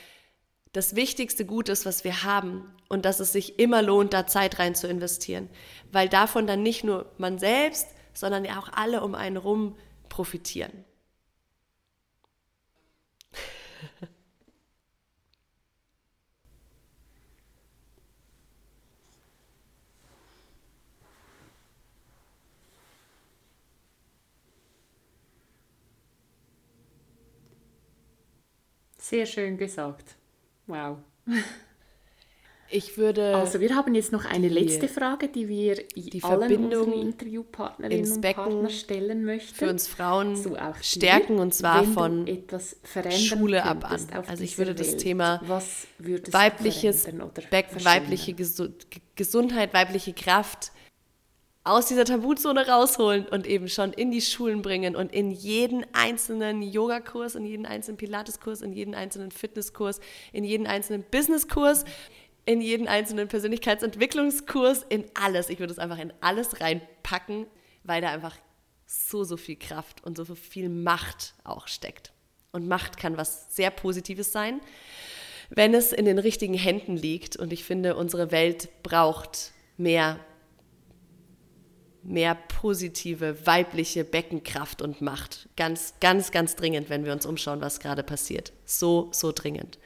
das 0.73 0.95
wichtigste 0.95 1.45
Gut 1.45 1.69
ist, 1.69 1.85
was 1.85 2.03
wir 2.03 2.23
haben 2.23 2.69
und 2.89 3.05
dass 3.05 3.19
es 3.19 3.31
sich 3.31 3.59
immer 3.59 3.81
lohnt, 3.81 4.13
da 4.13 4.27
Zeit 4.27 4.59
rein 4.59 4.75
zu 4.75 4.87
investieren, 4.87 5.49
weil 5.91 6.09
davon 6.09 6.47
dann 6.47 6.63
nicht 6.63 6.83
nur 6.83 7.11
man 7.17 7.39
selbst, 7.39 7.87
sondern 8.13 8.43
ja 8.43 8.59
auch 8.59 8.69
alle 8.73 9.01
um 9.03 9.15
einen 9.15 9.37
rum 9.37 9.77
profitieren. 10.09 10.71
Sehr 28.97 29.25
schön 29.25 29.57
gesagt. 29.57 30.15
Wow. 30.67 30.97
Ich 32.73 32.97
würde. 32.97 33.35
Also 33.35 33.59
wir 33.59 33.75
haben 33.75 33.93
jetzt 33.93 34.11
noch 34.11 34.25
eine 34.25 34.47
letzte 34.47 34.87
Frage, 34.87 35.27
die 35.27 35.47
wir 35.47 35.75
die 35.95 36.23
allen 36.23 36.39
Verbindung 36.39 36.91
Interviewpartnerinnen 36.91 38.11
und 38.11 38.21
Partner 38.21 38.69
stellen 38.69 39.23
möchten. 39.25 39.53
Für 39.53 39.69
uns 39.69 39.87
Frauen 39.87 40.35
so 40.35 40.57
stärken 40.81 41.37
und 41.37 41.53
zwar 41.53 41.83
von 41.83 42.27
Schule 43.11 43.63
ab 43.63 43.91
an. 43.91 44.01
Also 44.27 44.43
ich 44.43 44.57
würde 44.57 44.73
das 44.73 44.97
Thema 44.97 45.39
weibliches 45.99 47.07
Becken, 47.51 47.85
weibliche 47.85 48.33
Gesundheit, 49.15 49.73
weibliche 49.75 50.13
Kraft 50.13 50.71
aus 51.65 51.85
dieser 51.85 52.03
Tabuzone 52.03 52.67
rausholen 52.67 53.25
und 53.27 53.47
eben 53.47 53.69
schon 53.69 53.93
in 53.93 54.11
die 54.11 54.21
Schulen 54.21 54.61
bringen 54.61 54.95
und 54.95 55.13
in 55.13 55.31
jeden 55.31 55.85
einzelnen 55.93 56.61
Yogakurs, 56.61 57.35
in 57.35 57.45
jeden 57.45 57.65
einzelnen 57.65 57.97
Pilateskurs, 57.97 58.61
in 58.61 58.73
jeden 58.73 58.95
einzelnen 58.95 59.31
Fitnesskurs, 59.31 60.01
in 60.33 60.43
jeden 60.43 60.67
einzelnen 60.67 61.05
Businesskurs, 61.09 61.85
in 62.45 62.59
jeden 62.59 62.89
einzelnen 62.89 63.29
Persönlichkeitsentwicklungskurs, 63.29 64.85
in 64.89 65.05
alles. 65.13 65.49
Ich 65.49 65.59
würde 65.59 65.71
es 65.71 65.79
einfach 65.79 65.99
in 65.99 66.11
alles 66.19 66.59
reinpacken, 66.59 67.47
weil 67.83 68.01
da 68.01 68.09
einfach 68.09 68.35
so, 68.85 69.23
so 69.23 69.37
viel 69.37 69.55
Kraft 69.55 70.03
und 70.03 70.17
so 70.17 70.35
viel 70.35 70.67
Macht 70.67 71.33
auch 71.45 71.69
steckt. 71.69 72.11
Und 72.51 72.67
Macht 72.67 72.97
kann 72.97 73.15
was 73.15 73.55
sehr 73.55 73.71
Positives 73.71 74.33
sein, 74.33 74.59
wenn 75.49 75.73
es 75.73 75.93
in 75.93 76.03
den 76.03 76.19
richtigen 76.19 76.53
Händen 76.53 76.97
liegt. 76.97 77.37
Und 77.37 77.53
ich 77.53 77.63
finde, 77.63 77.95
unsere 77.95 78.31
Welt 78.31 78.67
braucht 78.83 79.53
mehr 79.77 80.19
mehr 82.03 82.35
positive 82.35 83.45
weibliche 83.45 84.03
Beckenkraft 84.03 84.81
und 84.81 85.01
Macht. 85.01 85.49
Ganz, 85.55 85.93
ganz, 85.99 86.31
ganz 86.31 86.55
dringend, 86.55 86.89
wenn 86.89 87.05
wir 87.05 87.13
uns 87.13 87.25
umschauen, 87.25 87.61
was 87.61 87.79
gerade 87.79 88.03
passiert. 88.03 88.53
So, 88.65 89.09
so 89.11 89.31
dringend. 89.31 89.79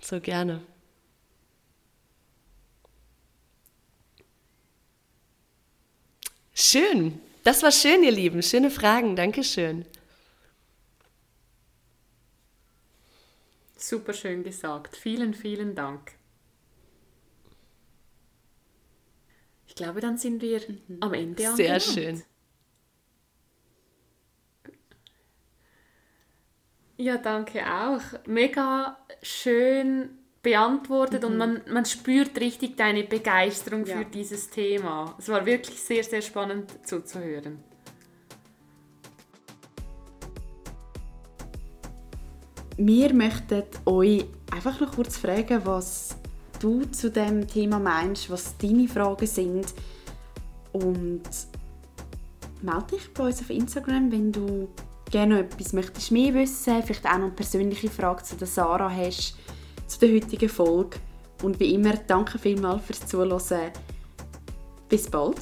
So 0.00 0.20
gerne. 0.20 0.62
Schön. 6.54 7.20
Das 7.42 7.62
war 7.62 7.72
schön, 7.72 8.02
ihr 8.02 8.12
Lieben. 8.12 8.42
Schöne 8.42 8.70
Fragen. 8.70 9.16
Dankeschön. 9.16 9.86
Super 13.76 14.12
schön 14.12 14.44
gesagt. 14.44 14.96
Vielen, 14.96 15.32
vielen 15.32 15.74
Dank. 15.74 16.19
Ich 19.70 19.76
glaube, 19.76 20.00
dann 20.00 20.18
sind 20.18 20.42
wir 20.42 20.58
mhm. 20.58 20.96
am 20.98 21.14
Ende 21.14 21.48
angelangt. 21.48 21.56
Sehr 21.56 21.80
schön. 21.80 22.22
Ja, 26.96 27.16
danke 27.16 27.62
auch. 27.64 28.00
Mega 28.26 28.98
schön 29.22 30.10
beantwortet 30.42 31.22
mhm. 31.22 31.28
und 31.28 31.36
man, 31.38 31.60
man 31.70 31.84
spürt 31.84 32.38
richtig 32.40 32.76
deine 32.76 33.04
Begeisterung 33.04 33.86
ja. 33.86 33.98
für 33.98 34.04
dieses 34.06 34.50
Thema. 34.50 35.14
Es 35.20 35.28
war 35.28 35.46
wirklich 35.46 35.80
sehr, 35.80 36.02
sehr 36.02 36.20
spannend 36.20 36.84
zuzuhören. 36.84 37.62
wir 42.82 43.12
möchten 43.12 43.62
euch 43.84 44.24
einfach 44.50 44.80
noch 44.80 44.92
kurz 44.94 45.18
fragen, 45.18 45.60
was 45.64 46.16
du 46.60 46.84
zu 46.84 47.10
dem 47.10 47.46
Thema 47.46 47.78
meinst, 47.78 48.30
was 48.30 48.56
deine 48.58 48.88
Fragen 48.88 49.26
sind. 49.26 49.74
Und 50.72 51.22
melde 52.62 52.86
dich 52.92 53.12
bei 53.12 53.26
uns 53.26 53.40
auf 53.40 53.50
Instagram, 53.50 54.12
wenn 54.12 54.30
du 54.30 54.68
gerne 55.10 55.34
noch 55.34 55.40
etwas 55.40 55.72
möchtest 55.72 56.12
mehr 56.12 56.32
wissen, 56.34 56.82
vielleicht 56.82 57.06
auch 57.06 57.18
noch 57.18 57.26
eine 57.26 57.30
persönliche 57.32 57.90
Frage 57.90 58.22
zu 58.22 58.36
der 58.36 58.46
Sarah 58.46 58.90
hast, 58.90 59.36
zu 59.86 59.98
der 59.98 60.14
heutigen 60.14 60.48
Folge. 60.48 60.98
Und 61.42 61.58
wie 61.58 61.74
immer, 61.74 61.94
danke 62.06 62.38
vielmals 62.38 62.84
fürs 62.84 63.06
Zuhören. 63.06 63.72
Bis 64.88 65.08
bald. 65.08 65.38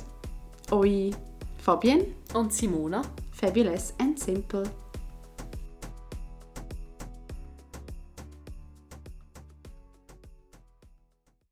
Eure 0.71 1.11
Fabienne 1.59 2.07
Und 2.35 2.53
Simona. 2.53 3.03
Fabulous 3.33 3.95
and 3.99 4.19
Simple. 4.19 4.65